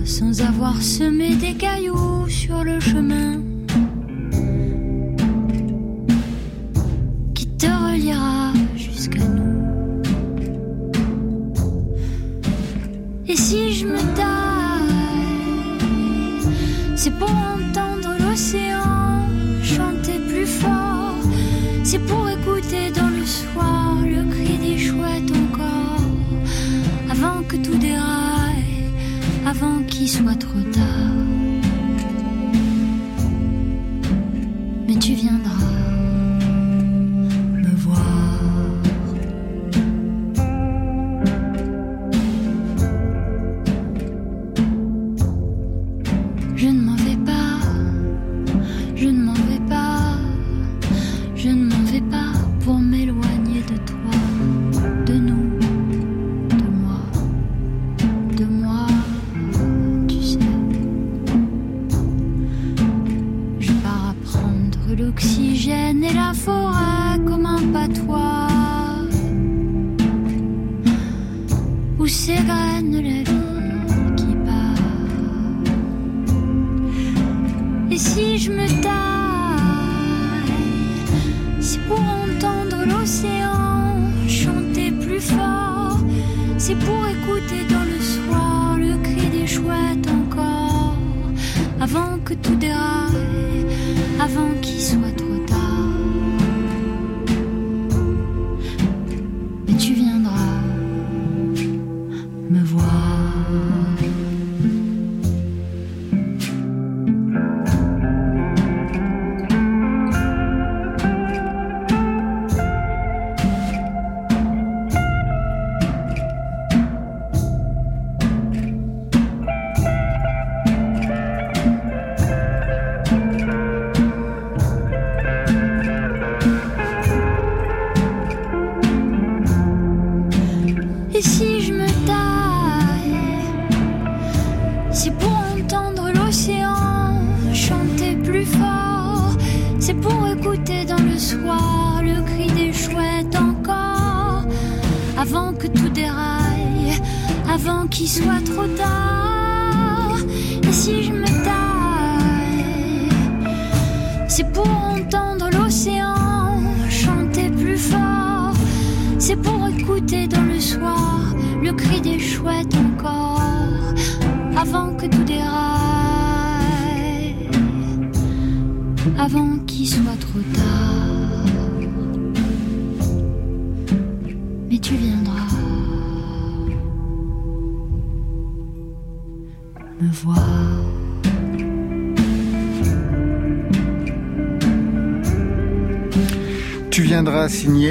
sans 0.07 0.41
avoir 0.41 0.81
semé 0.81 1.37
des 1.37 1.53
cailloux 1.53 2.27
sur 2.27 2.65
le 2.65 2.81
chemin. 2.81 3.26
avant 91.87 92.19
que 92.25 92.35
tout 92.35 92.57
déraille, 92.57 93.65
avant 94.19 94.53
qu'il 94.61 94.81
soit 94.81 95.26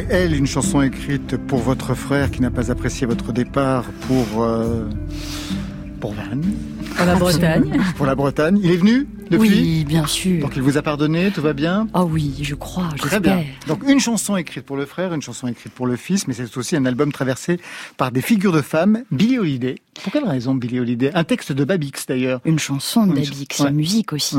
Elle, 0.10 0.36
une 0.36 0.46
chanson 0.46 0.82
écrite 0.82 1.36
pour 1.36 1.60
votre 1.60 1.96
frère 1.96 2.30
qui 2.30 2.42
n'a 2.42 2.52
pas 2.52 2.72
apprécié 2.72 3.08
votre 3.08 3.32
départ 3.32 3.86
pour, 4.08 4.44
euh, 4.44 4.88
pour 6.00 6.14
Vannes. 6.14 6.44
Pour 6.96 7.06
la 7.06 7.16
Bretagne. 7.16 7.82
pour 7.98 8.06
la 8.06 8.16
Bretagne. 8.16 8.60
Il 8.62 8.72
est 8.72 8.78
venu 8.78 9.08
depuis 9.32 9.50
Oui, 9.50 9.86
bien 9.86 10.06
sûr. 10.06 10.42
Donc 10.42 10.56
il 10.56 10.62
vous 10.62 10.78
a 10.78 10.82
pardonné, 10.82 11.32
tout 11.32 11.42
va 11.42 11.54
bien? 11.54 11.88
Ah 11.94 12.06
oui, 12.06 12.36
je 12.42 12.56
crois, 12.56 12.90
Très 12.98 13.20
bien. 13.20 13.44
Donc 13.68 13.82
une 13.88 14.00
chanson 14.00 14.38
écrite 14.38 14.66
pour 14.66 14.78
le 14.78 14.86
frère, 14.86 15.14
une 15.14 15.22
chanson 15.22 15.48
écrite 15.48 15.74
pour 15.74 15.88
le 15.88 15.96
fils, 15.96 16.28
mais 16.28 16.34
c'est 16.34 16.56
aussi 16.56 16.76
un 16.76 16.86
album 16.86 17.12
traversé 17.12 17.60
par 17.98 18.12
des 18.12 18.22
figures 18.22 18.54
de 18.54 18.62
femmes. 18.62 19.04
Billy 19.12 19.40
Holiday. 19.40 19.76
Pour 20.04 20.14
quelle 20.14 20.26
raison 20.26 20.54
Billy 20.54 20.80
Holiday? 20.80 21.12
Un 21.16 21.24
texte 21.24 21.52
de 21.52 21.64
Babix 21.64 22.06
d'ailleurs. 22.08 22.42
Une 22.46 22.60
chanson 22.60 23.08
de 23.08 23.14
Babix, 23.14 23.60
une 23.60 23.72
musique 23.72 24.14
aussi. 24.14 24.38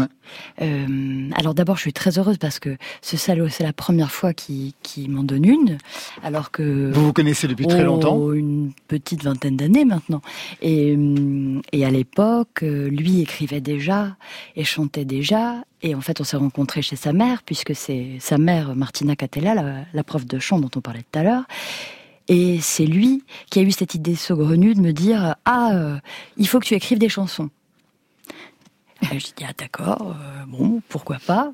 Euh, 0.60 1.30
alors 1.34 1.54
d'abord, 1.54 1.76
je 1.76 1.82
suis 1.82 1.92
très 1.92 2.18
heureuse 2.18 2.38
parce 2.38 2.60
que 2.60 2.76
ce 3.02 3.16
salaud, 3.16 3.48
c'est 3.48 3.64
la 3.64 3.72
première 3.72 4.12
fois 4.12 4.32
qu'il 4.32 4.74
m'en 5.08 5.24
donne 5.24 5.44
une, 5.44 5.78
alors 6.22 6.50
que 6.50 6.92
vous 6.92 7.06
vous 7.06 7.12
connaissez 7.12 7.48
depuis 7.48 7.66
très 7.66 7.82
longtemps. 7.82 8.16
Oh, 8.16 8.32
une 8.32 8.72
petite 8.86 9.24
vingtaine 9.24 9.56
d'années 9.56 9.84
maintenant. 9.84 10.22
Et, 10.62 10.96
et 11.72 11.84
à 11.84 11.90
l'époque, 11.90 12.62
euh, 12.62 12.88
lui 12.88 13.20
écrivait 13.20 13.60
déjà 13.60 14.16
et 14.54 14.64
chantait 14.64 15.04
déjà. 15.04 15.64
Et 15.82 15.94
en 15.94 16.00
fait, 16.00 16.20
on 16.20 16.24
s'est 16.24 16.36
rencontrés 16.36 16.82
chez 16.82 16.96
sa 16.96 17.12
mère, 17.12 17.42
puisque 17.42 17.74
c'est 17.74 18.18
sa 18.20 18.38
mère, 18.38 18.74
Martina 18.76 19.16
Catella, 19.16 19.54
la, 19.54 19.74
la 19.92 20.04
prof 20.04 20.26
de 20.26 20.38
chant 20.38 20.58
dont 20.58 20.70
on 20.76 20.80
parlait 20.80 21.04
tout 21.10 21.18
à 21.18 21.22
l'heure. 21.22 21.44
Et 22.28 22.58
c'est 22.60 22.86
lui 22.86 23.22
qui 23.50 23.58
a 23.58 23.62
eu 23.62 23.70
cette 23.70 23.94
idée 23.94 24.16
saugrenue 24.16 24.74
de 24.74 24.80
me 24.80 24.92
dire 24.92 25.36
ah 25.44 25.70
euh, 25.74 25.98
il 26.36 26.48
faut 26.48 26.58
que 26.58 26.66
tu 26.66 26.74
écrives 26.74 26.98
des 26.98 27.08
chansons. 27.08 27.50
Et 29.12 29.18
je 29.18 29.26
dis 29.26 29.44
ah 29.46 29.52
d'accord 29.56 30.16
euh, 30.18 30.44
bon 30.46 30.82
pourquoi 30.88 31.18
pas? 31.24 31.52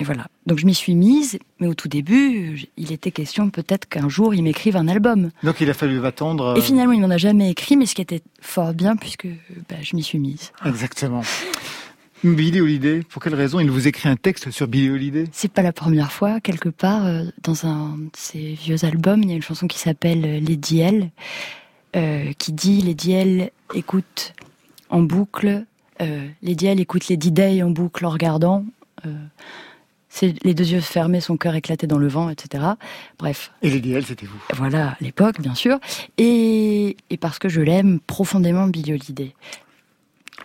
Et 0.00 0.04
voilà. 0.04 0.28
Donc 0.46 0.58
je 0.58 0.64
m'y 0.64 0.74
suis 0.74 0.94
mise, 0.94 1.38
mais 1.60 1.66
au 1.66 1.74
tout 1.74 1.88
début, 1.88 2.62
il 2.78 2.90
était 2.90 3.10
question 3.10 3.50
peut-être 3.50 3.86
qu'un 3.86 4.08
jour 4.08 4.34
il 4.34 4.42
m'écrive 4.42 4.76
un 4.76 4.88
album. 4.88 5.30
Donc 5.42 5.60
il 5.60 5.68
a 5.68 5.74
fallu 5.74 6.04
attendre. 6.06 6.56
Et 6.56 6.62
finalement, 6.62 6.92
il 6.92 7.02
m'en 7.02 7.10
a 7.10 7.18
jamais 7.18 7.50
écrit, 7.50 7.76
mais 7.76 7.84
ce 7.84 7.94
qui 7.94 8.00
était 8.00 8.22
fort 8.40 8.72
bien 8.72 8.96
puisque 8.96 9.28
bah, 9.68 9.76
je 9.82 9.94
m'y 9.94 10.02
suis 10.02 10.18
mise. 10.18 10.52
Exactement. 10.64 11.22
Billy 12.22 12.60
Holiday, 12.60 13.02
pour 13.08 13.22
quelle 13.22 13.34
raison 13.34 13.60
il 13.60 13.70
vous 13.70 13.88
écrit 13.88 14.08
un 14.08 14.16
texte 14.16 14.50
sur 14.50 14.68
Billy 14.68 14.90
Holiday? 14.90 15.24
C'est 15.32 15.50
pas 15.50 15.62
la 15.62 15.72
première 15.72 16.12
fois. 16.12 16.40
Quelque 16.40 16.68
part, 16.68 17.06
euh, 17.06 17.24
dans 17.42 17.66
un 17.66 17.96
de 17.96 18.10
ses 18.14 18.52
vieux 18.54 18.84
albums, 18.84 19.22
il 19.22 19.30
y 19.30 19.32
a 19.32 19.36
une 19.36 19.42
chanson 19.42 19.66
qui 19.66 19.78
s'appelle 19.78 20.24
euh, 20.24 20.40
Lady 20.40 20.80
L, 20.80 21.10
euh, 21.96 22.32
qui 22.38 22.52
dit 22.52 22.82
Lady 22.82 23.12
L 23.12 23.50
écoute 23.74 24.34
en 24.90 25.00
boucle, 25.00 25.64
euh, 26.02 26.28
Lady 26.42 26.66
L 26.66 26.80
écoute 26.80 27.08
Lady 27.08 27.30
Day 27.30 27.62
en 27.62 27.70
boucle 27.70 28.04
en 28.04 28.10
regardant. 28.10 28.64
Euh, 29.06 29.14
c'est 30.10 30.34
les 30.44 30.54
deux 30.54 30.72
yeux 30.72 30.80
fermés, 30.80 31.20
son 31.20 31.36
cœur 31.36 31.54
éclaté 31.54 31.86
dans 31.86 31.96
le 31.96 32.08
vent, 32.08 32.28
etc. 32.28 32.64
Bref. 33.18 33.52
Et 33.62 33.70
Lady 33.70 33.92
L, 33.92 34.04
c'était 34.04 34.26
vous. 34.26 34.42
Voilà, 34.56 34.88
à 34.88 34.96
l'époque, 35.00 35.40
bien 35.40 35.54
sûr. 35.54 35.78
Et, 36.18 36.96
et 37.08 37.16
parce 37.16 37.38
que 37.38 37.48
je 37.48 37.60
l'aime 37.60 38.00
profondément, 38.00 38.66
Billy 38.66 38.92
Holiday. 38.92 39.34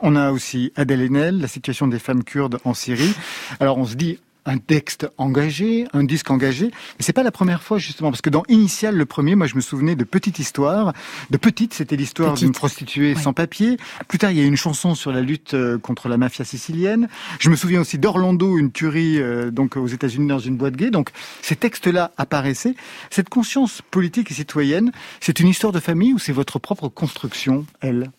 On 0.01 0.15
a 0.15 0.31
aussi 0.31 0.71
Adèle 0.75 1.01
Haenel, 1.01 1.39
la 1.39 1.47
situation 1.47 1.87
des 1.87 1.99
femmes 1.99 2.23
kurdes 2.23 2.59
en 2.65 2.73
Syrie. 2.73 3.13
Alors 3.59 3.77
on 3.77 3.85
se 3.85 3.95
dit 3.95 4.19
un 4.47 4.59
texte 4.59 5.07
engagé, 5.17 5.87
un 5.93 6.03
disque 6.03 6.29
engagé, 6.29 6.65
mais 6.67 6.99
c'est 6.99 7.13
pas 7.13 7.23
la 7.23 7.31
première 7.31 7.63
fois 7.63 7.79
justement 7.79 8.11
parce 8.11 8.21
que 8.21 8.29
dans 8.29 8.43
Initial 8.47 8.95
le 8.95 9.05
premier, 9.07 9.33
moi 9.33 9.47
je 9.47 9.55
me 9.55 9.61
souvenais 9.61 9.95
de 9.95 10.03
Petite 10.03 10.37
Histoire, 10.37 10.93
de 11.31 11.37
Petite, 11.37 11.73
c'était 11.73 11.95
l'histoire 11.95 12.35
d'une 12.35 12.51
prostituée 12.51 13.15
Ouais. 13.15 13.19
sans 13.21 13.33
papier. 13.33 13.77
Plus 14.07 14.19
tard, 14.19 14.29
il 14.29 14.37
y 14.37 14.41
a 14.41 14.43
eu 14.43 14.47
une 14.47 14.55
chanson 14.55 14.93
sur 14.93 15.11
la 15.11 15.21
lutte 15.21 15.55
euh, 15.55 15.79
contre 15.79 16.09
la 16.09 16.17
mafia 16.17 16.45
sicilienne. 16.45 17.07
Je 17.39 17.49
me 17.49 17.55
souviens 17.55 17.81
aussi 17.81 17.97
d'Orlando, 17.97 18.57
une 18.59 18.71
tuerie 18.71 19.19
euh, 19.19 19.49
donc 19.49 19.77
aux 19.77 19.87
États-Unis 19.87 20.27
dans 20.27 20.37
une 20.37 20.57
boîte 20.57 20.75
gay. 20.75 20.91
Donc 20.91 21.09
ces 21.41 21.55
textes-là 21.55 22.11
apparaissaient. 22.17 22.75
Cette 23.09 23.29
conscience 23.29 23.81
politique 23.89 24.29
et 24.29 24.35
citoyenne, 24.35 24.91
c'est 25.21 25.39
une 25.39 25.47
histoire 25.47 25.73
de 25.73 25.79
famille 25.79 26.13
ou 26.13 26.19
c'est 26.19 26.33
votre 26.33 26.59
propre 26.59 26.87
construction, 26.89 27.65
elle? 27.81 28.11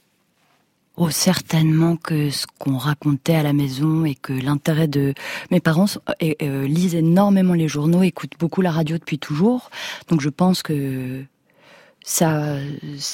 Oh, 0.98 1.10
certainement 1.10 1.96
que 1.96 2.30
ce 2.30 2.46
qu'on 2.58 2.78
racontait 2.78 3.34
à 3.34 3.42
la 3.42 3.52
maison 3.52 4.06
et 4.06 4.14
que 4.14 4.32
l'intérêt 4.32 4.88
de 4.88 5.12
mes 5.50 5.60
parents 5.60 5.84
euh, 6.22 6.66
lisent 6.66 6.94
énormément 6.94 7.52
les 7.52 7.68
journaux, 7.68 8.02
écoutent 8.02 8.38
beaucoup 8.38 8.62
la 8.62 8.70
radio 8.70 8.96
depuis 8.96 9.18
toujours. 9.18 9.70
Donc 10.08 10.22
je 10.22 10.30
pense 10.30 10.62
que 10.62 11.22
ça, 12.02 12.56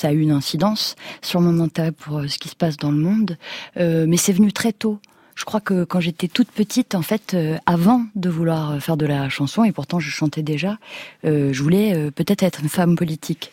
a 0.03 0.13
eu 0.13 0.21
une 0.21 0.31
incidence 0.31 0.95
sur 1.23 1.41
mon 1.41 1.59
intérêt 1.59 1.91
pour 1.91 2.19
euh, 2.19 2.29
ce 2.29 2.39
qui 2.39 2.49
se 2.49 2.55
passe 2.55 2.77
dans 2.77 2.93
le 2.93 2.99
monde. 2.99 3.37
Euh, 3.79 4.07
mais 4.09 4.17
c'est 4.17 4.33
venu 4.33 4.53
très 4.53 4.73
tôt. 4.73 5.01
Je 5.35 5.45
crois 5.45 5.61
que 5.61 5.83
quand 5.83 5.99
j'étais 5.99 6.29
toute 6.29 6.53
petite, 6.53 6.95
en 6.95 7.03
fait, 7.03 7.37
avant 7.67 8.05
de 8.15 8.29
vouloir 8.29 8.81
faire 8.81 8.99
de 8.99 9.07
la 9.07 9.29
chanson, 9.29 9.65
et 9.65 9.73
pourtant 9.73 9.99
je 9.99 10.11
chantais 10.11 10.43
déjà, 10.43 10.77
je 11.25 11.63
voulais 11.63 12.11
peut-être 12.11 12.43
être 12.43 12.61
une 12.61 12.69
femme 12.69 12.97
politique. 12.97 13.51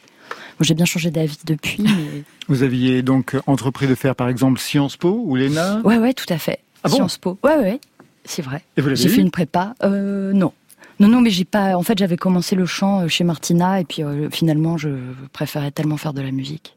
Bon, 0.60 0.66
J'ai 0.66 0.74
bien 0.74 0.86
changé 0.86 1.10
d'avis 1.10 1.38
depuis, 1.46 1.82
mais 1.82 2.24
Vous 2.50 2.64
aviez 2.64 3.02
donc 3.02 3.36
entrepris 3.48 3.88
de 3.88 3.96
faire 3.96 4.16
par 4.16 4.28
exemple 4.28 4.60
Sciences 4.60 4.98
Po 4.98 5.24
ou 5.26 5.36
l'ENA 5.36 5.80
Ouais, 5.86 5.98
ouais, 5.98 6.14
tout 6.14 6.26
à 6.30 6.38
fait. 6.38 6.60
Ah 6.84 6.90
bon 6.90 6.96
Sciences 6.96 7.18
Po. 7.18 7.38
Ouais, 7.44 7.58
ouais, 7.58 7.80
c'est 8.26 8.42
vrai. 8.42 8.64
Et 8.76 8.82
vous 8.82 8.90
l'avez 8.90 9.02
J'ai 9.02 9.10
fait 9.10 9.22
une 9.22 9.32
prépa. 9.32 9.74
Euh, 9.84 10.34
non. 10.34 10.52
Non, 11.00 11.08
non, 11.08 11.22
mais 11.22 11.30
j'ai 11.30 11.46
pas. 11.46 11.78
En 11.78 11.84
fait, 11.84 11.98
j'avais 11.98 12.18
commencé 12.18 12.56
le 12.58 12.66
chant 12.66 13.02
euh, 13.02 13.08
chez 13.08 13.24
Martina 13.24 13.80
et 13.80 13.86
puis 13.86 14.04
euh, 14.04 14.30
finalement, 14.30 14.78
je 14.78 14.90
préférais 15.32 15.72
tellement 15.72 15.96
faire 15.96 16.12
de 16.14 16.22
la 16.22 16.32
musique. 16.32 16.76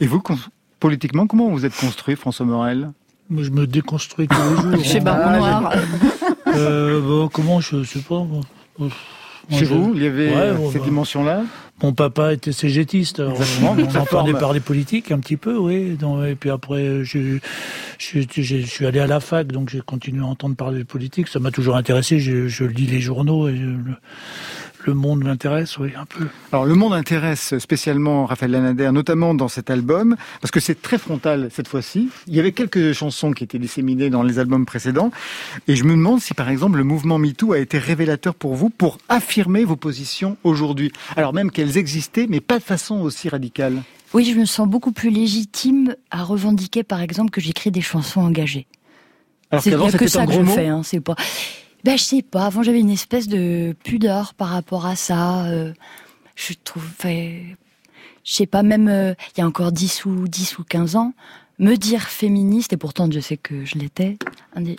Et 0.00 0.06
vous, 0.06 0.22
politiquement, 0.80 1.26
comment 1.26 1.50
vous 1.50 1.66
êtes 1.66 1.76
construit, 1.76 2.16
François 2.16 2.46
Morel? 2.46 2.90
Moi, 3.28 3.42
je 3.44 3.50
me 3.50 3.66
déconstruis 3.66 4.28
tous 4.28 4.36
les 4.66 4.72
jours. 4.76 4.84
Chez. 4.84 5.00
Baron 5.00 5.36
Noir. 5.38 5.74
Euh, 6.46 7.28
comment 7.28 7.60
je 7.60 7.84
sais 7.84 8.00
pas. 8.00 8.24
moi. 8.24 8.40
Moi, 9.50 9.58
Chez 9.58 9.66
je- 9.66 9.74
vous, 9.74 9.92
il 9.96 10.02
y 10.02 10.06
avait 10.06 10.28
Ouais, 10.28 10.36
euh, 10.36 10.54
bon, 10.54 10.70
cette 10.70 10.80
bah, 10.82 10.86
dimension-là 10.88 11.44
Mon 11.82 11.92
papa 11.92 12.32
était 12.32 12.52
cégétiste. 12.52 13.20
Exactement, 13.20 13.72
on 13.72 13.74
forme. 14.32 14.40
parler 14.40 14.60
politique 14.60 15.10
un 15.10 15.18
petit 15.18 15.36
peu, 15.36 15.56
oui. 15.58 15.96
Donc, 15.98 16.24
et 16.24 16.34
puis 16.36 16.48
après, 16.50 17.02
je, 17.04 17.38
je, 17.98 18.20
je- 18.20 18.42
je 18.42 18.56
suis 18.66 18.86
allé 18.86 19.00
à 19.00 19.06
la 19.08 19.18
fac, 19.20 19.48
donc 19.50 19.68
j'ai 19.68 19.80
continué 19.80 20.22
à 20.22 20.26
entendre 20.26 20.54
parler 20.54 20.78
de 20.78 20.84
politique. 20.84 21.26
Ça 21.28 21.40
m'a 21.40 21.50
toujours 21.50 21.74
intéressé. 21.76 22.20
Je, 22.20 22.46
lis 22.64 22.86
les 22.86 23.00
journaux 23.00 23.48
et 23.48 23.56
le, 24.86 24.94
monde 24.94 25.24
m'intéresse, 25.24 25.78
oui, 25.78 25.90
un 25.96 26.04
peu. 26.04 26.26
Alors, 26.52 26.64
le 26.64 26.74
monde 26.74 26.92
intéresse 26.92 27.58
spécialement 27.58 28.26
Raphaël 28.26 28.52
Lanader, 28.52 28.90
notamment 28.92 29.34
dans 29.34 29.48
cet 29.48 29.70
album, 29.70 30.16
parce 30.40 30.50
que 30.50 30.60
c'est 30.60 30.80
très 30.80 30.98
frontal 30.98 31.48
cette 31.50 31.68
fois-ci. 31.68 32.08
Il 32.26 32.34
y 32.34 32.40
avait 32.40 32.52
quelques 32.52 32.92
chansons 32.92 33.32
qui 33.32 33.44
étaient 33.44 33.58
disséminées 33.58 34.10
dans 34.10 34.22
les 34.22 34.38
albums 34.38 34.66
précédents, 34.66 35.10
et 35.68 35.76
je 35.76 35.84
me 35.84 35.92
demande 35.92 36.20
si, 36.20 36.34
par 36.34 36.48
exemple, 36.48 36.78
le 36.78 36.84
mouvement 36.84 37.18
MeToo 37.18 37.52
a 37.52 37.58
été 37.58 37.78
révélateur 37.78 38.34
pour 38.34 38.54
vous 38.54 38.70
pour 38.70 38.98
affirmer 39.08 39.64
vos 39.64 39.76
positions 39.76 40.36
aujourd'hui, 40.44 40.92
alors 41.16 41.32
même 41.32 41.50
qu'elles 41.50 41.76
existaient, 41.78 42.26
mais 42.28 42.40
pas 42.40 42.58
de 42.58 42.64
façon 42.64 43.00
aussi 43.00 43.28
radicale. 43.28 43.82
Oui, 44.14 44.24
je 44.24 44.38
me 44.38 44.44
sens 44.44 44.68
beaucoup 44.68 44.92
plus 44.92 45.10
légitime 45.10 45.96
à 46.10 46.22
revendiquer, 46.22 46.82
par 46.82 47.00
exemple, 47.00 47.30
que 47.30 47.40
j'écris 47.40 47.70
des 47.70 47.80
chansons 47.80 48.20
engagées. 48.20 48.66
Alors 49.50 49.62
C'est 49.62 49.74
a 49.74 49.98
que 49.98 50.06
ça 50.06 50.26
que 50.26 50.32
je 50.32 50.44
fais, 50.44 50.68
hein, 50.68 50.82
c'est 50.82 51.00
pas. 51.00 51.14
Ben 51.84 51.98
je 51.98 52.02
sais 52.02 52.22
pas. 52.22 52.46
Avant 52.46 52.62
j'avais 52.62 52.80
une 52.80 52.90
espèce 52.90 53.28
de 53.28 53.74
pudeur 53.84 54.34
par 54.34 54.48
rapport 54.48 54.86
à 54.86 54.96
ça. 54.96 55.46
euh, 55.46 55.72
je 56.36 56.54
trouve, 56.64 56.84
enfin, 56.98 57.40
je 58.24 58.32
sais 58.32 58.46
pas. 58.46 58.62
Même 58.62 58.88
euh, 58.88 59.14
il 59.36 59.40
y 59.40 59.42
a 59.42 59.46
encore 59.46 59.72
10 59.72 60.04
ou 60.06 60.28
10 60.28 60.58
ou 60.58 60.64
15 60.64 60.96
ans, 60.96 61.12
me 61.58 61.76
dire 61.76 62.02
féministe 62.02 62.72
et 62.72 62.76
pourtant 62.76 63.10
je 63.10 63.20
sais 63.20 63.36
que 63.36 63.64
je 63.64 63.78
l'étais 63.78 64.16
euh, 64.56 64.74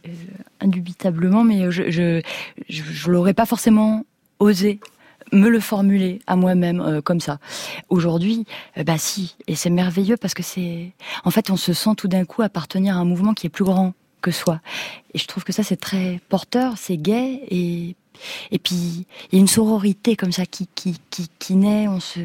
indubitablement, 0.61 1.43
mais 1.43 1.71
je 1.71 1.91
je 1.91 2.21
je, 2.69 2.83
je 2.83 3.11
l'aurais 3.11 3.33
pas 3.33 3.45
forcément 3.45 4.05
osé 4.39 4.79
me 5.31 5.49
le 5.49 5.59
formuler 5.59 6.19
à 6.27 6.35
moi-même 6.35 6.81
euh, 6.81 7.01
comme 7.01 7.19
ça. 7.19 7.39
Aujourd'hui, 7.89 8.45
euh, 8.77 8.83
bah 8.83 8.97
si, 8.97 9.35
et 9.47 9.55
c'est 9.55 9.69
merveilleux 9.69 10.17
parce 10.17 10.33
que 10.33 10.43
c'est, 10.43 10.93
en 11.23 11.31
fait, 11.31 11.49
on 11.49 11.57
se 11.57 11.73
sent 11.73 11.91
tout 11.97 12.07
d'un 12.07 12.25
coup 12.25 12.41
appartenir 12.41 12.97
à 12.97 12.99
un 12.99 13.05
mouvement 13.05 13.33
qui 13.33 13.47
est 13.47 13.49
plus 13.49 13.63
grand 13.63 13.93
que 14.23 14.31
soi. 14.31 14.59
Et 15.13 15.19
je 15.19 15.27
trouve 15.27 15.43
que 15.43 15.53
ça 15.53 15.61
c'est 15.61 15.77
très 15.77 16.19
porteur, 16.29 16.77
c'est 16.77 16.97
gai 16.97 17.43
et 17.51 17.95
et 18.51 18.59
puis 18.59 19.05
il 19.31 19.33
y 19.33 19.37
a 19.37 19.39
une 19.39 19.47
sororité 19.47 20.15
comme 20.15 20.31
ça 20.31 20.47
qui 20.47 20.67
qui 20.73 20.97
qui, 21.11 21.29
qui 21.37 21.55
naît. 21.55 21.87
On 21.87 21.99
se 21.99 22.21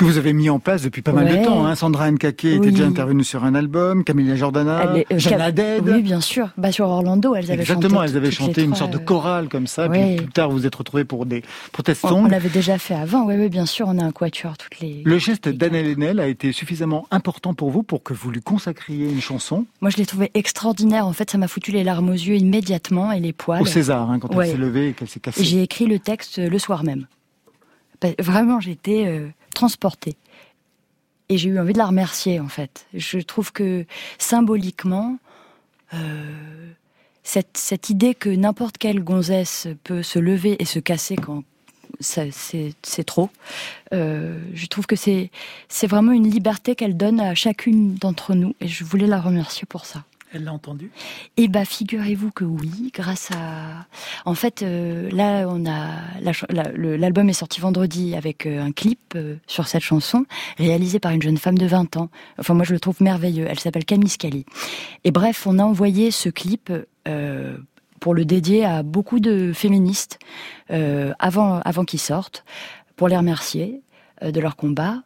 que 0.00 0.04
vous 0.06 0.18
avez 0.18 0.32
mis 0.32 0.48
en 0.50 0.58
place 0.58 0.82
depuis 0.82 1.02
pas 1.02 1.12
mal 1.12 1.28
de 1.28 1.44
temps. 1.44 1.66
Hein. 1.66 1.74
Sandra 1.74 2.10
Nkake 2.10 2.44
était 2.46 2.70
déjà 2.70 2.86
intervenue 2.86 3.22
sur 3.24 3.44
un 3.44 3.54
album, 3.54 4.02
Camilla 4.02 4.34
Jordana, 4.34 4.96
est- 4.96 5.12
euh, 5.12 5.18
Jeanne 5.18 5.32
Cap- 5.34 5.40
Haddad. 5.42 5.88
Oui, 5.88 6.02
bien 6.02 6.20
sûr. 6.20 6.48
Bah 6.56 6.72
sur 6.72 6.86
Orlando, 6.88 7.34
elles 7.34 7.50
avaient 7.50 7.60
Exactement, 7.60 7.96
chanté. 8.00 8.10
elles 8.10 8.16
avaient 8.16 8.30
chanté 8.30 8.60
une 8.62 8.68
trois, 8.68 8.78
sorte 8.78 8.92
de 8.92 8.96
euh, 8.96 9.00
chorale 9.00 9.48
comme 9.48 9.66
ça, 9.66 9.88
ouais. 9.88 10.16
puis 10.16 10.24
plus 10.24 10.32
tard 10.32 10.48
vous 10.50 10.56
vous 10.58 10.66
êtes 10.66 10.74
retrouvés 10.74 11.04
pour 11.04 11.26
des 11.26 11.42
protest 11.72 12.04
On, 12.04 12.08
songs. 12.08 12.24
on 12.24 12.28
l'avait 12.28 12.48
déjà 12.48 12.78
fait 12.78 12.94
avant. 12.94 13.24
Oui, 13.26 13.34
oui, 13.38 13.48
bien 13.48 13.66
sûr. 13.66 13.86
On 13.88 13.98
a 13.98 14.02
un 14.04 14.10
quatuor 14.12 14.56
toutes 14.56 14.80
les. 14.80 15.02
Le 15.04 15.18
geste 15.18 15.48
d'Anne 15.48 15.74
Lenel 15.74 16.18
a 16.18 16.26
été 16.28 16.52
suffisamment 16.52 17.06
important 17.10 17.52
pour 17.54 17.70
vous 17.70 17.82
pour 17.82 18.02
que 18.02 18.14
vous 18.14 18.30
lui 18.30 18.40
consacriez 18.40 19.10
une 19.10 19.20
chanson 19.20 19.66
Moi, 19.80 19.90
je 19.90 19.98
l'ai 19.98 20.06
trouvé 20.06 20.30
extraordinaire. 20.34 21.06
En 21.06 21.12
fait, 21.12 21.30
ça 21.30 21.36
m'a 21.38 21.46
foutu 21.48 21.72
les 21.72 21.84
larmes 21.84 22.08
aux 22.08 22.12
yeux 22.14 22.36
immédiatement 22.36 23.12
et 23.12 23.20
les 23.20 23.32
poils. 23.34 23.60
au 23.60 23.66
César, 23.66 24.10
hein, 24.10 24.18
quand 24.18 24.34
Ouais. 24.34 24.46
elle 24.46 24.52
s'est 24.52 24.58
levée 24.58 24.88
et 24.88 24.92
qu'elle 24.94 25.08
s'est 25.08 25.20
cassée. 25.20 25.44
J'ai 25.44 25.62
écrit 25.62 25.86
le 25.86 25.98
texte 25.98 26.38
le 26.38 26.58
soir 26.58 26.84
même. 26.84 27.06
Bah, 28.00 28.08
Vraiment, 28.18 28.60
j'étais 28.60 29.04
euh, 29.06 29.28
transportée. 29.54 30.16
Et 31.28 31.38
j'ai 31.38 31.48
eu 31.48 31.58
envie 31.60 31.72
de 31.72 31.78
la 31.78 31.86
remercier, 31.86 32.40
en 32.40 32.48
fait. 32.48 32.86
Je 32.92 33.18
trouve 33.18 33.52
que 33.52 33.86
symboliquement, 34.18 35.18
euh, 35.94 36.70
cette, 37.22 37.56
cette 37.56 37.88
idée 37.88 38.14
que 38.14 38.28
n'importe 38.28 38.78
quelle 38.78 39.02
gonzesse 39.02 39.68
peut 39.84 40.02
se 40.02 40.18
lever 40.18 40.56
et 40.60 40.64
se 40.64 40.80
casser 40.80 41.16
quand 41.16 41.44
c'est 42.00 43.04
trop, 43.04 43.30
euh, 43.92 44.40
je 44.54 44.66
trouve 44.66 44.86
que 44.86 44.96
c'est 44.96 45.30
vraiment 45.86 46.12
une 46.12 46.28
liberté 46.30 46.74
qu'elle 46.74 46.96
donne 46.96 47.20
à 47.20 47.34
chacune 47.34 47.94
d'entre 47.94 48.34
nous. 48.34 48.54
Et 48.60 48.68
je 48.68 48.84
voulais 48.84 49.06
la 49.06 49.20
remercier 49.20 49.66
pour 49.68 49.84
ça. 49.84 50.04
Elle 50.32 50.44
l'a 50.44 50.52
entendu? 50.52 50.92
Eh 51.36 51.48
bah, 51.48 51.64
figurez-vous 51.64 52.30
que 52.30 52.44
oui, 52.44 52.92
grâce 52.94 53.30
à. 53.32 53.86
En 54.24 54.34
fait, 54.34 54.62
euh, 54.62 55.10
là, 55.10 55.46
on 55.48 55.66
a 55.66 55.88
l'album 56.78 57.28
est 57.28 57.34
sorti 57.34 57.60
vendredi 57.60 58.14
avec 58.14 58.46
euh, 58.46 58.62
un 58.62 58.70
clip 58.70 59.14
euh, 59.16 59.36
sur 59.48 59.66
cette 59.66 59.82
chanson 59.82 60.24
réalisé 60.56 61.00
par 61.00 61.10
une 61.10 61.22
jeune 61.22 61.36
femme 61.36 61.58
de 61.58 61.66
20 61.66 61.96
ans. 61.96 62.10
Enfin, 62.38 62.54
moi, 62.54 62.64
je 62.64 62.72
le 62.72 62.80
trouve 62.80 63.02
merveilleux. 63.02 63.46
Elle 63.48 63.58
s'appelle 63.58 63.84
Camille 63.84 64.08
Scali. 64.08 64.46
Et 65.02 65.10
bref, 65.10 65.46
on 65.46 65.58
a 65.58 65.64
envoyé 65.64 66.10
ce 66.10 66.28
clip. 66.28 66.72
pour 67.98 68.14
le 68.14 68.24
dédier 68.24 68.64
à 68.64 68.82
beaucoup 68.82 69.20
de 69.20 69.52
féministes 69.52 70.18
avant 70.68 71.60
avant 71.60 71.84
qu'ils 71.84 72.00
sortent, 72.00 72.44
pour 72.96 73.08
les 73.08 73.16
remercier 73.16 73.82
de 74.22 74.40
leur 74.40 74.56
combat. 74.56 75.02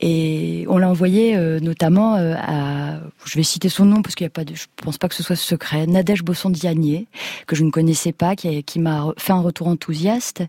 Et 0.00 0.64
on 0.68 0.78
l'a 0.78 0.88
envoyé 0.88 1.36
euh, 1.36 1.58
notamment 1.58 2.14
euh, 2.16 2.34
à, 2.36 3.00
je 3.24 3.34
vais 3.36 3.42
citer 3.42 3.68
son 3.68 3.84
nom 3.84 4.00
parce 4.00 4.14
qu'il 4.14 4.24
y 4.24 4.28
a 4.28 4.30
pas 4.30 4.44
de, 4.44 4.54
je 4.54 4.66
pense 4.76 4.96
pas 4.96 5.08
que 5.08 5.14
ce 5.14 5.24
soit 5.24 5.34
secret, 5.34 5.86
Nadège 5.86 6.22
Bosson-Dianier, 6.22 7.08
que 7.48 7.56
je 7.56 7.64
ne 7.64 7.70
connaissais 7.70 8.12
pas, 8.12 8.36
qui, 8.36 8.62
qui 8.62 8.78
m'a 8.78 9.12
fait 9.16 9.32
un 9.32 9.40
retour 9.40 9.66
enthousiaste 9.66 10.44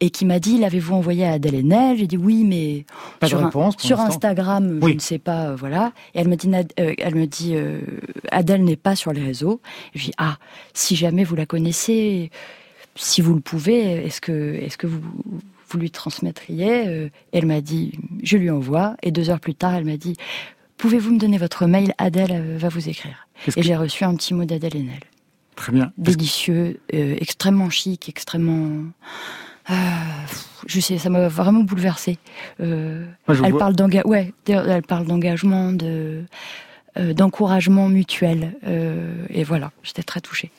et 0.00 0.08
qui 0.08 0.24
m'a 0.24 0.38
dit, 0.38 0.58
l'avez-vous 0.58 0.94
envoyé 0.94 1.26
à 1.26 1.32
Adèle 1.32 1.56
Haenel? 1.56 1.98
J'ai 1.98 2.06
dit 2.06 2.16
oui, 2.16 2.44
mais 2.44 2.86
sur, 3.26 3.50
sur 3.78 4.00
Instagram, 4.00 4.80
je 4.82 4.92
ne 4.94 4.98
sais 4.98 5.18
pas, 5.18 5.48
euh, 5.48 5.56
voilà. 5.56 5.92
Et 6.14 6.20
elle 6.20 6.28
me 6.28 6.36
dit, 6.36 6.50
elle 6.76 7.14
me 7.14 7.26
dit, 7.26 7.54
Adèle 8.30 8.64
n'est 8.64 8.76
pas 8.76 8.96
sur 8.96 9.12
les 9.12 9.22
réseaux. 9.22 9.60
Et 9.94 9.98
je 9.98 10.04
dis 10.06 10.14
ah, 10.16 10.38
si 10.72 10.96
jamais 10.96 11.24
vous 11.24 11.36
la 11.36 11.44
connaissez, 11.44 12.30
si 12.94 13.20
vous 13.20 13.34
le 13.34 13.40
pouvez, 13.40 14.06
est-ce 14.06 14.22
que, 14.22 14.54
est-ce 14.54 14.78
que 14.78 14.86
vous 14.86 15.02
vous 15.68 15.78
lui 15.78 15.90
transmettriez 15.90 16.88
euh, 16.88 17.08
Elle 17.32 17.46
m'a 17.46 17.60
dit, 17.60 17.98
je 18.22 18.36
lui 18.36 18.50
envoie. 18.50 18.96
Et 19.02 19.10
deux 19.10 19.30
heures 19.30 19.40
plus 19.40 19.54
tard, 19.54 19.74
elle 19.74 19.84
m'a 19.84 19.96
dit, 19.96 20.16
pouvez-vous 20.76 21.12
me 21.12 21.18
donner 21.18 21.38
votre 21.38 21.66
mail 21.66 21.94
Adèle 21.98 22.32
euh, 22.32 22.58
va 22.58 22.68
vous 22.68 22.88
écrire. 22.88 23.26
Et 23.56 23.62
j'ai 23.62 23.76
reçu 23.76 24.04
un 24.04 24.14
petit 24.14 24.34
mot 24.34 24.44
d'Adèle 24.44 24.76
Haenel. 24.76 25.00
Très 25.54 25.72
bien. 25.72 25.92
Délicieux, 25.96 26.80
euh, 26.94 27.16
extrêmement 27.20 27.70
chic, 27.70 28.08
extrêmement... 28.08 28.84
je 30.66 30.80
sais, 30.80 30.98
ça 30.98 31.10
m'a 31.10 31.28
vraiment 31.28 31.60
bouleversée. 31.60 32.18
elle, 32.58 33.08
parle 33.58 33.74
ouais, 34.04 34.32
elle 34.46 34.82
parle 34.82 35.06
d'engagement, 35.06 35.72
de, 35.72 36.24
d'encouragement 36.96 37.88
mutuel. 37.88 38.54
et 39.30 39.44
voilà, 39.44 39.72
j'étais 39.82 40.02
très 40.02 40.20
touchée. 40.20 40.50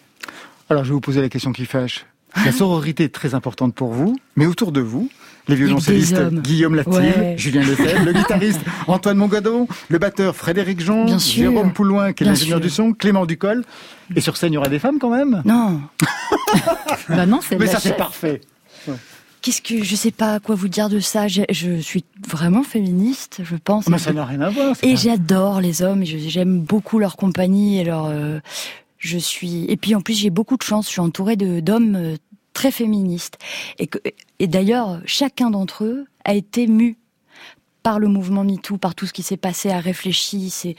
Alors, 0.69 0.83
je 0.83 0.89
vais 0.89 0.93
vous 0.95 1.01
poser 1.01 1.21
la 1.21 1.29
question 1.29 1.53
qui 1.53 1.65
fâche. 1.65 2.05
La 2.45 2.51
sororité 2.51 3.05
est 3.05 3.13
très 3.13 3.33
importante 3.33 3.73
pour 3.73 3.91
vous, 3.93 4.15
mais 4.35 4.45
autour 4.45 4.71
de 4.71 4.81
vous, 4.81 5.09
les 5.47 5.55
violoncellistes 5.55 6.29
Guillaume 6.41 6.75
Latil, 6.75 7.35
Julien 7.37 7.61
Lefebvre, 7.61 8.05
le 8.05 8.13
guitariste 8.13 8.61
Antoine 8.87 9.17
Mongadon, 9.17 9.67
le 9.89 9.97
batteur 9.97 10.35
Frédéric 10.35 10.81
Jean, 10.81 11.17
Jérôme 11.17 11.71
Poulouin, 11.73 12.13
qui 12.13 12.23
est 12.23 12.27
l'ingénieur 12.27 12.59
du 12.59 12.69
son, 12.69 12.93
Clément 12.93 13.25
Ducol. 13.25 13.63
Et 14.15 14.21
sur 14.21 14.37
scène, 14.37 14.53
il 14.53 14.55
y 14.55 14.57
aura 14.57 14.69
des 14.69 14.79
femmes 14.79 14.99
quand 14.99 15.09
même? 15.09 15.41
Non. 15.45 15.81
bah 17.09 17.25
non, 17.25 17.39
c'est 17.41 17.57
Mais 17.57 17.67
ça, 17.67 17.79
c'est 17.79 17.97
parfait. 17.97 18.41
Qu'est-ce 19.41 19.61
que 19.61 19.83
je 19.83 19.95
sais 19.95 20.11
pas 20.11 20.39
quoi 20.39 20.55
vous 20.55 20.67
dire 20.67 20.89
de 20.89 20.99
ça. 20.99 21.27
Je, 21.27 21.43
je 21.49 21.79
suis 21.79 22.03
vraiment 22.27 22.63
féministe, 22.63 23.41
je 23.43 23.55
pense. 23.55 23.87
Mais 23.87 23.97
ça 23.97 24.11
n'a 24.11 24.25
rien 24.25 24.41
à 24.41 24.49
voir. 24.49 24.75
Et 24.81 24.97
j'adore 24.97 25.61
les 25.61 25.81
hommes. 25.81 26.03
J'aime 26.03 26.59
beaucoup 26.59 26.99
leur 26.99 27.15
compagnie 27.15 27.79
et 27.79 27.83
leur. 27.85 28.05
Euh, 28.05 28.39
je 28.97 29.17
suis. 29.17 29.65
Et 29.65 29.77
puis 29.77 29.95
en 29.95 30.01
plus, 30.01 30.13
j'ai 30.13 30.29
beaucoup 30.29 30.57
de 30.57 30.63
chance. 30.63 30.85
Je 30.87 30.91
suis 30.91 31.01
entourée 31.01 31.35
d'hommes 31.35 31.95
euh, 31.95 32.15
très 32.53 32.71
féministes. 32.71 33.37
Et, 33.79 33.89
et 34.39 34.47
d'ailleurs, 34.47 35.01
chacun 35.05 35.49
d'entre 35.49 35.83
eux 35.83 36.05
a 36.25 36.33
été 36.33 36.67
mu 36.67 36.97
par 37.83 37.99
le 37.99 38.07
mouvement 38.07 38.43
MeToo, 38.43 38.77
par 38.77 38.95
tout 38.95 39.05
ce 39.05 39.13
qui 39.13 39.23
s'est 39.23 39.37
passé, 39.37 39.69
a 39.69 39.79
réfléchi, 39.79 40.49
s'est 40.49 40.75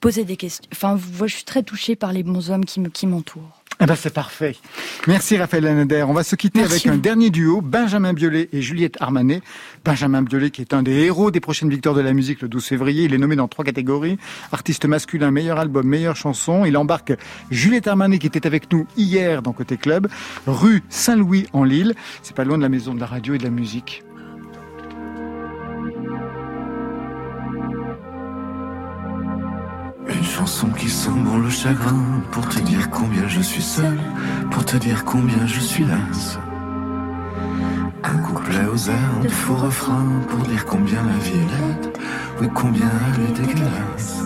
posé 0.00 0.24
des 0.24 0.36
questions. 0.36 0.64
Enfin, 0.72 0.98
je 0.98 1.34
suis 1.34 1.44
très 1.44 1.62
touchée 1.62 1.96
par 1.96 2.12
les 2.12 2.22
bons 2.22 2.50
hommes 2.50 2.64
qui 2.64 3.06
m'entourent. 3.06 3.61
Eh 3.82 3.86
ben 3.86 3.96
c'est 3.96 4.14
parfait. 4.14 4.54
Merci 5.08 5.36
Raphaël 5.36 5.64
Lanader. 5.64 6.04
On 6.08 6.12
va 6.12 6.22
se 6.22 6.36
quitter 6.36 6.62
avec 6.62 6.86
un 6.86 6.96
dernier 6.98 7.30
duo, 7.30 7.60
Benjamin 7.60 8.12
Biolay 8.12 8.48
et 8.52 8.62
Juliette 8.62 8.96
Armanet. 9.00 9.42
Benjamin 9.84 10.22
Biolay 10.22 10.50
qui 10.50 10.60
est 10.60 10.72
un 10.72 10.84
des 10.84 10.92
héros 11.00 11.32
des 11.32 11.40
prochaines 11.40 11.68
victoires 11.68 11.96
de 11.96 12.00
la 12.00 12.12
musique 12.12 12.42
le 12.42 12.48
12 12.48 12.64
février. 12.64 13.04
Il 13.06 13.12
est 13.12 13.18
nommé 13.18 13.34
dans 13.34 13.48
trois 13.48 13.64
catégories. 13.64 14.18
Artiste 14.52 14.84
masculin, 14.84 15.32
meilleur 15.32 15.58
album, 15.58 15.84
meilleure 15.84 16.14
chanson. 16.14 16.64
Il 16.64 16.76
embarque 16.76 17.14
Juliette 17.50 17.88
Armanet 17.88 18.20
qui 18.20 18.28
était 18.28 18.46
avec 18.46 18.70
nous 18.72 18.86
hier 18.96 19.42
dans 19.42 19.52
Côté 19.52 19.76
Club, 19.76 20.06
rue 20.46 20.84
Saint-Louis 20.88 21.48
en 21.52 21.64
Lille. 21.64 21.96
C'est 22.22 22.36
pas 22.36 22.44
loin 22.44 22.58
de 22.58 22.62
la 22.62 22.68
maison 22.68 22.94
de 22.94 23.00
la 23.00 23.06
radio 23.06 23.34
et 23.34 23.38
de 23.38 23.44
la 23.44 23.50
musique. 23.50 24.04
Chanson 30.42 30.70
qui 30.70 30.88
sent 30.88 31.22
le 31.40 31.50
chagrin 31.50 32.20
pour 32.32 32.48
te 32.48 32.58
dire 32.58 32.90
combien 32.90 33.28
je 33.28 33.40
suis 33.40 33.62
seul, 33.62 33.96
pour 34.50 34.64
te 34.64 34.76
dire 34.76 35.04
combien 35.04 35.46
je 35.46 35.60
suis 35.60 35.84
lasse. 35.84 36.36
Un 38.02 38.18
couplet 38.26 38.66
aux 38.74 38.88
airs 38.90 39.20
de 39.22 39.28
faux 39.28 39.54
refrain 39.54 40.04
pour 40.28 40.40
dire 40.40 40.64
combien 40.66 41.00
la 41.04 41.18
vie 41.24 41.38
est 41.44 41.50
laide, 41.54 41.96
oui 42.40 42.48
combien 42.52 42.90
elle 43.06 43.22
est 43.28 43.46
dégueulasse. 43.46 44.16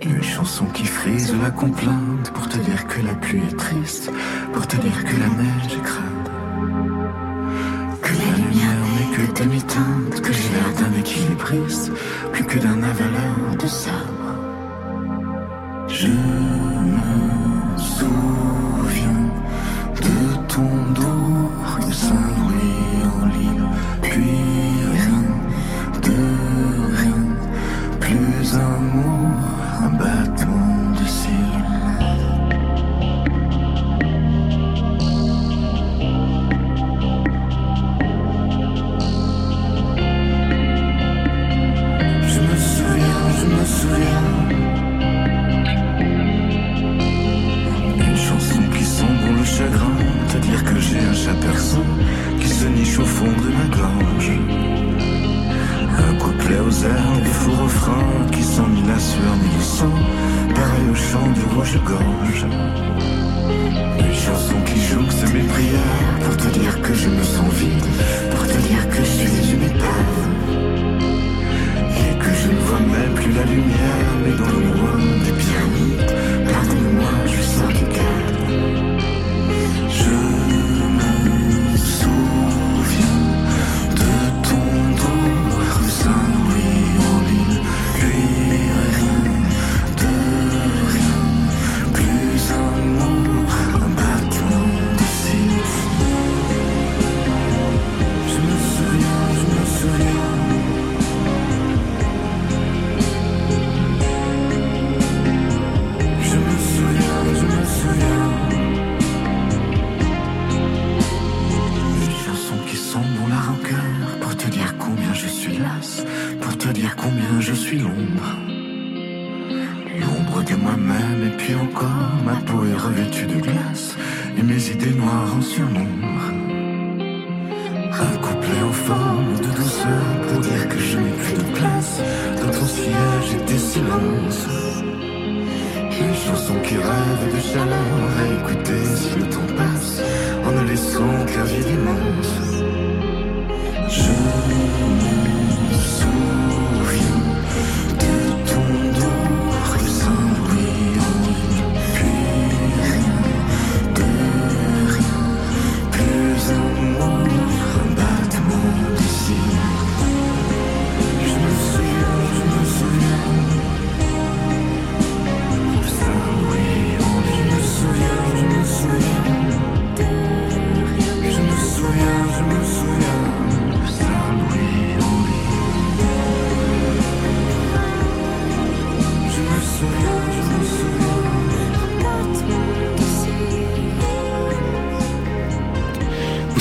Une 0.00 0.22
chanson 0.22 0.64
qui 0.72 0.86
frise 0.86 1.34
la 1.42 1.50
complainte 1.50 2.30
pour 2.32 2.48
te 2.48 2.56
dire 2.56 2.86
que 2.86 3.02
la 3.02 3.16
pluie 3.16 3.42
est 3.50 3.58
triste, 3.58 4.10
pour 4.54 4.66
te 4.66 4.76
dire 4.76 5.04
que 5.04 5.16
la 5.24 5.28
neige 5.42 5.74
est 5.76 5.84
crade. 5.90 6.28
Que 8.00 8.14
la 8.22 8.30
lumière 8.38 8.84
n'est 8.94 9.14
que 9.14 9.42
demi-teinte, 9.42 10.22
que 10.22 10.32
j'ai 10.32 10.48
l'air 10.54 10.70
d'un 10.78 10.98
équilibriste, 10.98 11.92
plus 12.32 12.44
que 12.44 12.58
d'un 12.58 12.82
avaleur 12.82 13.56
de 13.60 13.66
sable. 13.66 14.17
Je 15.90 16.06
me 16.06 17.78
souviens 17.78 19.32
de 19.96 20.46
ton 20.46 20.92
dos, 20.94 21.50
rue 21.64 21.92
sang, 59.78 59.98
pareil 60.56 60.88
au 60.90 60.94
chant 60.94 61.28
du 61.36 61.44
rouge-gorge. 61.54 62.46
Une 64.00 64.14
chanson 64.24 64.58
qui 64.66 64.80
joue 64.80 65.07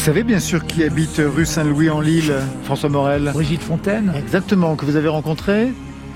savez 0.07 0.23
bien 0.23 0.39
sûr 0.39 0.65
qui 0.65 0.85
habite 0.85 1.17
rue 1.17 1.45
Saint-Louis 1.45 1.89
en 1.89 1.99
Lille, 1.99 2.33
François 2.63 2.87
Morel 2.87 3.29
Brigitte 3.33 3.61
Fontaine 3.61 4.13
Exactement, 4.15 4.77
que 4.77 4.85
vous 4.85 4.95
avez 4.95 5.09
rencontré 5.09 5.67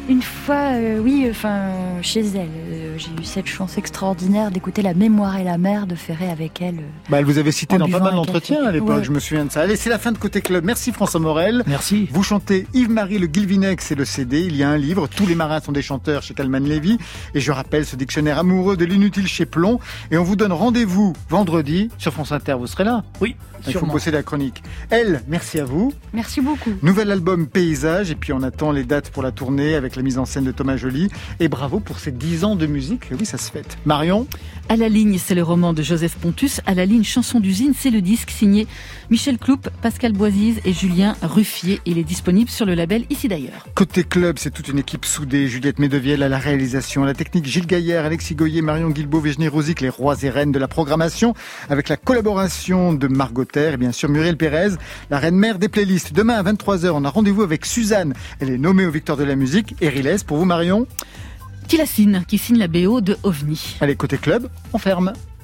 une 0.09 0.21
fois, 0.21 0.73
euh, 0.73 0.99
oui, 0.99 1.27
enfin, 1.29 2.01
chez 2.01 2.21
elle. 2.21 2.49
J'ai 2.97 3.09
eu 3.11 3.23
cette 3.23 3.47
chance 3.47 3.77
extraordinaire 3.77 4.51
d'écouter 4.51 4.81
La 4.81 4.93
mémoire 4.93 5.37
et 5.37 5.43
la 5.43 5.57
mer 5.57 5.87
de 5.87 5.95
Ferré 5.95 6.29
avec 6.29 6.61
elle. 6.61 6.79
Euh, 6.79 7.09
bah, 7.09 7.19
elle 7.19 7.25
vous 7.25 7.37
avait 7.37 7.51
cité 7.51 7.77
dans 7.77 7.87
pas 7.89 7.99
mal 7.99 8.15
d'entretiens 8.15 8.65
à 8.65 8.71
l'époque, 8.71 9.03
je 9.03 9.11
me 9.11 9.19
souviens 9.19 9.45
de 9.45 9.51
ça. 9.51 9.61
Allez, 9.61 9.75
c'est 9.75 9.89
la 9.89 9.99
fin 9.99 10.11
de 10.11 10.17
Côté 10.17 10.41
Club. 10.41 10.63
Merci 10.65 10.91
François 10.91 11.19
Morel. 11.19 11.63
Merci. 11.67 12.07
Vous 12.11 12.23
chantez 12.23 12.67
Yves-Marie 12.73 13.19
Le 13.19 13.27
Guilvinec, 13.27 13.81
et 13.89 13.95
le 13.95 14.05
CD. 14.05 14.41
Il 14.41 14.55
y 14.55 14.63
a 14.63 14.69
un 14.69 14.77
livre, 14.77 15.07
Tous 15.07 15.25
les 15.25 15.35
marins 15.35 15.59
sont 15.59 15.71
des 15.71 15.81
chanteurs 15.81 16.23
chez 16.23 16.33
Calman 16.33 16.59
Levy. 16.59 16.97
Et 17.33 17.39
je 17.39 17.51
rappelle 17.51 17.85
ce 17.85 17.95
dictionnaire 17.95 18.39
amoureux 18.39 18.77
de 18.77 18.85
l'inutile 18.85 19.27
chez 19.27 19.45
Plomb. 19.45 19.79
Et 20.11 20.17
on 20.17 20.23
vous 20.23 20.35
donne 20.35 20.51
rendez-vous 20.51 21.13
vendredi 21.29 21.89
sur 21.97 22.13
France 22.13 22.31
Inter. 22.31 22.55
Vous 22.59 22.67
serez 22.67 22.83
là 22.83 23.03
Oui. 23.19 23.35
Il 23.67 23.73
faut 23.73 23.85
bosser 23.85 24.11
la 24.11 24.23
chronique. 24.23 24.63
Elle, 24.89 25.21
merci 25.27 25.59
à 25.59 25.65
vous. 25.65 25.93
Merci 26.13 26.41
beaucoup. 26.41 26.71
Nouvel 26.81 27.11
album 27.11 27.47
Paysage. 27.47 28.09
Et 28.11 28.15
puis 28.15 28.33
on 28.33 28.41
attend 28.41 28.71
les 28.71 28.83
dates 28.83 29.11
pour 29.11 29.23
la 29.23 29.31
tournée 29.31 29.75
avec 29.75 29.95
la 29.95 30.01
mise 30.01 30.17
en 30.17 30.25
scène 30.25 30.45
de 30.45 30.51
Thomas 30.51 30.77
Joly. 30.77 31.09
Et 31.39 31.47
bravo 31.47 31.79
pour 31.79 31.99
ces 31.99 32.11
10 32.11 32.43
ans 32.43 32.55
de 32.55 32.65
musique. 32.65 32.80
Oui, 32.89 33.25
ça 33.25 33.37
se 33.37 33.51
fête. 33.51 33.77
Marion 33.85 34.27
À 34.69 34.75
la 34.75 34.89
ligne, 34.89 35.17
c'est 35.17 35.35
le 35.35 35.43
roman 35.43 35.73
de 35.73 35.83
Joseph 35.83 36.15
Pontus. 36.15 36.61
À 36.65 36.73
la 36.73 36.85
ligne, 36.85 37.03
chanson 37.03 37.39
d'usine, 37.39 37.73
c'est 37.77 37.89
le 37.89 38.01
disque 38.01 38.31
signé 38.31 38.67
Michel 39.09 39.37
Cloup, 39.37 39.59
Pascal 39.81 40.13
Boisise 40.13 40.59
et 40.65 40.73
Julien 40.73 41.15
Ruffier. 41.21 41.81
Il 41.85 41.97
est 41.97 42.03
disponible 42.03 42.49
sur 42.49 42.65
le 42.65 42.73
label 42.73 43.05
Ici 43.09 43.27
d'ailleurs. 43.27 43.67
Côté 43.75 44.03
club, 44.03 44.37
c'est 44.39 44.51
toute 44.51 44.67
une 44.69 44.79
équipe 44.79 45.05
soudée. 45.05 45.47
Juliette 45.47 45.79
Medevielle 45.79 46.23
à 46.23 46.29
la 46.29 46.39
réalisation, 46.39 47.03
à 47.03 47.05
la 47.05 47.13
technique, 47.13 47.45
Gilles 47.45 47.67
Gaillard, 47.67 48.05
Alexis 48.05 48.35
Goyer, 48.35 48.61
Marion 48.61 48.89
Guilbault, 48.89 49.19
Virginie 49.19 49.47
Rosic, 49.47 49.81
les 49.81 49.89
rois 49.89 50.15
et 50.23 50.29
reines 50.29 50.51
de 50.51 50.59
la 50.59 50.67
programmation, 50.67 51.33
avec 51.69 51.89
la 51.89 51.97
collaboration 51.97 52.93
de 52.93 53.07
Margot 53.07 53.45
et 53.55 53.77
bien 53.77 53.91
sûr 53.91 54.09
Muriel 54.09 54.37
Pérez, 54.37 54.75
la 55.09 55.19
reine 55.19 55.35
mère 55.35 55.57
des 55.59 55.69
playlists. 55.69 56.13
Demain 56.13 56.35
à 56.35 56.43
23h, 56.43 56.91
on 56.91 57.05
a 57.05 57.09
rendez-vous 57.09 57.43
avec 57.43 57.65
Suzanne. 57.65 58.13
Elle 58.39 58.49
est 58.49 58.57
nommée 58.57 58.85
au 58.85 58.91
Victoire 58.91 59.17
de 59.17 59.23
la 59.23 59.35
musique. 59.35 59.75
Et 59.81 59.89
Riles, 59.89 60.15
pour 60.25 60.37
vous 60.37 60.45
Marion? 60.45 60.87
Qui 61.71 61.77
la 61.77 61.85
signe, 61.85 62.21
qui 62.27 62.37
signe 62.37 62.57
la 62.57 62.67
BO 62.67 62.99
de 62.99 63.15
OVNI. 63.23 63.77
Allez, 63.79 63.95
côté 63.95 64.17
club, 64.17 64.49
on 64.73 64.77
ferme. 64.77 65.13